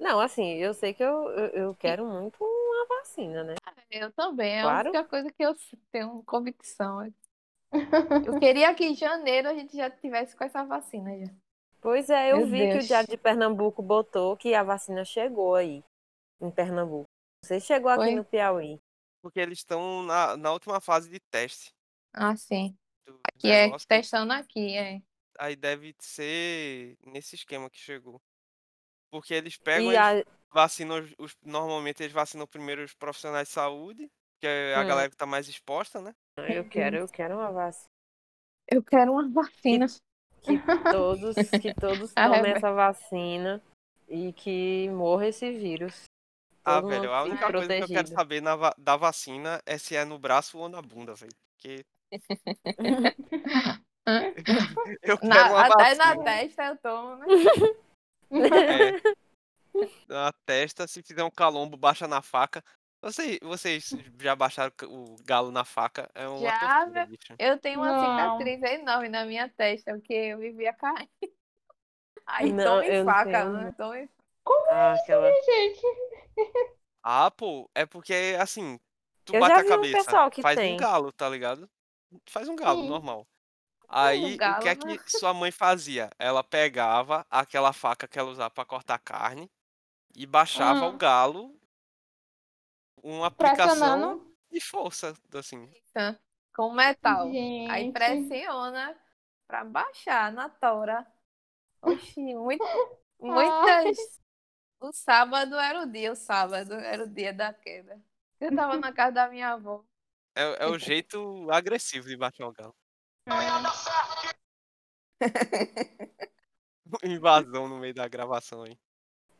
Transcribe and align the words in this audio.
Não, 0.00 0.18
assim, 0.18 0.54
eu 0.54 0.72
sei 0.72 0.94
que 0.94 1.04
eu, 1.04 1.28
eu, 1.30 1.46
eu 1.48 1.74
quero 1.74 2.06
muito 2.06 2.42
uma 2.42 2.86
vacina, 2.86 3.44
né? 3.44 3.54
Eu 3.90 4.10
também, 4.12 4.58
é 4.58 4.62
Claro. 4.62 4.88
a 4.88 4.90
única 4.90 5.04
coisa 5.08 5.30
que 5.30 5.42
eu 5.44 5.54
tenho 5.92 6.22
convicção. 6.24 7.12
Eu 8.26 8.40
queria 8.40 8.74
que 8.74 8.84
em 8.84 8.96
janeiro 8.96 9.48
a 9.48 9.54
gente 9.54 9.76
já 9.76 9.88
tivesse 9.88 10.34
com 10.34 10.42
essa 10.42 10.64
vacina 10.64 11.16
já. 11.18 11.32
Pois 11.80 12.10
é, 12.10 12.32
eu 12.32 12.38
Meu 12.38 12.46
vi 12.46 12.58
que 12.58 12.64
o 12.64 12.72
Deus. 12.72 12.86
Diário 12.86 13.08
de 13.08 13.16
Pernambuco 13.16 13.80
botou 13.82 14.36
que 14.36 14.54
a 14.54 14.62
vacina 14.62 15.04
chegou 15.04 15.54
aí, 15.54 15.84
em 16.40 16.50
Pernambuco. 16.50 17.08
Você 17.44 17.60
chegou 17.60 17.90
aqui 17.90 18.04
Foi? 18.04 18.14
no 18.14 18.24
Piauí. 18.24 18.80
Porque 19.22 19.38
eles 19.38 19.58
estão 19.58 20.02
na, 20.02 20.36
na 20.36 20.52
última 20.52 20.80
fase 20.80 21.08
de 21.08 21.20
teste 21.30 21.70
Ah, 22.12 22.36
sim. 22.36 22.76
do 23.06 23.20
Que 23.38 23.50
é 23.50 23.70
testando 23.86 24.32
aqui, 24.32 24.76
é. 24.76 25.00
Aí 25.38 25.54
deve 25.56 25.94
ser 25.98 26.96
nesse 27.06 27.36
esquema 27.36 27.70
que 27.70 27.78
chegou. 27.78 28.20
Porque 29.10 29.34
eles 29.34 29.56
pegam 29.56 29.92
E 29.92 29.96
a, 29.96 30.24
vacinam, 30.52 30.98
os, 31.00 31.14
os- 31.18 31.36
normalmente 31.42 32.02
eles 32.02 32.12
vacinam 32.12 32.46
primeiro 32.46 32.82
os 32.84 32.94
profissionais 32.94 33.48
de 33.48 33.54
saúde, 33.54 34.10
que 34.40 34.46
é 34.46 34.74
a 34.76 34.82
Hum. 34.82 34.86
galera 34.86 35.10
que 35.10 35.16
tá 35.16 35.26
mais 35.26 35.48
exposta, 35.48 36.00
né? 36.00 36.14
eu 36.38 36.64
quero, 36.68 36.96
eu 36.96 37.08
quero 37.08 37.34
uma 37.36 37.50
vacina. 37.52 37.90
Eu 38.70 38.82
quero 38.82 39.12
uma 39.12 39.28
vacina. 39.28 39.86
Que 40.42 40.58
todos, 40.90 41.36
que 41.50 41.74
todos 41.74 42.14
tomem 42.14 42.52
essa 42.52 42.72
vacina 42.72 43.62
e 44.08 44.32
que 44.32 44.88
morra 44.90 45.26
esse 45.28 45.50
vírus. 45.50 46.04
Ah, 46.64 46.80
Todo 46.80 46.88
velho, 46.88 47.12
a 47.12 47.22
única 47.24 47.50
coisa 47.52 47.74
que 47.74 47.82
eu 47.82 47.88
quero 47.88 48.08
saber 48.08 48.40
na 48.40 48.56
da 48.78 48.96
vacina 48.96 49.60
é 49.66 49.76
se 49.76 49.96
é 49.96 50.04
no 50.04 50.18
braço 50.18 50.56
ou 50.58 50.68
na 50.68 50.80
bunda, 50.80 51.14
velho. 51.14 51.32
Porque 51.56 51.84
eu 55.02 55.18
quero 55.18 55.28
Na- 55.28 55.50
uma 55.50 55.60
até 55.60 55.94
na 55.96 56.14
vacina. 56.14 56.24
testa 56.24 56.64
eu 56.64 56.76
tomo, 56.78 57.16
né? 57.16 57.26
É. 58.32 59.00
Na 60.08 60.32
testa, 60.44 60.86
se 60.86 61.02
fizer 61.02 61.22
um 61.24 61.30
calombo, 61.30 61.76
baixa 61.76 62.06
na 62.08 62.20
faca. 62.22 62.62
Vocês, 63.02 63.38
vocês 63.42 63.90
já 64.20 64.36
baixaram 64.36 64.72
o 64.88 65.16
galo 65.24 65.50
na 65.50 65.64
faca? 65.64 66.10
É 66.14 66.28
uma 66.28 66.38
Já, 66.38 66.80
tortura, 66.84 67.06
bicho. 67.06 67.34
Eu 67.38 67.58
tenho 67.58 67.80
uma 67.80 67.92
Não. 67.92 68.38
cicatriz 68.38 68.62
enorme 68.62 69.08
na 69.08 69.24
minha 69.24 69.48
testa, 69.48 69.92
porque 69.94 70.12
eu 70.12 70.38
vivia 70.38 70.72
caindo. 70.74 71.08
Aí 72.26 72.52
Não, 72.52 72.82
eu 72.82 72.92
em 72.92 72.98
não 73.04 73.12
faca, 73.12 73.30
tenho, 73.30 73.52
né? 73.52 73.64
não. 73.64 73.72
Toma 73.72 73.98
em- 73.98 74.08
Ah, 74.70 74.92
aquela... 74.94 75.30
Gente, 75.32 75.80
Ah, 77.02 77.30
pô, 77.30 77.68
é 77.74 77.86
porque 77.86 78.36
assim, 78.38 78.78
tu 79.24 79.34
Eu 79.34 79.40
bate 79.40 79.54
já 79.54 79.60
a 79.62 79.64
um 79.64 79.68
cabeça, 79.68 80.04
pessoal 80.04 80.30
que 80.30 80.42
faz 80.42 80.56
tem. 80.56 80.74
um 80.74 80.76
galo, 80.76 81.12
tá 81.12 81.28
ligado? 81.28 81.68
Faz 82.28 82.48
um 82.48 82.56
galo, 82.56 82.82
Sim. 82.82 82.88
normal. 82.88 83.26
Aí, 83.92 84.24
o 84.24 84.28
que 84.28 84.36
galo, 84.36 84.68
é 84.68 84.74
né? 84.74 84.98
que 84.98 85.10
sua 85.10 85.34
mãe 85.34 85.50
fazia? 85.50 86.10
Ela 86.18 86.44
pegava 86.44 87.26
aquela 87.30 87.72
faca 87.72 88.06
que 88.08 88.18
ela 88.18 88.30
usava 88.30 88.50
pra 88.50 88.64
cortar 88.64 88.98
carne 88.98 89.50
e 90.14 90.26
baixava 90.26 90.86
o 90.86 90.94
Ah. 90.94 90.96
galo, 90.96 91.60
uma 93.02 93.26
aplicação 93.28 93.66
pressionando. 93.66 94.36
de 94.50 94.60
força, 94.60 95.14
assim. 95.34 95.68
com 96.54 96.72
metal. 96.72 97.26
Aí 97.26 97.84
Gente. 97.84 97.92
pressiona 97.92 98.96
pra 99.46 99.64
baixar 99.64 100.32
na 100.32 100.48
tora. 100.48 101.06
Oxi, 101.82 102.34
muito, 102.34 102.62
muitas. 103.20 104.20
O 104.80 104.92
sábado 104.92 105.56
era 105.56 105.82
o 105.82 105.86
dia, 105.86 106.12
o 106.12 106.16
sábado 106.16 106.74
era 106.74 107.04
o 107.04 107.08
dia 107.08 107.32
da 107.32 107.52
queda. 107.52 108.00
Eu 108.40 108.54
tava 108.54 108.76
na 108.78 108.92
casa 108.92 109.12
da 109.12 109.28
minha 109.28 109.50
avó. 109.50 109.84
É, 110.34 110.64
é 110.64 110.66
o 110.66 110.78
jeito 110.78 111.50
agressivo 111.50 112.08
de 112.08 112.16
baixar 112.16 112.46
o 112.46 112.52
galo. 112.52 112.74
Invasão 117.04 117.68
no 117.68 117.78
meio 117.78 117.94
da 117.94 118.08
gravação 118.08 118.62
aí. 118.62 118.76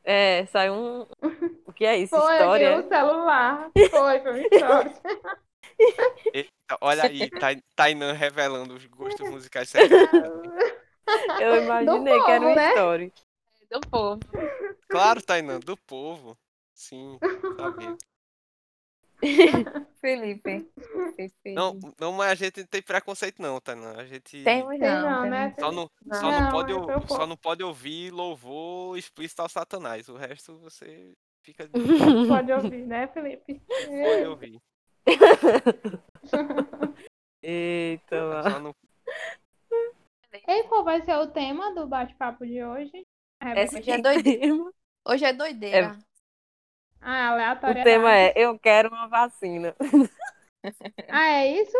É, 0.04 0.46
sai 0.46 0.70
um. 0.70 1.06
O 1.66 1.72
que 1.72 1.84
é 1.86 1.96
isso? 1.96 2.14
Foi 2.16 2.32
História? 2.34 2.76
aqui 2.78 2.86
o 2.86 2.88
celular. 2.88 3.70
Foi, 3.72 4.20
foi 4.20 4.30
uma 4.30 4.38
história. 4.40 4.92
Eita, 6.34 6.78
olha 6.80 7.04
aí, 7.04 7.30
Tai- 7.30 7.62
Tainan 7.76 8.12
revelando 8.12 8.74
os 8.74 8.84
gostos 8.86 9.28
musicais 9.30 9.68
secretos. 9.70 10.20
Eu 11.40 11.62
imaginei 11.62 12.20
que 12.22 12.30
era 12.30 12.40
povo, 12.40 12.50
uma 12.50 12.54
né? 12.56 12.68
história. 12.70 13.12
Do 13.70 13.80
povo. 13.88 14.20
Claro, 14.88 15.22
Tainan, 15.22 15.60
do 15.60 15.76
povo. 15.76 16.36
Sim, 16.74 17.18
sabia. 17.56 17.96
Felipe. 20.00 20.66
Não, 21.54 21.78
não, 22.00 22.12
mas 22.12 22.32
a 22.32 22.34
gente 22.34 22.60
não 22.60 22.66
tem 22.66 22.82
preconceito 22.82 23.40
não, 23.42 23.60
Tainan. 23.60 23.94
A 23.98 24.06
gente 24.06 24.42
Tem 24.42 24.62
não, 24.62 24.78
não, 24.78 25.30
né? 25.30 25.54
só 25.58 25.70
não, 25.72 25.90
não. 26.04 26.16
só 26.18 26.30
não 26.30 26.40
Não, 26.40 26.50
pode, 26.50 26.72
é 26.72 26.74
ou- 26.74 26.84
seu 26.86 27.00
só 27.02 27.06
povo. 27.06 27.26
não 27.26 27.36
pode 27.36 27.62
ouvir 27.62 28.10
louvor 28.10 28.96
explícito 28.96 29.42
ao 29.42 29.48
Satanás. 29.48 30.08
O 30.08 30.16
resto 30.16 30.58
você 30.58 31.12
fica 31.44 31.68
de 31.68 31.72
Pode 32.28 32.52
ouvir, 32.52 32.86
né, 32.86 33.08
Felipe? 33.08 33.60
pode 33.66 34.26
ouvir. 34.26 34.58
Eita, 37.42 38.60
não 38.60 38.74
E 40.46 40.62
qual 40.64 40.84
vai 40.84 41.02
ser 41.02 41.16
o 41.16 41.26
tema 41.28 41.74
do 41.74 41.86
bate-papo 41.86 42.46
de 42.46 42.62
hoje? 42.62 43.06
Rebeca 43.42 43.62
Esse 43.64 43.78
Hoje 43.78 43.90
é 43.90 43.98
doideira. 44.02 44.54
Hoje 45.08 45.24
é 45.24 45.32
doideira. 45.32 45.98
Ah, 47.02 47.30
O 47.64 47.74
aleatório. 47.74 47.84
tema 47.84 48.14
é 48.16 48.32
Eu 48.36 48.58
quero 48.58 48.88
uma 48.90 49.08
vacina. 49.08 49.74
Ah, 51.08 51.26
é 51.44 51.60
isso? 51.62 51.76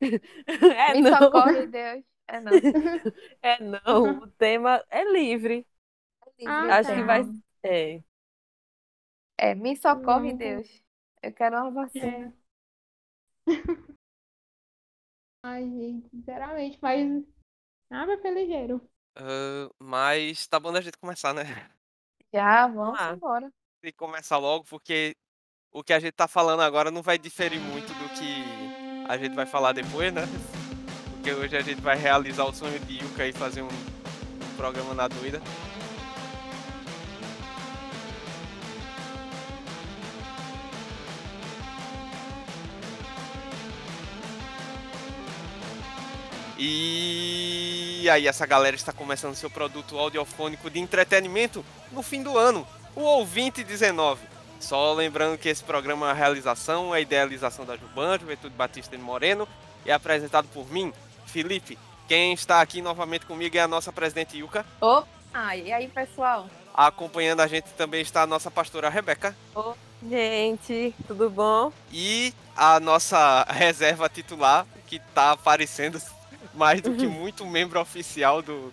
É 0.86 0.94
Me 0.94 1.02
não. 1.02 1.08
socorre, 1.08 1.66
Deus. 1.66 2.04
É 2.28 2.40
não. 2.40 2.62
É 3.42 3.58
não. 3.62 4.20
O 4.22 4.26
tema 4.32 4.84
é 4.90 5.04
livre. 5.04 5.66
Ah, 6.44 6.74
Acho 6.78 6.82
tá. 6.82 6.94
que 6.94 7.02
vai. 7.04 7.22
É. 7.64 8.02
É, 9.36 9.54
me 9.54 9.76
socorre. 9.76 10.32
Deus. 10.34 10.68
Eu 11.22 11.32
quero 11.34 11.56
uma 11.56 11.70
vacina. 11.70 12.26
É. 12.26 12.32
Ai, 15.44 15.62
gente, 15.70 16.08
sinceramente, 16.10 16.78
mas 16.82 17.24
nada 17.90 18.20
foi 18.20 18.30
ligeiro. 18.32 18.80
Ah, 19.16 19.68
mas 19.78 20.46
tá 20.46 20.58
bom 20.60 20.72
da 20.72 20.80
gente 20.80 20.98
começar, 20.98 21.32
né? 21.34 21.44
Já, 22.32 22.66
vamos 22.68 23.06
embora. 23.08 23.50
Tem 23.82 23.90
que 23.90 23.98
começar 23.98 24.36
logo, 24.38 24.64
porque 24.70 25.16
o 25.72 25.82
que 25.82 25.92
a 25.92 25.98
gente 25.98 26.12
tá 26.12 26.28
falando 26.28 26.60
agora 26.60 26.88
não 26.88 27.02
vai 27.02 27.18
diferir 27.18 27.58
muito 27.58 27.88
do 27.88 28.08
que 28.10 28.44
a 29.08 29.16
gente 29.16 29.34
vai 29.34 29.44
falar 29.44 29.72
depois, 29.72 30.12
né? 30.12 30.22
Porque 31.10 31.32
hoje 31.32 31.56
a 31.56 31.62
gente 31.62 31.80
vai 31.80 31.96
realizar 31.96 32.44
o 32.44 32.54
sonho 32.54 32.78
de 32.78 33.02
Yuka 33.02 33.26
e 33.26 33.32
fazer 33.32 33.62
um 33.62 33.68
programa 34.56 34.94
na 34.94 35.08
doida. 35.08 35.42
E 46.56 48.08
aí 48.08 48.28
essa 48.28 48.46
galera 48.46 48.76
está 48.76 48.92
começando 48.92 49.34
seu 49.34 49.50
produto 49.50 49.98
audiofônico 49.98 50.70
de 50.70 50.78
entretenimento 50.78 51.64
no 51.90 52.02
fim 52.02 52.22
do 52.22 52.38
ano, 52.38 52.64
o 52.94 53.00
Ouvinte 53.00 53.64
19. 53.64 54.20
Só 54.60 54.92
lembrando 54.92 55.38
que 55.38 55.48
esse 55.48 55.62
programa 55.62 56.06
é 56.06 56.10
uma 56.10 56.14
realização, 56.14 56.94
é 56.94 56.98
a 56.98 57.00
idealização 57.00 57.64
da 57.64 57.76
Juban, 57.76 58.18
Juventude 58.18 58.54
Batista 58.54 58.96
de 58.96 59.02
Moreno, 59.02 59.48
e 59.84 59.90
é 59.90 59.92
apresentado 59.92 60.46
por 60.48 60.70
mim, 60.70 60.92
Felipe. 61.26 61.78
Quem 62.06 62.32
está 62.32 62.60
aqui 62.60 62.80
novamente 62.80 63.26
comigo 63.26 63.56
é 63.56 63.60
a 63.60 63.68
nossa 63.68 63.92
presidente 63.92 64.38
Yuka. 64.38 64.64
Opa! 64.80 65.56
E 65.56 65.72
aí, 65.72 65.88
pessoal? 65.88 66.48
Acompanhando 66.74 67.40
a 67.40 67.46
gente 67.46 67.70
também 67.70 68.02
está 68.02 68.22
a 68.22 68.26
nossa 68.26 68.50
pastora 68.50 68.88
Rebeca. 68.88 69.34
Gente, 70.08 70.94
tudo 71.06 71.28
bom? 71.30 71.72
E 71.92 72.34
a 72.56 72.78
nossa 72.78 73.44
reserva 73.48 74.08
titular, 74.08 74.66
que 74.86 74.96
está 74.96 75.32
aparecendo 75.32 76.00
mais 76.54 76.80
do 76.80 76.94
que 76.94 77.06
muito 77.06 77.46
membro 77.46 77.80
oficial 77.80 78.42
do, 78.42 78.70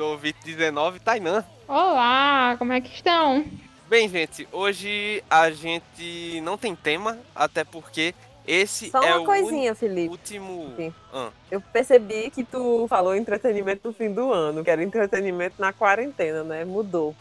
do 0.00 0.06
Ouvinte 0.06 0.38
19, 0.42 0.98
Tainan. 0.98 1.44
Olá, 1.68 2.56
como 2.58 2.72
é 2.72 2.80
que 2.80 2.88
estão? 2.88 3.44
Bem, 3.86 4.08
gente, 4.08 4.48
hoje 4.50 5.22
a 5.28 5.50
gente 5.50 6.40
não 6.40 6.56
tem 6.56 6.74
tema, 6.74 7.18
até 7.34 7.64
porque 7.64 8.14
esse 8.46 8.88
Só 8.88 9.02
é 9.02 9.14
uma 9.14 9.20
o 9.20 9.24
coisinha, 9.26 9.74
Felipe. 9.74 10.08
último. 10.08 10.74
Ah, 11.12 11.28
Eu 11.50 11.60
percebi 11.60 12.30
que 12.30 12.42
tu 12.42 12.86
falou 12.88 13.14
entretenimento 13.14 13.88
no 13.88 13.92
fim 13.92 14.10
do 14.10 14.32
ano, 14.32 14.64
que 14.64 14.70
era 14.70 14.82
entretenimento 14.82 15.56
na 15.58 15.70
quarentena, 15.70 16.42
né? 16.42 16.64
Mudou. 16.64 17.14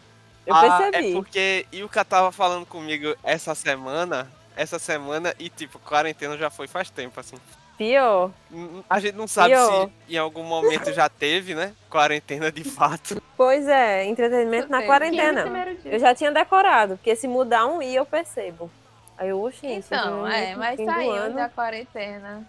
Eu 0.48 0.56
ah, 0.56 0.62
percebi. 0.62 1.10
É 1.10 1.14
porque 1.14 1.66
Ilka 1.74 2.06
tava 2.06 2.32
falando 2.32 2.66
comigo 2.66 3.14
essa 3.22 3.54
semana, 3.54 4.32
essa 4.56 4.80
semana, 4.80 5.36
e 5.38 5.50
tipo, 5.50 5.80
quarentena 5.80 6.38
já 6.38 6.50
foi 6.50 6.66
faz 6.66 6.90
tempo, 6.90 7.20
assim. 7.20 7.36
Pior. 7.80 8.30
N- 8.52 8.84
A 8.90 9.00
gente 9.00 9.16
não 9.16 9.26
sabe 9.26 9.54
Pior. 9.56 9.90
se 10.08 10.14
em 10.14 10.18
algum 10.18 10.44
momento 10.44 10.92
já 10.92 11.08
teve, 11.08 11.56
né? 11.56 11.74
Quarentena 11.90 12.52
de 12.52 12.66
fato. 12.66 13.22
Pois 13.38 13.66
é, 13.70 14.04
entretenimento 14.06 14.70
na 14.70 14.84
quarentena. 14.84 15.46
Eu 15.86 15.98
já 15.98 16.14
tinha 16.14 16.30
decorado, 16.30 16.98
porque 16.98 17.16
se 17.16 17.26
mudar 17.26 17.66
um 17.68 17.82
i 17.82 17.96
eu 17.96 18.06
percebo. 18.06 18.70
Aí 19.18 19.30
eu, 19.30 19.50
gente, 19.50 19.86
Então, 19.86 20.28
é, 20.28 20.56
mas 20.58 20.78
do 20.78 20.84
saiu 20.86 21.12
ano. 21.12 21.36
da 21.36 21.48
quarentena. 21.48 22.46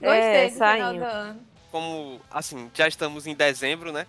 É, 0.00 0.06
Gostei 0.06 0.46
do 0.46 0.52
final 0.54 0.68
saiu. 0.88 0.98
do 1.00 1.04
ano. 1.04 1.40
Como, 1.70 2.20
assim, 2.30 2.70
já 2.72 2.88
estamos 2.88 3.26
em 3.26 3.34
dezembro, 3.34 3.92
né? 3.92 4.06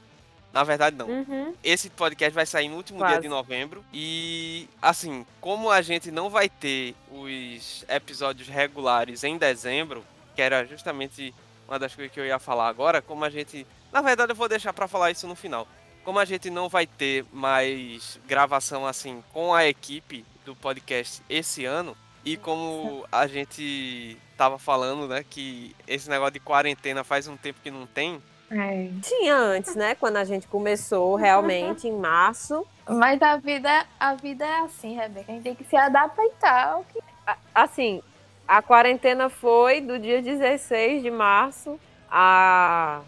Na 0.53 0.63
verdade, 0.63 0.95
não. 0.95 1.07
Uhum. 1.07 1.53
Esse 1.61 1.89
podcast 1.89 2.33
vai 2.33 2.45
sair 2.45 2.69
no 2.69 2.77
último 2.77 2.99
Quase. 2.99 3.13
dia 3.15 3.21
de 3.23 3.27
novembro. 3.27 3.83
E, 3.93 4.69
assim, 4.81 5.25
como 5.41 5.69
a 5.69 5.81
gente 5.81 6.09
não 6.11 6.29
vai 6.29 6.47
ter 6.47 6.95
os 7.11 7.83
episódios 7.89 8.47
regulares 8.47 9.23
em 9.25 9.37
dezembro, 9.37 10.01
que 10.39 10.43
era 10.43 10.65
justamente 10.65 11.35
uma 11.67 11.77
das 11.77 11.93
coisas 11.93 12.13
que 12.13 12.17
eu 12.17 12.25
ia 12.25 12.39
falar 12.39 12.69
agora, 12.69 13.01
como 13.01 13.25
a 13.25 13.29
gente. 13.29 13.67
Na 13.91 14.01
verdade, 14.01 14.31
eu 14.31 14.35
vou 14.37 14.47
deixar 14.47 14.71
pra 14.71 14.87
falar 14.87 15.11
isso 15.11 15.27
no 15.27 15.35
final. 15.35 15.67
Como 16.05 16.17
a 16.17 16.23
gente 16.23 16.49
não 16.49 16.69
vai 16.69 16.87
ter 16.87 17.25
mais 17.33 18.17
gravação 18.25 18.87
assim 18.87 19.21
com 19.33 19.53
a 19.53 19.65
equipe 19.67 20.25
do 20.45 20.55
podcast 20.55 21.21
esse 21.29 21.65
ano, 21.65 21.93
e 22.23 22.37
como 22.37 23.05
a 23.11 23.27
gente 23.27 24.17
tava 24.37 24.57
falando, 24.57 25.09
né, 25.09 25.25
que 25.29 25.75
esse 25.85 26.09
negócio 26.09 26.31
de 26.35 26.39
quarentena 26.39 27.03
faz 27.03 27.27
um 27.27 27.35
tempo 27.35 27.59
que 27.61 27.69
não 27.69 27.85
tem, 27.85 28.21
É. 28.49 28.89
Tinha 29.03 29.35
antes, 29.35 29.75
né? 29.75 29.93
Quando 29.93 30.17
a 30.17 30.23
gente 30.23 30.47
começou 30.47 31.15
realmente 31.15 31.87
em 31.87 31.91
março. 31.95 32.65
Mas 32.87 33.21
a 33.21 33.35
vida, 33.37 33.85
a 33.99 34.15
vida 34.15 34.43
é 34.45 34.59
assim, 34.61 34.95
Rebeca. 34.95 35.31
A 35.31 35.35
gente 35.35 35.43
tem 35.43 35.53
que 35.53 35.63
se 35.65 35.75
adaptar 35.75 36.69
ao 36.69 36.83
que 36.85 36.97
A- 37.27 37.37
Assim, 37.53 38.01
a 38.49 38.63
quarentena 38.63 39.29
foi 39.29 39.79
do 39.79 39.99
dia 39.99 40.21
16 40.23 41.03
de 41.03 41.11
março 41.11 41.79
a 42.09 43.01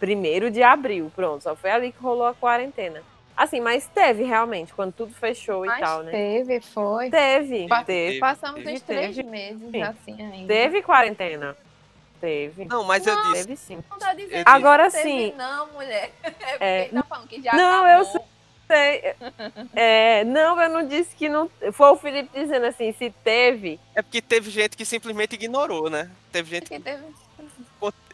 1 0.00 0.50
de 0.50 0.62
abril. 0.62 1.10
Pronto, 1.16 1.42
só 1.42 1.56
foi 1.56 1.70
ali 1.70 1.90
que 1.90 2.00
rolou 2.00 2.26
a 2.26 2.34
quarentena. 2.34 3.02
Assim, 3.36 3.60
mas 3.60 3.88
teve 3.88 4.22
realmente, 4.22 4.72
quando 4.72 4.92
tudo 4.92 5.12
fechou 5.12 5.64
e 5.64 5.68
mais 5.68 5.80
tal, 5.80 6.04
né? 6.04 6.12
teve, 6.12 6.60
foi. 6.60 7.10
Teve, 7.10 7.66
Pa- 7.66 7.82
teve. 7.82 8.20
Passamos 8.20 8.62
teve, 8.62 8.76
uns 8.76 8.82
três 8.82 9.16
teve. 9.16 9.28
meses 9.28 9.70
Sim. 9.72 9.82
assim 9.82 10.22
ainda. 10.22 10.46
Teve 10.46 10.82
quarentena. 10.82 11.56
Teve. 12.20 12.64
não, 12.66 12.84
mas 12.84 13.04
eu 13.04 13.16
disse, 13.24 13.42
Teve 13.42 13.56
sim. 13.56 13.84
Não 13.90 13.98
tá 13.98 14.14
dizendo 14.14 14.32
Eu 14.36 14.44
que 14.44 14.50
Agora 14.50 14.84
não 14.84 14.90
teve, 14.92 15.02
sim. 15.02 15.34
Não, 15.36 15.72
mulher. 15.72 16.12
É 16.60 16.84
É, 16.84 16.84
tá 16.88 17.02
falando 17.02 17.26
que 17.28 17.42
já 17.42 17.52
não, 17.52 17.84
eu 17.86 18.02
acabou. 18.02 18.12
sei. 18.12 18.20
É, 19.74 20.24
não, 20.24 20.60
eu 20.60 20.68
não 20.70 20.86
disse 20.86 21.14
que 21.16 21.28
não. 21.28 21.50
Foi 21.72 21.90
o 21.90 21.96
Felipe 21.96 22.30
dizendo 22.38 22.66
assim, 22.66 22.92
se 22.92 23.10
teve. 23.22 23.78
é 23.94 24.02
porque 24.02 24.20
teve 24.22 24.50
gente 24.50 24.76
que 24.76 24.84
simplesmente 24.84 25.34
ignorou, 25.34 25.88
né? 25.90 26.10
Teve 26.32 26.50
gente 26.50 26.68
Porque 26.68 26.80
teve... 26.80 27.02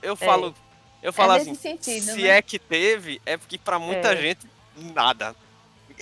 eu 0.03 0.17
falo, 0.17 0.55
eu 1.03 1.13
falo 1.13 1.33
É 1.35 1.37
assim, 1.37 1.55
sentido, 1.55 2.03
se 2.05 2.23
né? 2.23 2.39
é 2.39 2.43
que 2.43 2.59
teve, 2.59 3.21
é 3.27 3.37
porque 3.37 3.59
pra 3.59 3.79
muita 3.79 4.13
É. 4.13 4.17
gente 4.17 4.47
nada. 4.95 5.35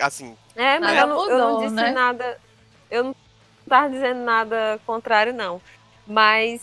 Assim, 0.00 0.36
É, 0.54 0.78
mas 0.78 0.94
Nada 0.94 1.00
eu 1.00 1.06
não, 1.08 1.30
eu 1.30 1.38
não 1.38 1.46
mudou, 1.54 1.62
disse 1.64 1.74
né? 1.74 1.90
nada. 1.90 2.40
Eu 2.90 3.04
não 3.04 3.16
tava 3.68 3.90
dizendo 3.90 4.20
nada 4.20 4.80
contrário, 4.86 5.32
não. 5.34 5.60
Mas 6.06 6.62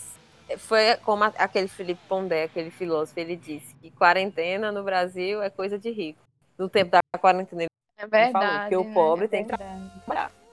foi 0.58 0.96
como 1.04 1.24
aquele 1.24 1.68
Felipe 1.68 2.00
Pondé, 2.08 2.44
aquele 2.44 2.70
filósofo, 2.70 3.18
ele 3.20 3.36
disse 3.36 3.74
que 3.82 3.90
quarentena 3.90 4.72
no 4.72 4.82
Brasil 4.82 5.42
é 5.42 5.50
coisa 5.50 5.78
de 5.78 5.90
rico. 5.90 6.18
No 6.58 6.68
tempo 6.68 6.92
da 6.92 7.18
quarentena, 7.18 7.62
ele, 7.64 7.70
É 7.98 8.06
falou 8.06 8.30
verdade. 8.30 8.68
que 8.68 8.76
o 8.76 8.84
né? 8.84 8.90
pobre 8.94 9.24
É 9.24 9.28
tem 9.28 9.44
que 9.44 9.56
verdade. 9.56 9.90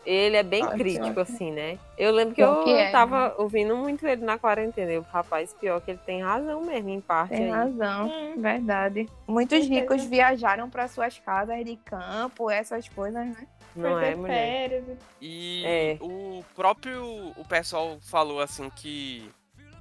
ele 0.06 0.36
é 0.36 0.44
bem 0.44 0.64
Ah, 0.66 0.78
crítico, 0.78 1.20
assim, 1.20 1.52
né? 1.52 1.78
Eu 1.98 2.12
lembro 2.12 2.36
que 2.36 2.42
eu 2.42 2.64
que 2.64 2.72
é, 2.72 2.92
tava 2.92 3.36
ouvindo 3.38 3.76
muito 3.78 4.06
ele 4.06 4.24
na 4.24 4.38
quarentena. 4.38 4.92
Eu, 4.92 5.02
rapaz, 5.02 5.54
pior 5.54 5.80
que 5.82 5.92
ele 5.92 6.00
tem 6.06 6.22
razão 6.22 6.62
mesmo, 6.62 6.90
em 6.90 7.00
parte 7.02 7.30
Tem 7.36 7.46
aí. 7.46 7.50
razão, 7.50 8.08
Hum. 8.08 8.42
verdade. 8.42 9.10
Muitos 9.28 9.66
ricos 9.66 10.04
viajaram 10.04 10.70
para 10.70 10.88
suas 10.88 11.18
casas 11.20 11.64
de 11.64 11.78
campo, 11.78 12.50
essas 12.50 12.88
coisas, 12.90 13.26
né? 13.26 13.48
Não 13.76 13.98
é, 13.98 14.14
mulher? 14.16 14.70
férias 14.70 14.84
e 14.88 14.98
e 15.22 15.66
É. 15.66 15.98
o 16.00 16.44
próprio 16.54 17.34
o 17.36 17.44
pessoal 17.48 17.98
falou 18.02 18.40
assim 18.40 18.70
que 18.70 19.32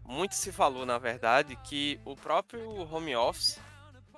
muito 0.05 0.35
se 0.35 0.51
falou 0.51 0.87
na 0.87 0.97
verdade 0.99 1.57
que 1.57 2.01
o 2.07 2.17
próprio 2.17 2.89
home 2.91 3.15
office 3.15 3.61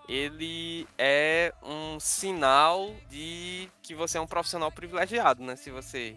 ele 0.08 0.86
é 0.98 1.52
um 1.62 1.98
sinal 2.00 2.92
de 3.10 3.68
que 3.82 3.94
você 3.94 4.18
é 4.18 4.20
um 4.20 4.26
profissional 4.26 4.70
privilegiado, 4.70 5.42
né? 5.42 5.56
Se 5.56 5.70
você 5.70 6.16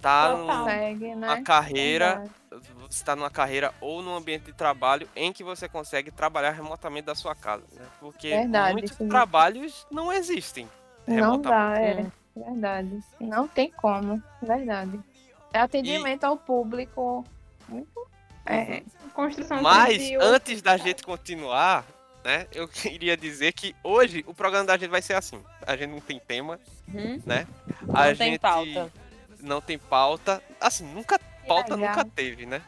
tá 0.00 0.30
Total. 0.30 0.38
num- 0.58 0.64
Consegue, 0.64 1.14
né? 1.14 1.42
carreira 1.42 2.08
Verdade. 2.50 2.70
você 2.76 2.88
está 2.90 3.16
numa 3.16 3.30
carreira 3.30 3.72
ou 3.80 4.02
num 4.02 4.14
ambiente 4.14 4.44
de 4.44 4.52
trabalho 4.52 5.08
em 5.16 5.32
que 5.32 5.42
você 5.42 5.68
consegue 5.68 6.10
trabalhar 6.10 6.50
remotamente 6.50 7.06
da 7.06 7.14
sua 7.14 7.34
casa, 7.34 7.64
né? 7.72 7.86
Porque 8.00 8.28
Verdade, 8.30 8.72
muitos 8.72 8.92
Felipe. 8.96 9.10
trabalhos 9.10 9.86
não 9.90 10.12
existem. 10.12 10.68
Não 11.06 11.40
dá, 11.40 11.74
é. 11.78 12.06
Verdade. 12.36 12.98
Não 13.20 13.46
tem 13.46 13.70
como. 13.70 14.22
Verdade. 14.42 15.00
É 15.52 15.60
atendimento 15.60 16.24
ao 16.24 16.36
público 16.36 17.24
muito. 17.68 18.08
É, 18.46 18.82
construção 19.14 19.62
Mas 19.62 20.02
antes 20.20 20.60
da 20.60 20.76
gente 20.76 21.02
continuar, 21.02 21.84
né? 22.24 22.46
Eu 22.52 22.66
queria 22.68 23.16
dizer 23.16 23.52
que 23.52 23.76
hoje 23.84 24.24
o 24.26 24.34
programa 24.34 24.64
da 24.66 24.76
gente 24.78 24.90
vai 24.90 25.02
ser 25.02 25.14
assim. 25.14 25.40
A 25.66 25.76
gente 25.76 25.90
não 25.90 26.00
tem 26.00 26.18
tema, 26.18 26.58
Uhum. 26.92 27.20
né? 27.24 27.46
Não 27.82 27.94
a 27.96 28.04
tem 28.06 28.14
gente 28.14 28.38
pauta. 28.40 28.92
não 29.40 29.60
tem 29.60 29.78
pauta. 29.78 30.42
Assim, 30.60 30.84
nunca 30.86 31.18
pauta 31.46 31.76
nunca 31.76 32.04
teve, 32.04 32.46
né? 32.46 32.62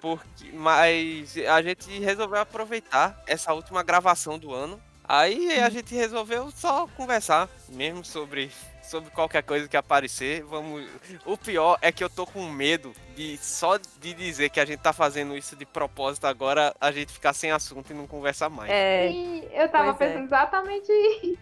Porque, 0.00 0.50
mas 0.52 1.36
a 1.36 1.60
gente 1.60 1.98
resolveu 2.00 2.40
aproveitar 2.40 3.22
essa 3.26 3.52
última 3.52 3.82
gravação 3.82 4.38
do 4.38 4.52
ano. 4.54 4.80
Aí 5.04 5.60
a 5.60 5.68
gente 5.68 5.94
resolveu 5.94 6.50
só 6.52 6.86
conversar 6.96 7.48
mesmo 7.68 8.04
sobre, 8.04 8.50
sobre 8.82 9.10
qualquer 9.10 9.42
coisa 9.42 9.68
que 9.68 9.76
aparecer. 9.76 10.42
Vamos. 10.44 10.86
O 11.24 11.36
pior 11.36 11.78
é 11.82 11.90
que 11.92 12.02
eu 12.02 12.10
tô 12.10 12.26
com 12.26 12.42
medo 12.48 12.92
de 13.14 13.36
só 13.38 13.76
de 13.76 14.14
dizer 14.14 14.50
que 14.50 14.58
a 14.60 14.64
gente 14.64 14.80
tá 14.80 14.92
fazendo 14.92 15.36
isso 15.36 15.54
de 15.56 15.64
propósito 15.66 16.26
agora, 16.26 16.74
a 16.80 16.90
gente 16.90 17.12
ficar 17.12 17.32
sem 17.32 17.50
assunto 17.50 17.90
e 17.90 17.94
não 17.94 18.06
conversar 18.06 18.48
mais. 18.48 18.70
É. 18.70 19.10
E 19.10 19.48
eu 19.52 19.68
tava 19.68 19.94
Pois 19.94 20.00
é. 20.00 20.12
pensando 20.14 20.24
exatamente 20.26 20.92
isso. 21.22 21.38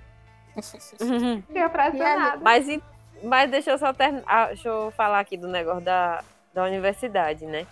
Fiquei 1.46 1.68
pressionada. 1.68 2.40
Mas, 2.42 2.66
mas 3.22 3.50
deixa 3.50 3.70
eu 3.70 3.78
só 3.78 3.92
terminar. 3.92 4.48
Deixa 4.48 4.68
eu 4.68 4.90
falar 4.96 5.20
aqui 5.20 5.36
do 5.36 5.48
negócio 5.48 5.80
da, 5.82 6.22
da 6.52 6.64
universidade, 6.64 7.46
né? 7.46 7.66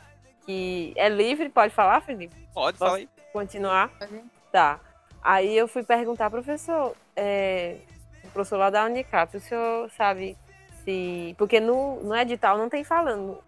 Que 0.45 0.93
é 0.97 1.09
livre, 1.09 1.49
pode 1.49 1.75
falar, 1.75 2.01
Felipe? 2.03 2.37
Pode 2.55 2.79
Posso- 2.79 2.91
falar 2.91 2.99
aí. 2.99 3.09
Continuar? 3.33 3.89
Pode. 3.99 4.23
Tá. 4.53 4.79
Aí 5.23 5.57
eu 5.57 5.67
fui 5.67 5.83
perguntar, 5.83 6.31
professor, 6.31 6.95
é, 7.17 7.79
professor 8.37 8.59
lá 8.59 8.71
da 8.71 8.85
Unicap, 8.85 9.37
o 9.37 9.41
senhor 9.41 9.91
sabe 9.97 10.37
se. 10.85 11.35
Porque 11.39 11.59
no, 11.59 12.03
no 12.03 12.15
edital 12.15 12.59
não 12.59 12.69
tem 12.69 12.85
falando. 12.85 13.39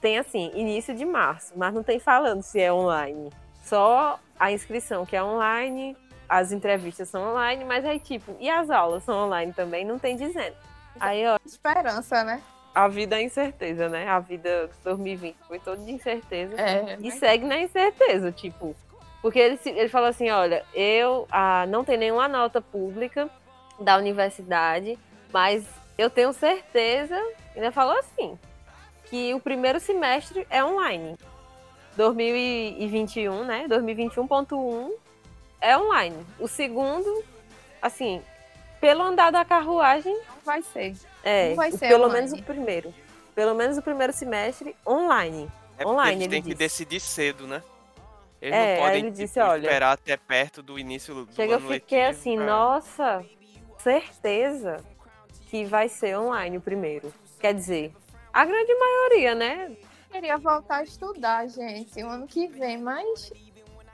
Tem 0.00 0.18
assim, 0.18 0.52
início 0.54 0.94
de 0.94 1.04
março, 1.04 1.54
mas 1.56 1.72
não 1.72 1.82
tem 1.82 1.98
falando 1.98 2.42
se 2.42 2.60
é 2.60 2.72
online. 2.72 3.32
Só 3.62 4.20
a 4.38 4.52
inscrição 4.52 5.06
que 5.06 5.16
é 5.16 5.24
online, 5.24 5.96
as 6.28 6.52
entrevistas 6.52 7.08
são 7.08 7.32
online, 7.32 7.64
mas 7.64 7.84
aí, 7.84 7.98
tipo, 7.98 8.36
e 8.38 8.48
as 8.48 8.70
aulas 8.70 9.02
são 9.02 9.26
online 9.26 9.52
também? 9.52 9.84
Não 9.84 9.98
tem 9.98 10.16
dizendo. 10.16 10.54
Aí, 11.00 11.26
ó, 11.26 11.38
esperança, 11.44 12.22
né? 12.22 12.42
a 12.74 12.88
vida 12.88 13.18
é 13.18 13.22
incerteza, 13.22 13.88
né? 13.88 14.06
A 14.06 14.20
vida 14.20 14.68
de 14.68 14.84
2020 14.84 15.34
foi 15.48 15.58
toda 15.58 15.82
de 15.82 15.90
incerteza. 15.90 16.60
É. 16.60 16.98
E 17.00 17.10
segue 17.10 17.46
na 17.46 17.58
incerteza, 17.58 18.30
tipo. 18.30 18.76
Porque 19.22 19.38
ele, 19.38 19.58
ele 19.64 19.88
falou 19.88 20.10
assim: 20.10 20.30
olha, 20.30 20.62
eu 20.74 21.26
ah, 21.30 21.64
não 21.66 21.82
tenho 21.82 21.98
nenhuma 21.98 22.28
nota 22.28 22.60
pública 22.60 23.30
da 23.78 23.96
universidade, 23.96 24.98
mas 25.32 25.64
eu 25.98 26.08
tenho 26.10 26.32
certeza, 26.32 27.16
ele 27.54 27.70
falou 27.70 27.98
assim, 27.98 28.38
que 29.04 29.32
o 29.34 29.40
primeiro 29.40 29.78
semestre 29.80 30.46
é 30.50 30.64
online. 30.64 31.16
2021, 31.96 33.44
né? 33.44 33.66
2021.1 33.68 34.92
é 35.60 35.76
online. 35.76 36.26
O 36.38 36.46
segundo, 36.46 37.24
assim, 37.80 38.22
pelo 38.80 39.02
andar 39.02 39.30
da 39.32 39.44
carruagem, 39.44 40.14
Não 40.14 40.36
vai 40.44 40.62
ser. 40.62 40.94
é, 41.24 41.48
Não 41.50 41.56
vai 41.56 41.72
ser 41.72 41.88
pelo 41.88 42.04
online. 42.04 42.26
menos 42.26 42.40
o 42.40 42.42
primeiro. 42.42 42.94
Pelo 43.34 43.54
menos 43.54 43.76
o 43.78 43.82
primeiro 43.82 44.12
semestre 44.12 44.74
online. 44.86 45.50
É 45.78 45.86
Online, 45.86 46.12
eles 46.12 46.22
ele 46.24 46.30
têm 46.30 46.42
que 46.42 46.54
decidir 46.54 47.00
cedo, 47.00 47.46
né? 47.46 47.62
Eles 48.40 48.54
É, 48.54 48.76
não 48.76 48.82
podem 48.82 49.00
ele 49.00 49.10
tipo, 49.10 49.22
disse, 49.22 49.40
olha, 49.40 49.66
esperar 49.66 49.92
até 49.92 50.16
perto 50.16 50.62
do 50.62 50.78
início 50.78 51.14
do 51.14 51.32
Chega, 51.34 51.54
eu 51.54 51.58
ano 51.58 51.68
fiquei 51.70 51.98
letivo 52.06 52.18
assim, 52.20 52.36
pra- 52.36 52.46
nossa, 52.46 53.24
certeza 53.86 54.78
que 55.48 55.64
vai 55.64 55.88
ser 55.88 56.18
online 56.18 56.56
o 56.56 56.60
primeiro. 56.60 57.14
Quer 57.38 57.54
dizer, 57.54 57.92
a 58.32 58.44
grande 58.44 58.74
maioria, 58.74 59.34
né? 59.36 59.76
Queria 60.10 60.36
voltar 60.38 60.78
a 60.78 60.82
estudar, 60.82 61.46
gente, 61.46 62.02
o 62.02 62.08
ano 62.08 62.26
que 62.26 62.48
vem, 62.48 62.78
mas 62.78 63.32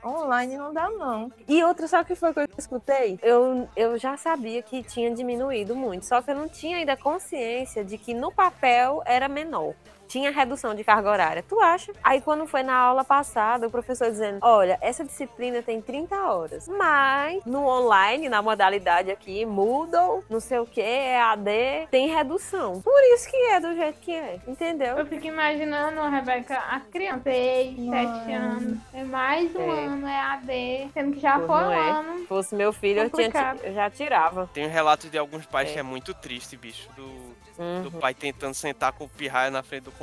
online 0.03 0.57
não 0.57 0.73
dá, 0.73 0.89
não. 0.89 1.31
E 1.47 1.63
outra, 1.63 1.87
sabe 1.87 2.05
o 2.05 2.07
que 2.07 2.15
foi 2.15 2.33
que 2.33 2.39
eu 2.39 2.47
escutei? 2.57 3.19
Eu, 3.21 3.69
eu 3.75 3.95
já 3.99 4.17
sabia 4.17 4.63
que 4.63 4.81
tinha 4.81 5.13
diminuído 5.13 5.75
muito, 5.75 6.07
só 6.07 6.23
que 6.23 6.31
eu 6.31 6.35
não 6.35 6.49
tinha 6.49 6.77
ainda 6.77 6.97
consciência 6.97 7.85
de 7.85 7.95
que 7.99 8.15
no 8.15 8.31
papel 8.31 9.03
era 9.05 9.27
menor. 9.27 9.75
Tinha 10.13 10.29
redução 10.29 10.75
de 10.75 10.83
carga 10.83 11.09
horária. 11.09 11.43
Tu 11.49 11.59
acha? 11.59 11.91
Aí 12.03 12.21
quando 12.21 12.45
foi 12.45 12.61
na 12.61 12.75
aula 12.75 13.03
passada, 13.03 13.65
o 13.65 13.71
professor 13.71 14.11
dizendo: 14.11 14.37
olha, 14.43 14.77
essa 14.79 15.03
disciplina 15.03 15.63
tem 15.63 15.81
30 15.81 16.15
horas, 16.15 16.67
mas 16.67 17.43
no 17.45 17.65
online, 17.65 18.29
na 18.29 18.39
modalidade 18.39 19.09
aqui, 19.09 19.43
Moodle, 19.43 20.23
não 20.29 20.39
sei 20.39 20.59
o 20.59 20.67
que, 20.67 20.81
EAD, 20.81 21.87
tem 21.89 22.09
redução. 22.09 22.79
Por 22.81 23.01
isso 23.15 23.27
que 23.27 23.35
é 23.37 23.59
do 23.59 23.73
jeito 23.75 23.99
que 24.01 24.13
é, 24.13 24.39
entendeu? 24.47 24.99
Eu 24.99 25.05
fico 25.07 25.25
imaginando, 25.25 25.99
Rebeca, 26.07 26.59
a 26.59 26.79
criança, 26.79 27.23
6, 27.23 27.75
7 27.75 28.33
anos, 28.33 28.77
é 28.93 29.03
mais 29.03 29.55
um 29.55 29.61
É. 29.61 29.85
ano, 29.85 30.07
é 30.07 30.19
AD, 30.19 30.91
sendo 30.93 31.13
que 31.13 31.19
já 31.19 31.39
foi 31.39 31.63
um 31.63 31.71
é. 31.71 31.89
ano. 31.89 32.19
Se 32.19 32.27
fosse 32.27 32.53
meu 32.55 32.71
filho, 32.71 33.01
eu, 33.01 33.09
tinha, 33.09 33.55
eu 33.63 33.73
já 33.73 33.89
tirava. 33.89 34.47
Tem 34.53 34.67
um 34.67 34.69
relato 34.71 35.09
de 35.09 35.17
alguns 35.17 35.47
pais 35.47 35.69
É. 35.69 35.73
que 35.73 35.79
é 35.79 35.83
muito 35.83 36.13
triste, 36.13 36.55
bicho. 36.55 36.87
Do, 36.95 37.33
Uhum. 37.55 37.83
do 37.83 37.91
pai 37.91 38.15
tentando 38.15 38.55
sentar 38.55 38.91
com 38.93 39.03
o 39.03 39.07
pirraia 39.09 39.51
na 39.51 39.61
frente 39.61 39.83
do 39.83 39.91
computador 39.91 40.02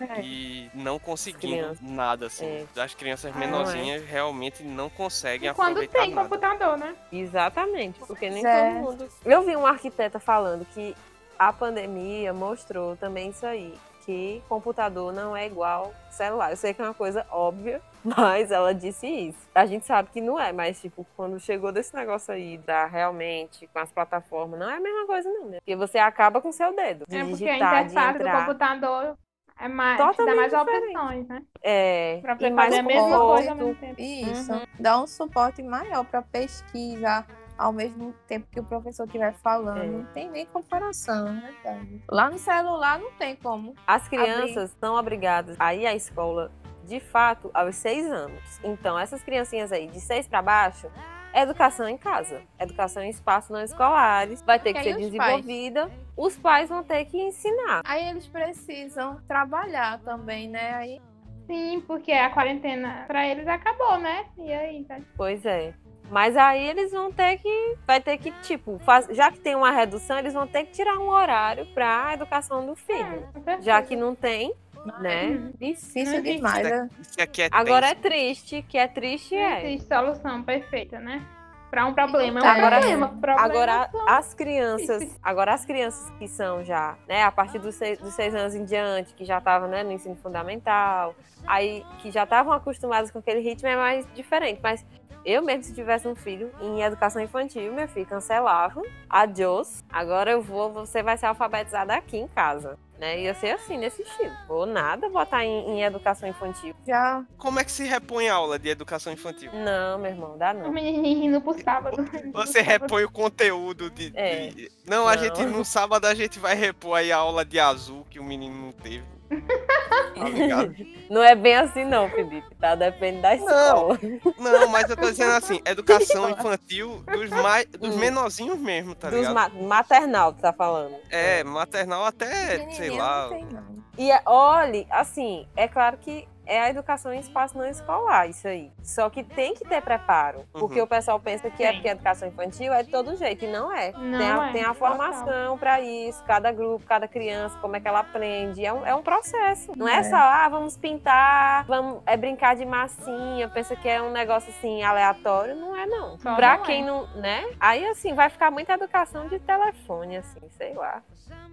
É. 0.00 0.20
e 0.20 0.70
não 0.74 0.98
conseguindo 0.98 1.54
crianças. 1.56 1.80
nada, 1.80 2.26
assim. 2.26 2.46
É. 2.46 2.64
Das 2.74 2.94
crianças 2.94 3.32
Ah, 3.34 3.38
menorzinhas 3.38 4.04
realmente 4.04 4.62
não 4.62 4.88
conseguem 4.90 5.48
E 5.50 5.54
quando 5.54 5.78
aproveitar 5.78 6.00
tem 6.00 6.14
nada. 6.14 6.28
computador, 6.28 6.76
né? 6.78 6.94
Exatamente, 7.12 7.98
porque 8.00 8.28
nem 8.30 8.44
é. 8.46 8.74
todo 8.74 8.82
mundo. 8.84 9.08
Eu 9.24 9.42
vi 9.42 9.56
uma 9.56 9.70
arquiteta 9.70 10.18
falando 10.18 10.64
que 10.74 10.94
a 11.38 11.52
pandemia 11.52 12.32
mostrou 12.32 12.96
também 12.96 13.30
isso 13.30 13.46
aí, 13.46 13.72
que 14.08 14.42
computador 14.48 15.12
não 15.12 15.36
é 15.36 15.44
igual 15.46 15.92
celular. 16.10 16.50
Eu 16.50 16.56
sei 16.56 16.72
que 16.72 16.80
é 16.80 16.84
uma 16.86 16.94
coisa 16.94 17.26
óbvia, 17.30 17.82
mas 18.02 18.50
ela 18.50 18.72
disse 18.74 19.06
isso. 19.06 19.46
A 19.54 19.66
gente 19.66 19.84
sabe 19.84 20.08
que 20.10 20.22
não 20.22 20.40
é, 20.40 20.50
mas 20.50 20.80
tipo, 20.80 21.06
quando 21.14 21.38
chegou 21.38 21.70
desse 21.70 21.94
negócio 21.94 22.32
aí 22.32 22.56
da 22.56 22.86
realmente 22.86 23.66
com 23.66 23.78
as 23.78 23.92
plataformas, 23.92 24.58
não 24.58 24.70
é 24.70 24.76
a 24.76 24.80
mesma 24.80 25.06
coisa 25.06 25.30
não, 25.30 25.50
né? 25.50 25.58
Porque 25.58 25.76
você 25.76 25.98
acaba 25.98 26.40
com 26.40 26.48
o 26.48 26.52
seu 26.54 26.74
dedo, 26.74 27.04
de 27.06 27.18
É 27.18 27.20
porque 27.20 27.44
a 27.44 27.52
digitar, 27.52 27.84
interface 27.84 28.18
do 28.18 28.30
computador 28.30 29.18
é 29.60 29.68
mais, 29.68 29.96
te 29.96 29.98
dá 29.98 30.08
Totalmente 30.08 30.36
mais 30.36 30.52
diferente. 30.52 30.96
opções, 30.96 31.28
né? 31.28 31.42
É, 31.62 32.18
Pra 32.22 32.36
e 32.40 32.50
mais 32.50 32.68
fazer 32.70 32.80
a 32.80 32.82
mesma 32.84 33.18
coisa 33.18 33.50
ao 33.50 33.56
mesmo 33.56 33.74
tempo. 33.74 34.00
Isso. 34.00 34.52
Uhum. 34.54 34.62
Dá 34.80 35.02
um 35.02 35.06
suporte 35.06 35.62
maior 35.62 36.04
para 36.06 36.22
pesquisa 36.22 37.26
ao 37.58 37.72
mesmo 37.72 38.14
tempo 38.26 38.46
que 38.50 38.60
o 38.60 38.64
professor 38.64 39.04
estiver 39.04 39.34
falando. 39.34 39.82
É. 39.82 39.86
Não 39.86 40.04
tem 40.06 40.30
nem 40.30 40.46
comparação, 40.46 41.26
é 41.28 41.40
verdade. 41.40 42.02
Lá 42.08 42.30
no 42.30 42.38
celular 42.38 42.98
não 42.98 43.10
tem 43.12 43.34
como. 43.36 43.74
As 43.86 44.08
crianças 44.08 44.74
são 44.80 44.94
obrigadas 44.94 45.56
a 45.58 45.74
ir 45.74 45.86
à 45.86 45.94
escola, 45.94 46.52
de 46.84 47.00
fato, 47.00 47.50
aos 47.52 47.74
seis 47.74 48.06
anos. 48.06 48.60
Então, 48.62 48.98
essas 48.98 49.22
criancinhas 49.22 49.72
aí, 49.72 49.88
de 49.88 50.00
seis 50.00 50.28
para 50.28 50.40
baixo, 50.40 50.88
é 51.32 51.42
educação 51.42 51.88
em 51.88 51.98
casa. 51.98 52.40
Educação 52.58 53.02
em 53.02 53.10
espaços 53.10 53.50
não 53.50 53.60
escolares. 53.60 54.40
Vai 54.42 54.58
ter 54.58 54.72
que 54.72 54.82
ser 54.82 54.90
os 54.90 54.96
pais? 54.96 55.10
desenvolvida. 55.10 55.90
Os 56.16 56.36
pais 56.36 56.68
vão 56.68 56.82
ter 56.82 57.04
que 57.04 57.20
ensinar. 57.20 57.82
Aí 57.84 58.08
eles 58.08 58.26
precisam 58.26 59.20
trabalhar 59.26 59.98
também, 60.00 60.48
né? 60.48 60.74
Aí 60.74 61.00
Sim, 61.48 61.82
porque 61.86 62.12
a 62.12 62.28
quarentena 62.28 63.04
pra 63.06 63.26
eles 63.26 63.48
acabou, 63.48 63.98
né? 63.98 64.26
E 64.36 64.52
aí, 64.52 64.84
tá? 64.84 65.00
Pois 65.16 65.46
é. 65.46 65.72
Mas 66.10 66.36
aí 66.36 66.66
eles 66.68 66.90
vão 66.92 67.12
ter 67.12 67.38
que. 67.38 67.76
Vai 67.86 68.00
ter 68.00 68.16
que, 68.18 68.30
tipo, 68.42 68.78
faz- 68.80 69.08
já 69.10 69.30
que 69.30 69.38
tem 69.38 69.54
uma 69.54 69.70
redução, 69.70 70.18
eles 70.18 70.32
vão 70.34 70.46
ter 70.46 70.64
que 70.64 70.72
tirar 70.72 70.98
um 70.98 71.08
horário 71.08 71.66
para 71.74 72.06
a 72.08 72.14
educação 72.14 72.64
do 72.66 72.74
filho. 72.74 73.26
certeza. 73.32 73.62
Já 73.62 73.82
que 73.82 73.94
não 73.94 74.14
tem, 74.14 74.52
né? 75.00 75.26
Hum, 75.26 75.52
difícil 75.60 76.04
Não 76.04 76.12
existe. 76.18 76.36
demais. 76.36 76.62
né? 76.70 76.88
Isso 77.00 77.20
aqui 77.22 77.42
é 77.42 77.48
Agora 77.52 77.88
é 77.88 77.94
triste, 77.94 78.62
que 78.68 78.78
é 78.78 78.86
triste 78.88 79.34
Não 79.34 79.42
é. 79.42 79.64
existe 79.66 79.86
solução 79.88 80.42
perfeita, 80.42 80.98
né? 80.98 81.22
Pra 81.70 81.84
um 81.84 81.92
problema. 81.92 82.40
É 82.40 82.42
um 82.42 82.46
Agora- 82.46 82.78
problema. 82.78 83.08
Problema 83.08 83.42
Agora, 83.42 83.88
são- 83.92 84.08
as 84.08 84.32
crianças, 84.32 85.18
agora 85.22 85.52
as 85.52 85.66
crianças 85.66 86.08
que 86.18 86.26
são 86.26 86.64
já, 86.64 86.96
né, 87.06 87.22
a 87.24 87.30
partir 87.30 87.58
dos 87.58 87.74
seis, 87.74 87.98
dos 87.98 88.14
seis 88.14 88.34
anos 88.34 88.54
em 88.54 88.64
diante, 88.64 89.12
que 89.12 89.22
já 89.26 89.36
estavam, 89.36 89.68
né, 89.68 89.82
no 89.82 89.92
ensino 89.92 90.16
fundamental, 90.16 91.14
aí 91.46 91.84
que 91.98 92.10
já 92.10 92.24
estavam 92.24 92.54
acostumadas 92.54 93.10
com 93.10 93.18
aquele 93.18 93.40
ritmo, 93.40 93.68
é 93.68 93.76
mais 93.76 94.06
diferente. 94.14 94.60
Mas 94.62 94.82
eu 95.24 95.42
mesmo, 95.42 95.64
se 95.64 95.74
tivesse 95.74 96.06
um 96.08 96.14
filho 96.14 96.50
em 96.60 96.82
educação 96.82 97.20
infantil, 97.22 97.72
meu 97.72 97.88
filho 97.88 98.06
cancelava, 98.06 98.80
adiós, 99.08 99.84
agora 99.90 100.30
eu 100.30 100.42
vou, 100.42 100.72
você 100.72 101.02
vai 101.02 101.16
ser 101.16 101.26
alfabetizada 101.26 101.94
aqui 101.94 102.16
em 102.16 102.28
casa. 102.28 102.78
Né? 102.98 103.20
Ia 103.20 103.34
ser 103.34 103.50
assim, 103.52 103.76
nesse 103.78 104.02
estilo. 104.02 104.32
Ou 104.48 104.66
nada 104.66 105.08
botar 105.08 105.44
em, 105.44 105.70
em 105.70 105.84
educação 105.84 106.28
infantil. 106.28 106.74
Já 106.84 107.24
Como 107.36 107.60
é 107.60 107.64
que 107.64 107.70
se 107.70 107.84
repõe 107.84 108.28
a 108.28 108.34
aula 108.34 108.58
de 108.58 108.68
educação 108.70 109.12
infantil? 109.12 109.52
Não, 109.54 109.98
meu 110.00 110.10
irmão, 110.10 110.36
dá 110.36 110.50
O 110.50 110.54
não. 110.54 110.72
menininho 110.72 111.26
indo 111.26 111.40
pro 111.40 111.56
sábado. 111.62 111.96
Você 112.34 112.60
repõe 112.60 113.04
o 113.04 113.10
conteúdo 113.10 113.88
de. 113.88 114.10
É. 114.16 114.48
de- 114.48 114.68
Não, 114.84 115.06
a 115.06 115.14
Não. 115.14 115.22
gente 115.22 115.44
no 115.44 115.64
sábado 115.64 116.06
a 116.06 116.14
gente 116.14 116.40
vai 116.40 116.56
repor 116.56 116.96
aí 116.98 117.12
a 117.12 117.18
aula 117.18 117.44
de 117.44 117.60
azul 117.60 118.04
que 118.10 118.18
o 118.18 118.24
menino 118.24 118.56
não 118.56 118.72
teve. 118.72 119.04
Tá 119.28 120.28
ligado? 120.28 120.74
Não 121.08 121.22
é 121.22 121.34
bem 121.34 121.56
assim 121.56 121.84
não, 121.86 122.10
Felipe, 122.10 122.54
tá? 122.60 122.74
Depende 122.74 123.22
da 123.22 123.34
escola. 123.34 123.98
Não, 124.38 124.68
mas 124.68 124.90
eu 124.90 124.96
tô 124.96 125.08
dizendo 125.08 125.32
assim, 125.32 125.58
educação 125.64 126.28
infantil 126.28 127.02
dos 127.10 127.30
mais 127.30 127.64
dos 127.66 127.94
Hum. 127.94 127.98
menorzinhos 127.98 128.58
mesmo, 128.58 128.94
tá 128.94 129.08
Dos 129.08 129.20
ligado? 129.20 129.34
ma- 129.34 129.48
maternal, 129.48 130.34
tu 130.34 130.42
tá 130.42 130.52
falando. 130.52 130.96
É, 131.08 131.42
maternal 131.44 132.04
até, 132.04 132.68
sei 132.72 132.90
lá. 132.90 133.22
não 133.22 133.28
tem 133.30 133.44
não. 133.46 133.78
E 133.96 134.10
é- 134.10 134.20
olhe, 134.26 134.86
assim, 134.90 135.46
é 135.56 135.66
claro 135.66 135.96
que 135.96 136.28
é 136.48 136.60
a 136.60 136.70
educação 136.70 137.12
em 137.12 137.20
espaço 137.20 137.56
não 137.56 137.66
escolar, 137.66 138.28
isso 138.28 138.48
aí. 138.48 138.72
Só 138.82 139.08
que 139.10 139.22
tem 139.22 139.54
que 139.54 139.64
ter 139.64 139.82
preparo. 139.82 140.44
Porque 140.52 140.78
Uhum. 140.78 140.84
o 140.84 140.88
pessoal 140.88 141.20
pensa 141.20 141.50
que 141.50 141.62
é 141.62 141.72
porque 141.72 141.88
a 141.88 141.92
educação 141.92 142.26
infantil 142.28 142.72
é 142.72 142.82
de 142.82 142.90
todo 142.90 143.14
jeito, 143.16 143.44
e 143.44 143.48
não 143.48 143.70
é. 143.72 143.92
Não 143.92 144.18
tem, 144.18 144.30
a, 144.30 144.48
é, 144.48 144.52
tem 144.52 144.64
a 144.64 144.74
formação 144.74 145.58
pra 145.58 145.80
isso, 145.80 146.22
cada 146.24 146.50
grupo, 146.50 146.84
cada 146.86 147.06
criança, 147.06 147.56
como 147.58 147.76
é 147.76 147.80
que 147.80 147.86
ela 147.86 148.00
aprende. 148.00 148.64
É 148.64 148.72
um, 148.72 148.86
é 148.86 148.94
um 148.94 149.02
processo. 149.02 149.72
Não 149.76 149.86
é. 149.86 149.98
É. 149.98 150.02
só, 150.04 150.16
ah, 150.16 150.48
vamos 150.48 150.76
pintar, 150.76 151.64
vamos 151.66 152.02
é 152.06 152.16
brincar 152.16 152.56
de 152.56 152.64
massinha, 152.64 153.48
pensa 153.48 153.76
que 153.76 153.88
é 153.88 154.00
um 154.00 154.10
negócio 154.10 154.50
assim 154.50 154.82
aleatório. 154.82 155.54
Não 155.54 155.76
é, 155.76 155.86
não. 155.86 156.18
Só 156.18 156.34
pra 156.34 156.56
não 156.56 156.64
quem 156.64 156.82
é. 156.82 156.86
não, 156.86 157.06
né? 157.16 157.44
Aí, 157.60 157.84
assim, 157.86 158.14
vai 158.14 158.30
ficar 158.30 158.50
muita 158.50 158.72
educação 158.74 159.28
de 159.28 159.38
telefone, 159.38 160.16
assim, 160.16 160.40
sei 160.56 160.72
lá. 160.74 161.02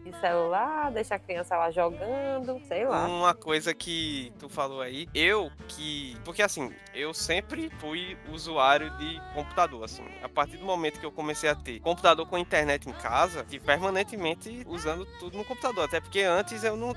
De 0.04 0.14
celular, 0.20 0.92
deixa 0.92 1.16
a 1.16 1.20
criança 1.20 1.58
lá 1.58 1.72
jogando, 1.72 2.62
sei 2.68 2.86
lá. 2.86 3.08
Uma 3.08 3.34
coisa 3.34 3.74
que 3.74 4.32
tu 4.40 4.48
falou 4.48 4.80
aí, 4.86 5.08
eu 5.14 5.52
que. 5.68 6.16
Porque 6.24 6.42
assim, 6.42 6.72
eu 6.94 7.14
sempre 7.14 7.70
fui 7.80 8.18
usuário 8.32 8.90
de 8.98 9.20
computador, 9.34 9.84
assim. 9.84 10.04
A 10.22 10.30
partir 10.30 10.58
do 10.58 10.66
momento 10.66 11.00
que 11.00 11.06
eu 11.06 11.12
comecei 11.12 11.50
a 11.50 11.56
ter 11.56 11.80
computador 11.80 12.26
com 12.28 12.38
internet 12.38 12.88
em 12.90 12.94
casa, 12.94 13.46
e 13.52 13.60
permanentemente 13.60 14.64
usando 14.68 15.06
tudo 15.20 15.38
no 15.38 15.46
computador. 15.46 15.86
Até 15.86 16.00
porque 16.00 16.22
antes 16.22 16.64
eu 16.64 16.76
não. 16.78 16.94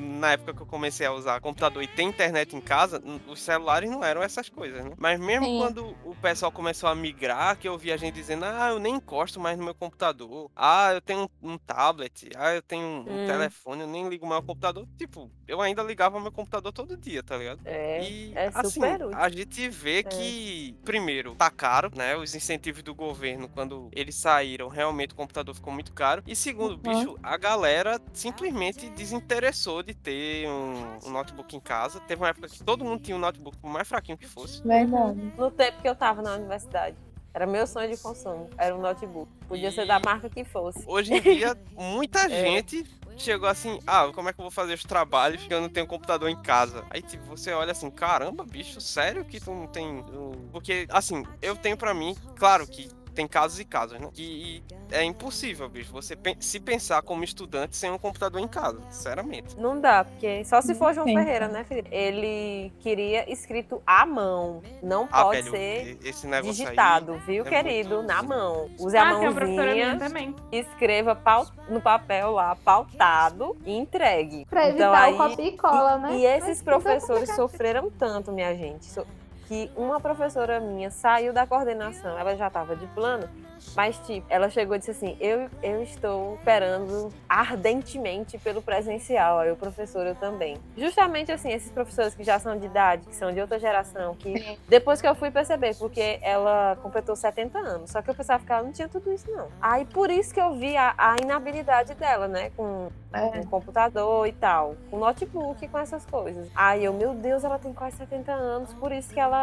Na 0.00 0.32
época 0.32 0.54
que 0.54 0.62
eu 0.62 0.66
comecei 0.66 1.06
a 1.06 1.12
usar 1.12 1.40
computador 1.40 1.82
e 1.82 1.86
ter 1.86 2.02
internet 2.02 2.54
em 2.54 2.60
casa, 2.60 3.02
os 3.26 3.40
celulares 3.40 3.90
não 3.90 4.02
eram 4.04 4.22
essas 4.22 4.48
coisas, 4.48 4.84
né? 4.84 4.92
Mas 4.98 5.18
mesmo 5.18 5.46
Sim. 5.46 5.56
quando 5.58 5.96
o 6.04 6.14
pessoal 6.16 6.50
começou 6.52 6.88
a 6.88 6.94
migrar, 6.94 7.56
que 7.56 7.68
eu 7.68 7.78
vi 7.78 7.92
a 7.92 7.96
gente 7.96 8.14
dizendo, 8.14 8.44
ah, 8.44 8.70
eu 8.70 8.78
nem 8.78 8.96
encosto 8.96 9.38
mais 9.40 9.56
no 9.58 9.64
meu 9.64 9.74
computador. 9.74 10.50
Ah, 10.56 10.90
eu 10.92 11.00
tenho 11.00 11.28
um, 11.42 11.52
um 11.52 11.58
tablet. 11.58 12.30
Ah, 12.36 12.54
eu 12.54 12.62
tenho 12.62 12.84
um, 12.84 12.98
um 13.00 13.18
Hum. 13.18 13.26
telefone, 13.26 13.82
eu 13.82 13.86
nem 13.86 14.08
ligo 14.08 14.26
mais 14.26 14.42
o 14.42 14.46
computador. 14.46 14.86
Tipo, 14.96 15.30
eu 15.46 15.60
ainda 15.60 15.82
ligava 15.82 16.20
meu 16.20 16.32
computador 16.32 16.72
todo 16.72 16.96
dia, 16.96 17.22
tá 17.28 17.36
ligado? 17.36 17.60
É, 17.64 18.02
E 18.02 18.32
é 18.34 18.50
assim, 18.54 18.80
a 19.14 19.28
gente 19.28 19.68
vê 19.68 20.02
que, 20.02 20.74
primeiro, 20.84 21.34
tá 21.34 21.50
caro, 21.50 21.90
né? 21.94 22.16
Os 22.16 22.34
incentivos 22.34 22.82
do 22.82 22.94
governo, 22.94 23.48
quando 23.48 23.88
eles 23.92 24.14
saíram, 24.14 24.68
realmente 24.68 25.12
o 25.12 25.16
computador 25.16 25.54
ficou 25.54 25.72
muito 25.72 25.92
caro. 25.92 26.22
E 26.26 26.34
segundo, 26.34 26.72
Uhum. 26.72 26.78
bicho, 26.78 27.16
a 27.22 27.36
galera 27.36 28.00
simplesmente 28.12 28.88
desinteressou 28.90 29.82
de 29.82 29.94
ter 29.94 30.48
um, 30.48 30.98
um 31.06 31.10
notebook 31.10 31.54
em 31.56 31.60
casa. 31.60 32.00
Teve 32.00 32.22
uma 32.22 32.28
época 32.28 32.48
que 32.48 32.62
todo 32.64 32.84
mundo 32.84 33.00
tinha 33.02 33.16
um 33.16 33.20
notebook, 33.20 33.56
por 33.58 33.70
mais 33.70 33.86
fraquinho 33.88 34.16
que 34.18 34.26
fosse. 34.26 34.62
Verdade. 34.62 35.20
No 35.36 35.50
tempo 35.50 35.80
que 35.82 35.88
eu 35.88 35.94
tava 35.94 36.22
na 36.22 36.34
universidade. 36.34 36.96
Era 37.34 37.46
meu 37.46 37.66
sonho 37.66 37.90
de 37.94 38.00
consumo. 38.02 38.48
Era 38.58 38.74
um 38.74 38.80
notebook. 38.80 39.30
Podia 39.46 39.70
ser 39.70 39.86
da 39.86 40.00
marca 40.00 40.28
que 40.28 40.44
fosse. 40.44 40.82
Hoje 40.86 41.14
em 41.14 41.20
dia, 41.20 41.56
muita 41.76 42.20
É. 42.20 42.28
gente 42.28 42.84
chegou 43.16 43.48
assim, 43.48 43.80
ah, 43.86 44.08
como 44.14 44.28
é 44.28 44.32
que 44.32 44.40
eu 44.40 44.44
vou 44.44 44.50
fazer 44.50 44.74
os 44.74 44.84
trabalhos 44.84 45.44
que 45.44 45.52
eu 45.52 45.60
não 45.60 45.68
tenho 45.68 45.86
computador 45.86 46.28
em 46.28 46.40
casa? 46.40 46.84
Aí, 46.90 47.02
tipo, 47.02 47.24
você 47.24 47.52
olha 47.52 47.72
assim, 47.72 47.90
caramba, 47.90 48.44
bicho, 48.44 48.80
sério 48.80 49.24
que 49.24 49.40
tu 49.40 49.50
não 49.52 49.66
tem... 49.66 49.86
um-" 49.88 50.48
Porque, 50.52 50.86
assim, 50.88 51.24
eu 51.42 51.56
tenho 51.56 51.76
pra 51.76 51.92
mim, 51.92 52.16
claro 52.36 52.66
que 52.66 52.88
tem 53.18 53.26
casos 53.26 53.58
e 53.58 53.64
casos, 53.64 53.98
né? 53.98 54.08
Que 54.14 54.62
é 54.92 55.02
impossível, 55.02 55.68
bicho, 55.68 55.90
você 55.90 56.14
pen- 56.14 56.36
se 56.38 56.60
pensar 56.60 57.02
como 57.02 57.24
estudante 57.24 57.76
sem 57.76 57.90
um 57.90 57.98
computador 57.98 58.40
em 58.40 58.46
casa, 58.46 58.80
sinceramente. 58.90 59.58
Não 59.58 59.80
dá, 59.80 60.04
porque 60.04 60.44
só 60.44 60.60
se 60.62 60.72
for 60.76 60.94
João 60.94 61.04
Sim. 61.04 61.16
Ferreira, 61.16 61.48
né, 61.48 61.64
Felipe? 61.64 61.88
Ele 61.92 62.72
queria 62.78 63.28
escrito 63.28 63.82
à 63.84 64.06
mão. 64.06 64.62
Não 64.80 65.08
Ah, 65.10 65.24
pode 65.24 65.50
velho, 65.50 65.98
ser 66.12 66.42
digitado, 66.42 67.18
viu, 67.26 67.44
é 67.44 67.48
querido? 67.50 67.96
muito- 67.96 68.06
Na 68.06 68.22
mão. 68.22 68.70
Use 68.78 68.96
a 68.96 69.02
Ah, 69.02 69.14
tem 69.18 69.28
uma 69.28 69.34
professora 69.34 69.72
minha 69.74 69.86
mãozinha, 69.88 69.98
também. 70.08 70.36
escreva 70.52 71.16
pau- 71.16 71.46
no 71.68 71.80
papel 71.80 72.30
lá, 72.30 72.54
pautado 72.54 73.56
e 73.66 73.76
entregue. 73.76 74.46
Pra 74.48 74.68
então 74.70 74.94
evitar 74.94 75.02
aí. 75.02 75.12
o 75.14 75.16
copia 75.16 75.48
e 75.48 75.56
cola, 75.56 75.98
né? 75.98 76.16
E 76.18 76.24
esses 76.24 76.48
Mas 76.48 76.62
professores 76.62 77.00
complicado. 77.30 77.36
sofreram 77.36 77.90
tanto, 77.90 78.30
minha 78.30 78.54
gente. 78.54 78.86
So- 78.86 79.04
que 79.48 79.70
uma 79.74 79.98
professora 79.98 80.60
minha 80.60 80.90
saiu 80.90 81.32
da 81.32 81.46
coordenação, 81.46 82.16
ela 82.18 82.36
já 82.36 82.48
estava 82.48 82.76
de 82.76 82.86
plano, 82.88 83.26
mas, 83.74 83.98
tipo, 84.06 84.26
ela 84.28 84.48
chegou 84.48 84.76
e 84.76 84.78
disse 84.78 84.90
assim: 84.90 85.16
Eu, 85.20 85.48
eu 85.62 85.82
estou 85.82 86.34
esperando 86.34 87.12
ardentemente 87.28 88.38
pelo 88.38 88.62
presencial. 88.62 89.38
Aí 89.38 89.50
o 89.50 89.56
professor, 89.56 90.06
eu 90.06 90.14
também. 90.14 90.56
Justamente 90.76 91.32
assim, 91.32 91.50
esses 91.50 91.70
professores 91.70 92.14
que 92.14 92.24
já 92.24 92.38
são 92.38 92.58
de 92.58 92.66
idade, 92.66 93.06
que 93.06 93.14
são 93.14 93.32
de 93.32 93.40
outra 93.40 93.58
geração, 93.58 94.14
que 94.14 94.58
depois 94.68 95.00
que 95.00 95.08
eu 95.08 95.14
fui 95.14 95.30
perceber, 95.30 95.74
porque 95.76 96.18
ela 96.22 96.76
completou 96.82 97.16
70 97.16 97.58
anos. 97.58 97.90
Só 97.90 98.02
que 98.02 98.10
eu 98.10 98.14
pensava 98.14 98.44
que 98.44 98.52
ela 98.52 98.62
não 98.62 98.72
tinha 98.72 98.88
tudo 98.88 99.12
isso, 99.12 99.30
não. 99.30 99.48
Aí 99.60 99.84
por 99.84 100.10
isso 100.10 100.32
que 100.32 100.40
eu 100.40 100.54
vi 100.54 100.76
a, 100.76 100.94
a 100.96 101.16
inabilidade 101.22 101.94
dela, 101.94 102.28
né? 102.28 102.50
Com, 102.56 102.88
é. 103.12 103.28
com 103.28 103.46
computador 103.46 104.26
e 104.26 104.32
tal, 104.32 104.76
com 104.90 104.98
notebook, 104.98 105.66
com 105.68 105.78
essas 105.78 106.04
coisas. 106.06 106.48
Aí 106.54 106.84
eu, 106.84 106.92
meu 106.92 107.14
Deus, 107.14 107.44
ela 107.44 107.58
tem 107.58 107.72
quase 107.72 107.96
70 107.96 108.32
anos, 108.32 108.74
por 108.74 108.92
isso 108.92 109.12
que 109.12 109.20
ela 109.20 109.37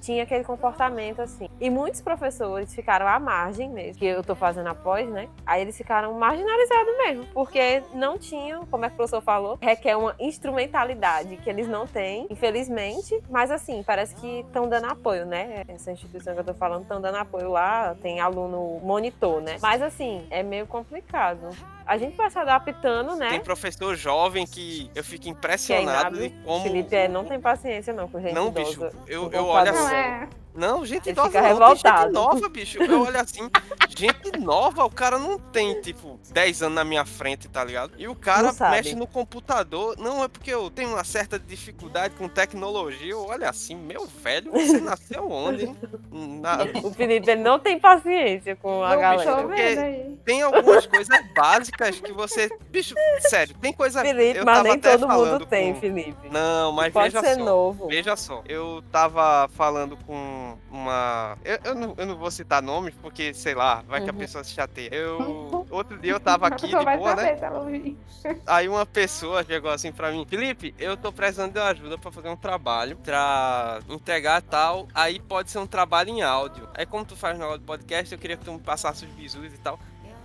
tinha 0.00 0.22
aquele 0.22 0.44
comportamento 0.44 1.20
assim. 1.20 1.48
E 1.60 1.70
muitos 1.70 2.00
professores 2.00 2.74
ficaram 2.74 3.06
à 3.06 3.18
margem 3.18 3.68
mesmo, 3.68 3.98
que 3.98 4.06
eu 4.06 4.22
tô 4.22 4.34
fazendo 4.34 4.68
após, 4.68 5.08
né? 5.08 5.28
Aí 5.46 5.62
eles 5.62 5.76
ficaram 5.76 6.12
marginalizados 6.14 6.96
mesmo, 6.98 7.26
porque 7.32 7.82
não 7.94 8.18
tinham, 8.18 8.66
como 8.66 8.84
é 8.84 8.88
que 8.88 8.94
o 8.94 8.96
professor 8.96 9.20
falou, 9.20 9.58
requer 9.60 9.96
uma 9.96 10.14
instrumentalidade 10.18 11.36
que 11.36 11.50
eles 11.50 11.68
não 11.68 11.86
têm, 11.86 12.26
infelizmente. 12.30 13.22
Mas 13.28 13.50
assim, 13.50 13.82
parece 13.82 14.14
que 14.16 14.40
estão 14.40 14.68
dando 14.68 14.86
apoio, 14.86 15.26
né? 15.26 15.62
Essa 15.68 15.92
instituição 15.92 16.34
que 16.34 16.40
eu 16.40 16.44
tô 16.44 16.54
falando 16.54 16.82
estão 16.82 17.00
dando 17.00 17.16
apoio 17.16 17.50
lá, 17.50 17.94
tem 18.02 18.20
aluno 18.20 18.80
monitor, 18.82 19.40
né? 19.40 19.56
Mas 19.60 19.82
assim, 19.82 20.26
é 20.30 20.42
meio 20.42 20.66
complicado 20.66 21.48
a 21.88 21.96
gente 21.96 22.14
vai 22.16 22.30
se 22.30 22.38
adaptando, 22.38 23.16
né? 23.16 23.30
Tem 23.30 23.40
professor 23.40 23.96
jovem 23.96 24.46
que 24.46 24.90
eu 24.94 25.02
fico 25.02 25.26
impressionado 25.26 26.18
de 26.18 26.28
como. 26.44 26.62
Felipe 26.62 26.94
é, 26.94 27.08
não 27.08 27.24
tem 27.24 27.40
paciência, 27.40 27.94
não, 27.94 28.06
com 28.06 28.20
gente 28.20 28.34
Não, 28.34 28.48
idosa, 28.48 28.90
bicho, 28.90 28.96
eu, 29.06 29.32
eu 29.32 29.46
olho 29.46 29.70
assim. 29.70 29.94
É. 29.94 30.28
Não, 30.58 30.84
gente 30.84 31.10
idosa 31.10 31.28
fica 31.28 31.40
não, 31.40 31.48
revoltado. 31.48 32.02
gente 32.04 32.12
nova, 32.12 32.48
bicho. 32.48 32.82
Eu 32.82 33.02
olho 33.02 33.20
assim, 33.20 33.48
gente 33.96 34.36
nova, 34.38 34.84
o 34.84 34.90
cara 34.90 35.18
não 35.18 35.38
tem, 35.38 35.80
tipo, 35.80 36.18
10 36.30 36.62
anos 36.62 36.74
na 36.74 36.84
minha 36.84 37.04
frente, 37.04 37.48
tá 37.48 37.62
ligado? 37.62 37.92
E 37.96 38.08
o 38.08 38.14
cara 38.14 38.52
mexe 38.70 38.96
no 38.96 39.06
computador. 39.06 39.96
Não, 39.98 40.24
é 40.24 40.28
porque 40.28 40.52
eu 40.52 40.68
tenho 40.68 40.90
uma 40.90 41.04
certa 41.04 41.38
dificuldade 41.38 42.14
com 42.16 42.28
tecnologia. 42.28 43.12
Eu 43.12 43.24
olho 43.24 43.48
assim, 43.48 43.76
meu 43.76 44.04
velho, 44.06 44.50
você 44.50 44.80
nasceu 44.82 45.30
onde? 45.30 45.72
Na... 46.10 46.58
O 46.82 46.92
Felipe 46.92 47.30
ele 47.30 47.42
não 47.42 47.60
tem 47.60 47.78
paciência 47.78 48.56
com 48.56 48.82
a 48.82 48.90
não, 48.90 49.00
galera. 49.00 49.46
Bicho, 49.46 50.18
tem 50.24 50.42
algumas 50.42 50.86
coisas 50.86 51.34
básicas 51.34 52.00
que 52.00 52.12
você. 52.12 52.48
Bicho, 52.68 52.94
sério, 53.20 53.54
tem 53.60 53.72
coisa. 53.72 54.02
Felipe, 54.02 54.44
mas 54.44 54.62
nem 54.64 54.78
todo 54.78 55.08
mundo 55.08 55.46
tem, 55.46 55.74
com... 55.74 55.80
Felipe. 55.80 56.28
Não, 56.30 56.72
mas 56.72 56.92
Pode 56.92 57.14
veja 57.14 57.24
ser 57.24 57.36
só. 57.36 57.44
novo. 57.44 57.86
Veja 57.86 58.16
só. 58.16 58.42
Eu 58.46 58.82
tava 58.90 59.48
falando 59.54 59.96
com 59.98 60.47
uma. 60.70 61.36
Eu, 61.44 61.58
eu, 61.64 61.74
não, 61.74 61.94
eu 61.96 62.06
não 62.06 62.16
vou 62.16 62.30
citar 62.30 62.62
nomes, 62.62 62.94
porque, 63.02 63.34
sei 63.34 63.54
lá, 63.54 63.82
vai 63.86 64.00
uhum. 64.00 64.04
que 64.04 64.10
a 64.10 64.12
uhum. 64.12 64.18
pessoa 64.18 64.44
se 64.44 64.52
chateia. 64.52 64.88
Eu. 64.92 65.66
Outro 65.70 65.98
dia 65.98 66.12
eu 66.12 66.20
tava 66.20 66.46
aqui 66.46 66.66
de 66.66 66.72
boa, 66.72 67.14
né? 67.14 67.36
Aí 68.46 68.68
uma 68.68 68.86
pessoa 68.86 69.44
chegou 69.44 69.70
assim 69.70 69.92
pra 69.92 70.10
mim, 70.10 70.26
Felipe, 70.28 70.74
eu 70.78 70.96
tô 70.96 71.12
precisando 71.12 71.52
de 71.52 71.60
ajuda 71.60 71.98
pra 71.98 72.10
fazer 72.10 72.28
um 72.28 72.36
trabalho, 72.36 72.96
pra 72.96 73.80
entregar 73.88 74.42
tal. 74.42 74.88
Aí 74.94 75.20
pode 75.20 75.50
ser 75.50 75.58
um 75.58 75.66
trabalho 75.66 76.10
em 76.10 76.22
áudio. 76.22 76.68
Aí 76.74 76.86
como 76.86 77.04
tu 77.04 77.16
faz 77.16 77.38
no 77.38 77.44
áudio 77.44 77.66
podcast, 77.66 78.12
eu 78.12 78.18
queria 78.18 78.36
que 78.36 78.44
tu 78.44 78.52
me 78.52 78.60
passasse 78.60 79.04
os 79.04 79.10
bisus 79.12 79.52
e 79.52 79.58
tal. 79.58 79.78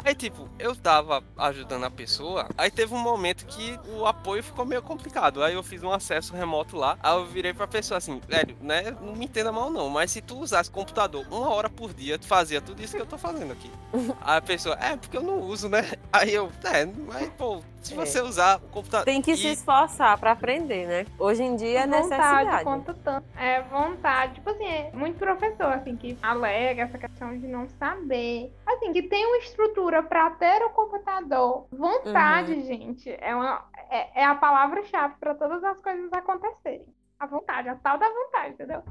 Aí, 0.05 0.13
tipo, 0.13 0.50
eu 0.60 0.75
tava 0.75 1.24
ajudando 1.38 1.86
a 1.86 1.91
pessoa, 1.91 2.48
aí 2.57 2.69
teve 2.69 2.93
um 2.93 3.00
momento 3.00 3.45
que 3.45 3.79
o 3.98 4.05
apoio 4.05 4.43
ficou 4.43 4.65
meio 4.65 4.81
complicado. 4.81 5.41
Aí 5.41 5.53
eu 5.53 5.63
fiz 5.63 5.81
um 5.81 5.91
acesso 5.91 6.36
remoto 6.36 6.75
lá, 6.75 6.98
aí 7.01 7.15
eu 7.15 7.25
virei 7.25 7.53
pra 7.53 7.65
pessoa 7.65 7.98
assim, 7.98 8.19
velho, 8.27 8.57
né? 8.62 8.91
Não 9.01 9.15
me 9.15 9.25
entenda 9.25 9.51
mal 9.51 9.69
não, 9.69 9.89
mas 9.89 10.12
se 10.12 10.22
tu 10.22 10.38
usasse 10.39 10.69
computador 10.69 11.25
uma 11.31 11.50
hora 11.50 11.69
por 11.69 11.93
dia, 11.93 12.19
tu 12.19 12.27
fazia 12.27 12.60
tudo 12.60 12.81
isso 12.83 12.95
que 12.95 13.01
eu 13.01 13.05
tô 13.05 13.17
fazendo 13.17 13.53
aqui. 13.53 13.72
aí 14.22 14.38
a 14.38 14.41
pessoa, 14.41 14.75
é, 14.75 14.98
porque 14.98 15.15
eu 15.15 15.24
não 15.24 15.39
uso, 15.39 15.69
né? 15.69 15.93
Aí 16.12 16.33
eu, 16.33 16.51
é, 16.65 16.86
mas, 16.86 17.29
pô, 17.38 17.63
se 17.83 17.93
você 17.93 18.19
é. 18.19 18.23
usar 18.23 18.57
o 18.57 18.69
computador. 18.69 19.05
Tem 19.05 19.21
que 19.21 19.31
e... 19.31 19.37
se 19.37 19.47
esforçar 19.47 20.17
para 20.17 20.31
aprender, 20.31 20.87
né? 20.87 21.05
Hoje 21.19 21.43
em 21.43 21.55
dia 21.55 21.81
é 21.81 21.87
vontade, 21.87 22.09
necessidade. 22.09 22.63
Conta 22.63 22.93
tanto. 22.93 23.27
É 23.37 23.61
vontade. 23.63 24.35
Tipo 24.35 24.49
assim, 24.49 24.65
é 24.65 24.91
muito 24.93 25.17
professor 25.17 25.67
assim 25.67 25.95
que 25.95 26.17
alega 26.21 26.83
essa 26.83 26.97
questão 26.97 27.37
de 27.37 27.47
não 27.47 27.67
saber. 27.77 28.53
Assim, 28.65 28.93
que 28.93 29.03
tem 29.03 29.25
uma 29.25 29.37
estrutura 29.37 30.01
para 30.03 30.29
ter 30.31 30.63
o 30.63 30.69
computador. 30.69 31.67
Vontade, 31.71 32.53
uhum. 32.53 32.65
gente, 32.65 33.09
é, 33.19 33.35
uma, 33.35 33.65
é, 33.89 34.21
é 34.21 34.25
a 34.25 34.35
palavra-chave 34.35 35.15
para 35.19 35.35
todas 35.35 35.63
as 35.63 35.79
coisas 35.79 36.11
acontecerem. 36.13 36.85
A 37.19 37.25
vontade, 37.25 37.69
a 37.69 37.75
tal 37.75 37.97
da 37.97 38.09
vontade, 38.09 38.53
entendeu? 38.53 38.83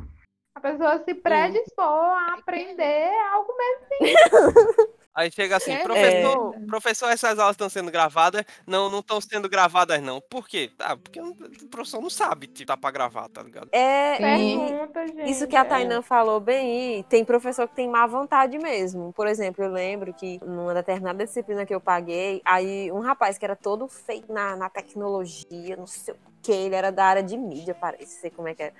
A 0.54 0.61
pessoa 0.61 1.02
se 1.04 1.14
predispor 1.14 1.84
a 1.84 2.34
aprender 2.34 3.11
algo 3.32 3.52
mesmo 3.56 3.87
assim. 4.76 5.01
Aí 5.14 5.31
chega 5.31 5.57
assim, 5.57 5.73
é 5.73 5.83
professor, 5.83 6.54
é. 6.54 6.66
professor, 6.66 7.09
essas 7.11 7.38
aulas 7.38 7.54
estão 7.54 7.69
sendo 7.69 7.90
gravadas? 7.90 8.45
Não, 8.66 8.88
não 8.88 9.00
estão 9.00 9.21
sendo 9.21 9.47
gravadas, 9.47 10.00
não. 10.00 10.23
Por 10.23 10.49
quê? 10.49 10.71
Ah, 10.78 10.97
porque 10.97 11.21
o 11.21 11.35
professor 11.69 12.00
não 12.00 12.09
sabe 12.09 12.50
se 12.54 12.64
tá 12.64 12.78
pra 12.78 12.90
gravar, 12.90 13.29
tá 13.29 13.42
ligado? 13.42 13.68
É, 13.72 14.16
Pergunta, 14.16 15.07
gente, 15.07 15.31
isso 15.31 15.46
que 15.46 15.57
a 15.57 15.64
Tainã 15.66 15.98
é. 15.98 16.03
falou 16.03 16.40
bem, 16.40 17.03
tem 17.05 17.25
professor 17.25 17.68
que 17.68 17.75
tem 17.75 17.88
má 17.88 18.07
vontade 18.07 18.59
mesmo. 18.59 19.12
Por 19.12 19.27
exemplo, 19.27 19.62
eu 19.62 19.70
lembro 19.70 20.14
que 20.14 20.40
numa 20.44 20.72
determinada 20.72 21.25
disciplina 21.25 21.66
que 21.66 21.75
eu 21.75 21.81
paguei, 21.81 22.40
aí 22.42 22.90
um 22.90 23.01
rapaz 23.01 23.37
que 23.37 23.44
era 23.44 23.55
todo 23.55 23.87
feito 23.88 24.33
na, 24.33 24.57
na 24.57 24.70
tecnologia, 24.70 25.77
não 25.77 25.87
sei 25.87 26.14
o 26.14 26.16
que, 26.42 26.53
ele 26.53 26.75
era 26.75 26.90
da 26.90 27.05
área 27.05 27.22
de 27.22 27.37
mídia, 27.37 27.75
parece, 27.75 28.20
sei 28.20 28.31
como 28.31 28.48
é 28.48 28.55
que 28.55 28.62
era. 28.62 28.75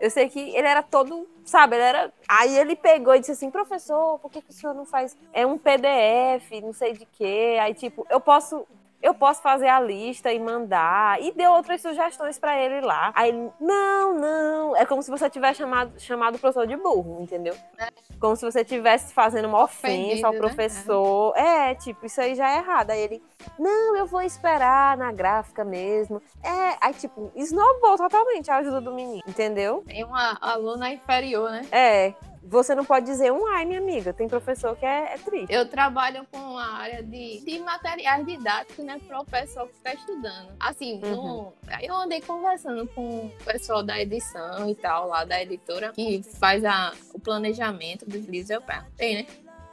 Eu 0.00 0.10
sei 0.10 0.28
que 0.28 0.40
ele 0.40 0.66
era 0.66 0.82
todo, 0.82 1.28
sabe, 1.44 1.76
ele 1.76 1.84
era. 1.84 2.12
Aí 2.28 2.56
ele 2.56 2.74
pegou 2.74 3.14
e 3.14 3.20
disse 3.20 3.32
assim, 3.32 3.50
professor, 3.50 4.18
por 4.18 4.30
que, 4.30 4.42
que 4.42 4.50
o 4.50 4.52
senhor 4.52 4.74
não 4.74 4.84
faz 4.84 5.16
é 5.32 5.46
um 5.46 5.58
PDF, 5.58 6.60
não 6.62 6.72
sei 6.72 6.92
de 6.92 7.06
quê? 7.06 7.56
Aí, 7.60 7.74
tipo, 7.74 8.06
eu 8.10 8.20
posso 8.20 8.66
eu 9.02 9.12
posso 9.14 9.42
fazer 9.42 9.68
a 9.68 9.80
lista 9.80 10.32
e 10.32 10.38
mandar. 10.38 11.20
E 11.20 11.32
deu 11.32 11.52
outras 11.52 11.82
sugestões 11.82 12.38
para 12.38 12.58
ele 12.58 12.80
lá. 12.80 13.12
Aí 13.14 13.30
ele, 13.30 13.50
não, 13.60 14.14
não. 14.14 14.76
É 14.76 14.86
como 14.86 15.02
se 15.02 15.10
você 15.10 15.28
tivesse 15.28 15.58
chamado, 15.58 15.98
chamado 15.98 16.36
o 16.36 16.38
professor 16.38 16.66
de 16.66 16.76
burro, 16.76 17.20
entendeu? 17.20 17.54
É. 17.78 17.88
Como 18.20 18.36
se 18.36 18.44
você 18.44 18.60
estivesse 18.60 19.12
fazendo 19.12 19.48
uma 19.48 19.64
ofensa 19.64 20.26
ao 20.26 20.32
né? 20.32 20.38
professor. 20.38 21.34
Né? 21.34 21.70
É, 21.70 21.74
tipo, 21.74 22.06
isso 22.06 22.20
aí 22.20 22.34
já 22.34 22.48
é 22.48 22.58
errado. 22.58 22.90
Aí 22.90 23.00
ele, 23.00 23.22
não, 23.58 23.96
eu 23.96 24.06
vou 24.06 24.22
esperar 24.22 24.96
na 24.96 25.10
gráfica 25.10 25.64
mesmo. 25.64 26.22
É, 26.42 26.76
aí, 26.80 26.94
tipo, 26.94 27.32
esnobou 27.34 27.96
totalmente 27.96 28.50
a 28.50 28.56
ajuda 28.58 28.80
do 28.80 28.94
menino, 28.94 29.22
entendeu? 29.26 29.82
Tem 29.86 30.04
uma 30.04 30.38
aluna 30.40 30.92
inferior, 30.92 31.50
né? 31.50 31.66
É. 31.72 32.14
Você 32.44 32.74
não 32.74 32.84
pode 32.84 33.06
dizer 33.06 33.32
um 33.32 33.46
ai, 33.46 33.64
minha 33.64 33.78
amiga. 33.78 34.12
Tem 34.12 34.28
professor 34.28 34.76
que 34.76 34.84
é, 34.84 35.14
é 35.14 35.18
triste. 35.18 35.52
Eu 35.52 35.68
trabalho 35.68 36.26
com 36.30 36.58
a 36.58 36.72
área 36.74 37.02
de, 37.02 37.40
de 37.44 37.58
materiais 37.60 38.26
didáticos, 38.26 38.84
né, 38.84 39.00
para 39.06 39.20
o 39.20 39.24
pessoal 39.24 39.66
que 39.66 39.74
está 39.74 39.94
estudando. 39.94 40.48
Assim, 40.58 41.00
uhum. 41.02 41.16
no, 41.16 41.52
eu 41.80 41.94
andei 41.94 42.20
conversando 42.20 42.86
com 42.88 43.26
o 43.26 43.32
pessoal 43.44 43.82
da 43.82 44.00
edição 44.00 44.68
e 44.68 44.74
tal, 44.74 45.08
lá 45.08 45.24
da 45.24 45.40
editora, 45.42 45.92
que 45.92 46.22
faz 46.38 46.64
a, 46.64 46.92
o 47.14 47.20
planejamento 47.20 48.04
dos 48.04 48.26
livros. 48.26 48.50
Eu 48.50 48.60
perguntei, 48.60 49.14
né? 49.14 49.26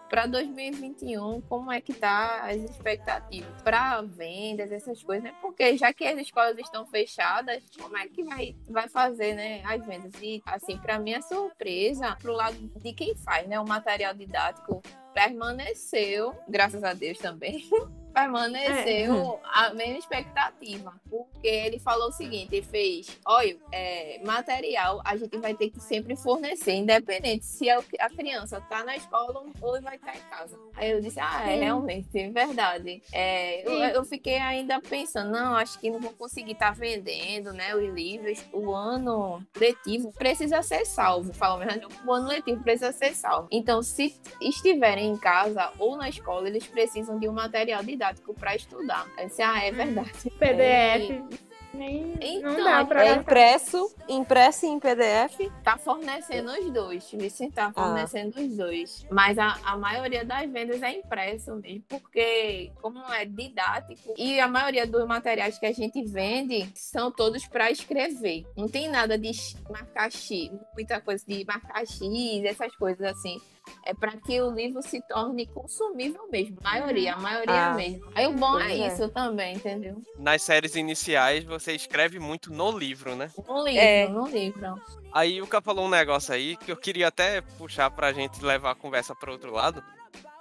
Para 0.09 0.25
2021, 0.25 1.41
como 1.41 1.71
é 1.71 1.79
que 1.79 1.93
tá 1.93 2.41
as 2.43 2.57
expectativas 2.57 3.61
para 3.61 4.01
vendas, 4.01 4.71
essas 4.71 5.03
coisas, 5.03 5.23
né? 5.23 5.35
Porque 5.41 5.77
já 5.77 5.93
que 5.93 6.05
as 6.05 6.19
escolas 6.19 6.57
estão 6.57 6.85
fechadas, 6.85 7.63
como 7.79 7.95
é 7.95 8.07
que 8.07 8.23
vai, 8.23 8.55
vai 8.67 8.89
fazer, 8.89 9.35
né, 9.35 9.61
as 9.63 9.85
vendas? 9.85 10.11
E 10.21 10.41
assim, 10.45 10.77
para 10.77 10.97
mim 10.99 11.11
é 11.11 11.21
surpresa 11.21 12.15
pro 12.19 12.33
lado 12.33 12.57
de 12.57 12.93
quem 12.93 13.15
faz, 13.15 13.47
né, 13.47 13.59
o 13.59 13.67
material 13.67 14.13
didático 14.13 14.81
permaneceu, 15.13 16.35
graças 16.47 16.83
a 16.83 16.93
Deus 16.93 17.17
também, 17.17 17.69
permaneceu 18.13 19.39
é. 19.43 19.49
a 19.53 19.73
mesma 19.73 19.97
expectativa. 19.97 20.93
Porque 21.09 21.47
ele 21.47 21.79
falou 21.79 22.09
o 22.09 22.11
seguinte: 22.11 22.55
ele 22.55 22.65
fez, 22.65 23.17
olha, 23.25 23.57
é, 23.71 24.19
material 24.25 25.01
a 25.05 25.15
gente 25.15 25.37
vai 25.37 25.53
ter 25.53 25.69
que 25.69 25.79
sempre 25.79 26.15
fornecer, 26.15 26.73
independente 26.73 27.45
se 27.45 27.69
a 27.69 28.09
criança 28.09 28.57
está 28.57 28.83
na 28.83 28.95
escola 28.95 29.45
ou 29.61 29.81
vai 29.81 29.95
estar 29.95 30.15
em 30.15 30.21
casa. 30.29 30.57
Aí 30.75 30.91
eu 30.91 31.01
disse: 31.01 31.19
ah, 31.19 31.43
é 31.49 31.53
Sim. 31.53 31.59
realmente, 31.63 32.19
é 32.19 32.29
verdade. 32.29 33.01
É, 33.13 33.67
eu, 33.67 33.79
eu, 33.95 34.05
fiquei 34.05 34.37
ainda 34.37 34.81
pensando: 34.81 35.31
não, 35.31 35.55
acho 35.55 35.79
que 35.79 35.89
não 35.89 35.99
vou 35.99 36.11
conseguir 36.11 36.53
estar 36.53 36.73
tá 36.73 36.79
vendendo 36.79 37.53
né, 37.53 37.75
os 37.75 37.93
livros. 37.93 38.43
O 38.51 38.73
ano 38.73 39.41
letivo 39.55 40.11
precisa 40.13 40.61
ser 40.61 40.85
salvo, 40.85 41.33
falou 41.33 41.59
mesmo. 41.59 41.87
O 42.05 42.11
ano 42.11 42.27
letivo 42.27 42.61
precisa 42.63 42.91
ser 42.91 43.13
salvo. 43.13 43.47
Então, 43.51 43.81
se 43.81 44.19
estiverem 44.41 45.09
em 45.09 45.17
casa 45.17 45.71
ou 45.77 45.95
na 45.95 46.09
escola, 46.09 46.47
eles 46.47 46.65
precisam 46.67 47.19
de 47.19 47.27
um 47.27 47.33
material 47.33 47.83
didático 47.83 47.98
didático 47.99 48.33
para 48.33 48.55
estudar. 48.55 49.05
Aí 49.17 49.27
disse, 49.27 49.41
ah, 49.41 49.61
é 49.61 49.71
verdade. 49.71 50.29
PDF. 50.39 51.39
Nem, 51.71 52.15
Então, 52.19 52.53
não 52.53 52.63
dá 52.63 52.83
pra 52.83 53.05
É 53.05 53.13
impresso, 53.13 53.95
impresso 54.07 54.65
em 54.65 54.79
PDF. 54.79 55.51
Tá 55.63 55.77
fornecendo 55.77 56.51
os 56.51 56.71
dois. 56.71 57.11
Vicente 57.11 57.53
tá 57.53 57.71
fornecendo 57.71 58.41
os 58.41 58.57
dois. 58.57 59.05
Mas 59.11 59.37
a, 59.37 59.55
a 59.63 59.77
maioria 59.77 60.25
das 60.25 60.49
vendas 60.49 60.81
é 60.81 60.97
impresso 60.97 61.55
mesmo. 61.57 61.83
Porque, 61.87 62.71
como 62.81 62.99
é 63.13 63.23
didático, 63.23 64.15
e 64.17 64.39
a 64.39 64.47
maioria 64.47 64.87
dos 64.87 65.05
materiais 65.05 65.59
que 65.59 65.65
a 65.67 65.71
gente 65.71 66.03
vende 66.03 66.67
são 66.73 67.11
todos 67.11 67.45
para 67.45 67.69
escrever. 67.69 68.45
Não 68.57 68.67
tem 68.67 68.89
nada 68.89 69.15
de 69.15 69.31
marcar 69.69 70.11
X, 70.11 70.49
muita 70.73 70.99
coisa 70.99 71.23
de 71.27 71.45
marcar 71.45 71.85
X, 71.85 72.43
essas 72.45 72.75
coisas 72.75 73.05
assim. 73.05 73.39
É 73.85 73.93
para 73.93 74.17
que 74.17 74.39
o 74.41 74.51
livro 74.51 74.81
se 74.81 75.01
torne 75.07 75.45
consumível 75.47 76.27
mesmo. 76.31 76.57
A 76.63 76.71
maioria, 76.71 77.13
a 77.13 77.19
maioria 77.19 77.65
Ah. 77.67 77.73
mesmo. 77.75 78.05
Aí 78.15 78.27
o 78.27 78.33
bom 78.33 78.59
é 78.59 78.73
é. 78.79 78.87
isso 78.87 79.09
também, 79.09 79.55
entendeu? 79.55 80.01
Nas 80.17 80.41
séries 80.41 80.75
iniciais, 80.75 81.43
você 81.43 81.73
escreve 81.73 82.19
muito 82.19 82.51
no 82.51 82.77
livro, 82.77 83.15
né? 83.15 83.31
No 83.47 83.63
livro, 83.63 83.81
É. 83.81 84.07
no 84.07 84.27
livro. 84.27 84.81
Aí 85.11 85.41
o 85.41 85.47
Ca 85.47 85.61
falou 85.61 85.85
um 85.85 85.89
negócio 85.89 86.33
aí 86.33 86.55
que 86.57 86.71
eu 86.71 86.77
queria 86.77 87.07
até 87.07 87.41
puxar 87.41 87.89
pra 87.89 88.13
gente 88.13 88.43
levar 88.43 88.71
a 88.71 88.75
conversa 88.75 89.15
para 89.15 89.31
outro 89.31 89.51
lado, 89.51 89.83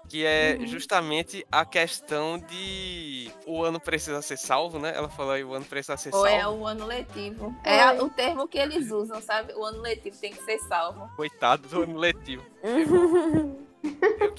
que 0.09 0.25
é 0.25 0.57
Uhum. 0.59 0.67
justamente 0.67 1.47
a 1.53 1.65
questão 1.65 2.39
de 2.39 3.31
o 3.47 3.63
ano 3.63 3.79
precisa 3.79 4.21
ser 4.23 4.37
salvo, 4.39 4.79
né? 4.79 4.93
Ela 4.97 5.09
falou 5.09 5.33
aí 5.33 5.45
o 5.45 5.53
ano 5.55 5.65
precisa 5.65 5.97
ser 5.97 6.15
Ou 6.15 6.27
é 6.27 6.41
salvo. 6.41 6.63
o 6.63 6.67
ano 6.67 6.87
letivo. 6.87 7.55
É 7.65 7.93
o 8.03 8.09
termo 8.09 8.49
que 8.49 8.59
eles 8.59 8.91
usam, 8.91 9.21
sabe? 9.21 9.53
O 9.55 9.65
ano 9.65 9.81
letivo 9.81 10.17
tem 10.19 10.33
que 10.33 10.43
ser 10.45 10.59
salvo. 10.61 11.09
Coitado 11.17 11.69
do 11.69 11.83
ano 11.83 11.97
letivo. 11.99 12.45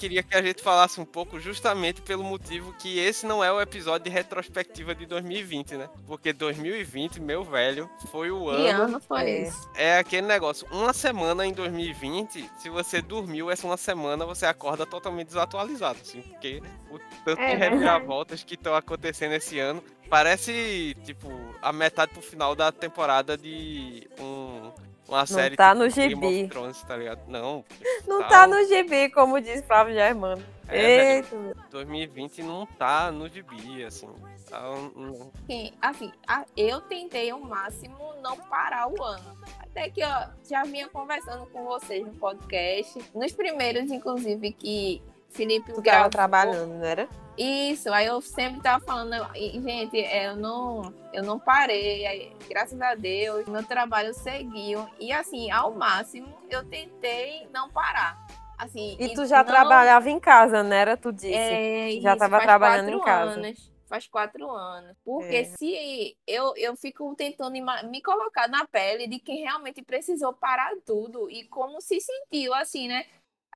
Eu 0.00 0.08
queria 0.08 0.22
que 0.22 0.34
a 0.34 0.40
gente 0.40 0.62
falasse 0.62 0.98
um 0.98 1.04
pouco 1.04 1.38
justamente 1.38 2.00
pelo 2.00 2.24
motivo 2.24 2.72
que 2.78 2.98
esse 2.98 3.26
não 3.26 3.44
é 3.44 3.52
o 3.52 3.60
episódio 3.60 4.04
de 4.04 4.10
retrospectiva 4.10 4.94
de 4.94 5.04
2020, 5.04 5.76
né? 5.76 5.90
Porque 6.06 6.32
2020, 6.32 7.20
meu 7.20 7.44
velho, 7.44 7.86
foi 8.10 8.30
o 8.30 8.46
Que 8.46 8.68
ano. 8.68 8.84
ano 8.84 9.00
foi 9.00 9.20
é. 9.20 9.42
esse? 9.42 9.68
É 9.74 9.98
aquele 9.98 10.26
negócio, 10.26 10.66
uma 10.70 10.94
semana 10.94 11.44
em 11.44 11.52
2020, 11.52 12.50
se 12.56 12.70
você 12.70 13.02
dormiu 13.02 13.50
essa 13.50 13.66
uma 13.66 13.76
semana, 13.76 14.24
você 14.24 14.46
acorda 14.46 14.86
totalmente 14.86 15.26
desatualizado, 15.26 15.98
assim, 16.00 16.22
porque 16.22 16.62
o 16.90 16.98
tanto 17.22 17.42
É 17.42 17.50
de 17.50 17.56
reviravoltas 17.56 18.42
que 18.42 18.54
estão 18.54 18.74
acontecendo 18.74 19.32
esse 19.32 19.58
ano 19.58 19.84
parece, 20.08 20.96
tipo, 21.04 21.28
a 21.60 21.74
metade 21.74 22.12
pro 22.14 22.22
final 22.22 22.56
da 22.56 22.72
temporada 22.72 23.36
de 23.36 24.08
um, 24.18 24.72
uma 25.10 25.26
série 25.26 25.56
tá 25.56 25.72
tipo 25.72 25.84
no 25.84 25.90
Game 25.90 26.08
gibi. 26.14 26.42
of 26.44 26.48
Thrones, 26.48 26.82
tá 26.82 26.96
ligado? 26.96 27.20
Não, 27.28 27.64
Não 28.06 28.20
Tá. 28.22 28.28
tá 28.28 28.46
no 28.46 28.64
gibi, 28.66 29.10
como 29.10 29.40
diz 29.40 29.62
Flávio 29.64 29.94
Germano. 29.94 30.42
É, 30.68 31.16
Eita, 31.16 31.34
meu. 31.36 31.54
2020 31.70 32.42
não 32.44 32.64
tá 32.64 33.10
no 33.10 33.28
gibi, 33.28 33.82
assim. 33.84 34.08
Tá 34.48 34.70
um- 34.70 34.92
um- 34.96 35.30
Sim, 35.48 35.72
assim, 35.82 36.12
eu 36.56 36.80
tentei 36.82 37.28
ao 37.30 37.40
máximo 37.40 37.96
não 38.22 38.36
parar 38.36 38.88
o 38.88 39.02
ano. 39.02 39.36
Até 39.58 39.90
que 39.90 40.00
eu 40.00 40.08
já 40.48 40.62
vinha 40.64 40.88
conversando 40.88 41.46
com 41.46 41.64
vocês 41.64 42.06
no 42.06 42.12
podcast. 42.14 43.00
Nos 43.14 43.32
primeiros, 43.32 43.90
inclusive, 43.90 44.52
que 44.52 45.02
Felipe 45.30 45.72
Tu 45.72 45.82
tava 45.82 46.10
trabalhando, 46.10 46.74
não 46.74 46.84
era? 46.84 47.08
Isso, 47.38 47.90
aí 47.92 48.06
eu 48.06 48.20
sempre 48.20 48.60
tava 48.60 48.84
falando, 48.84 49.14
e, 49.34 49.52
gente, 49.62 49.98
é, 49.98 50.26
eu 50.26 50.36
não, 50.36 50.92
eu 51.12 51.22
não 51.22 51.38
parei, 51.38 52.04
aí, 52.06 52.36
graças 52.48 52.78
a 52.80 52.94
Deus, 52.94 53.46
meu 53.46 53.64
trabalho 53.64 54.12
seguiu. 54.12 54.86
E 54.98 55.10
assim, 55.12 55.50
ao 55.50 55.72
máximo, 55.72 56.28
eu 56.50 56.64
tentei 56.68 57.48
não 57.52 57.70
parar. 57.70 58.18
Assim, 58.58 58.94
E 59.00 59.14
tu 59.14 59.24
já 59.24 59.38
não- 59.38 59.46
trabalhava 59.46 60.10
em 60.10 60.20
casa, 60.20 60.62
não 60.62 60.72
era? 60.76 60.96
Tu 60.98 61.10
disse. 61.12 61.32
é, 61.32 61.92
Já 62.02 62.10
isso, 62.10 62.18
tava 62.18 62.36
faz 62.36 62.44
trabalhando 62.44 62.90
quatro 62.90 63.00
em 63.00 63.04
casa. 63.04 63.40
Anos, 63.40 63.72
faz 63.88 64.06
quatro 64.06 64.50
anos. 64.50 64.94
Porque 65.02 65.34
É. 65.36 65.44
se 65.44 66.14
eu, 66.26 66.52
eu 66.58 66.76
fico 66.76 67.14
tentando 67.16 67.52
me 67.88 68.02
colocar 68.02 68.48
na 68.48 68.66
pele 68.66 69.06
de 69.06 69.18
quem 69.18 69.40
realmente 69.44 69.80
precisou 69.82 70.34
parar 70.34 70.72
tudo 70.84 71.30
e 71.30 71.44
como 71.44 71.80
se 71.80 71.98
sentiu, 72.02 72.52
assim, 72.52 72.86
né? 72.86 73.06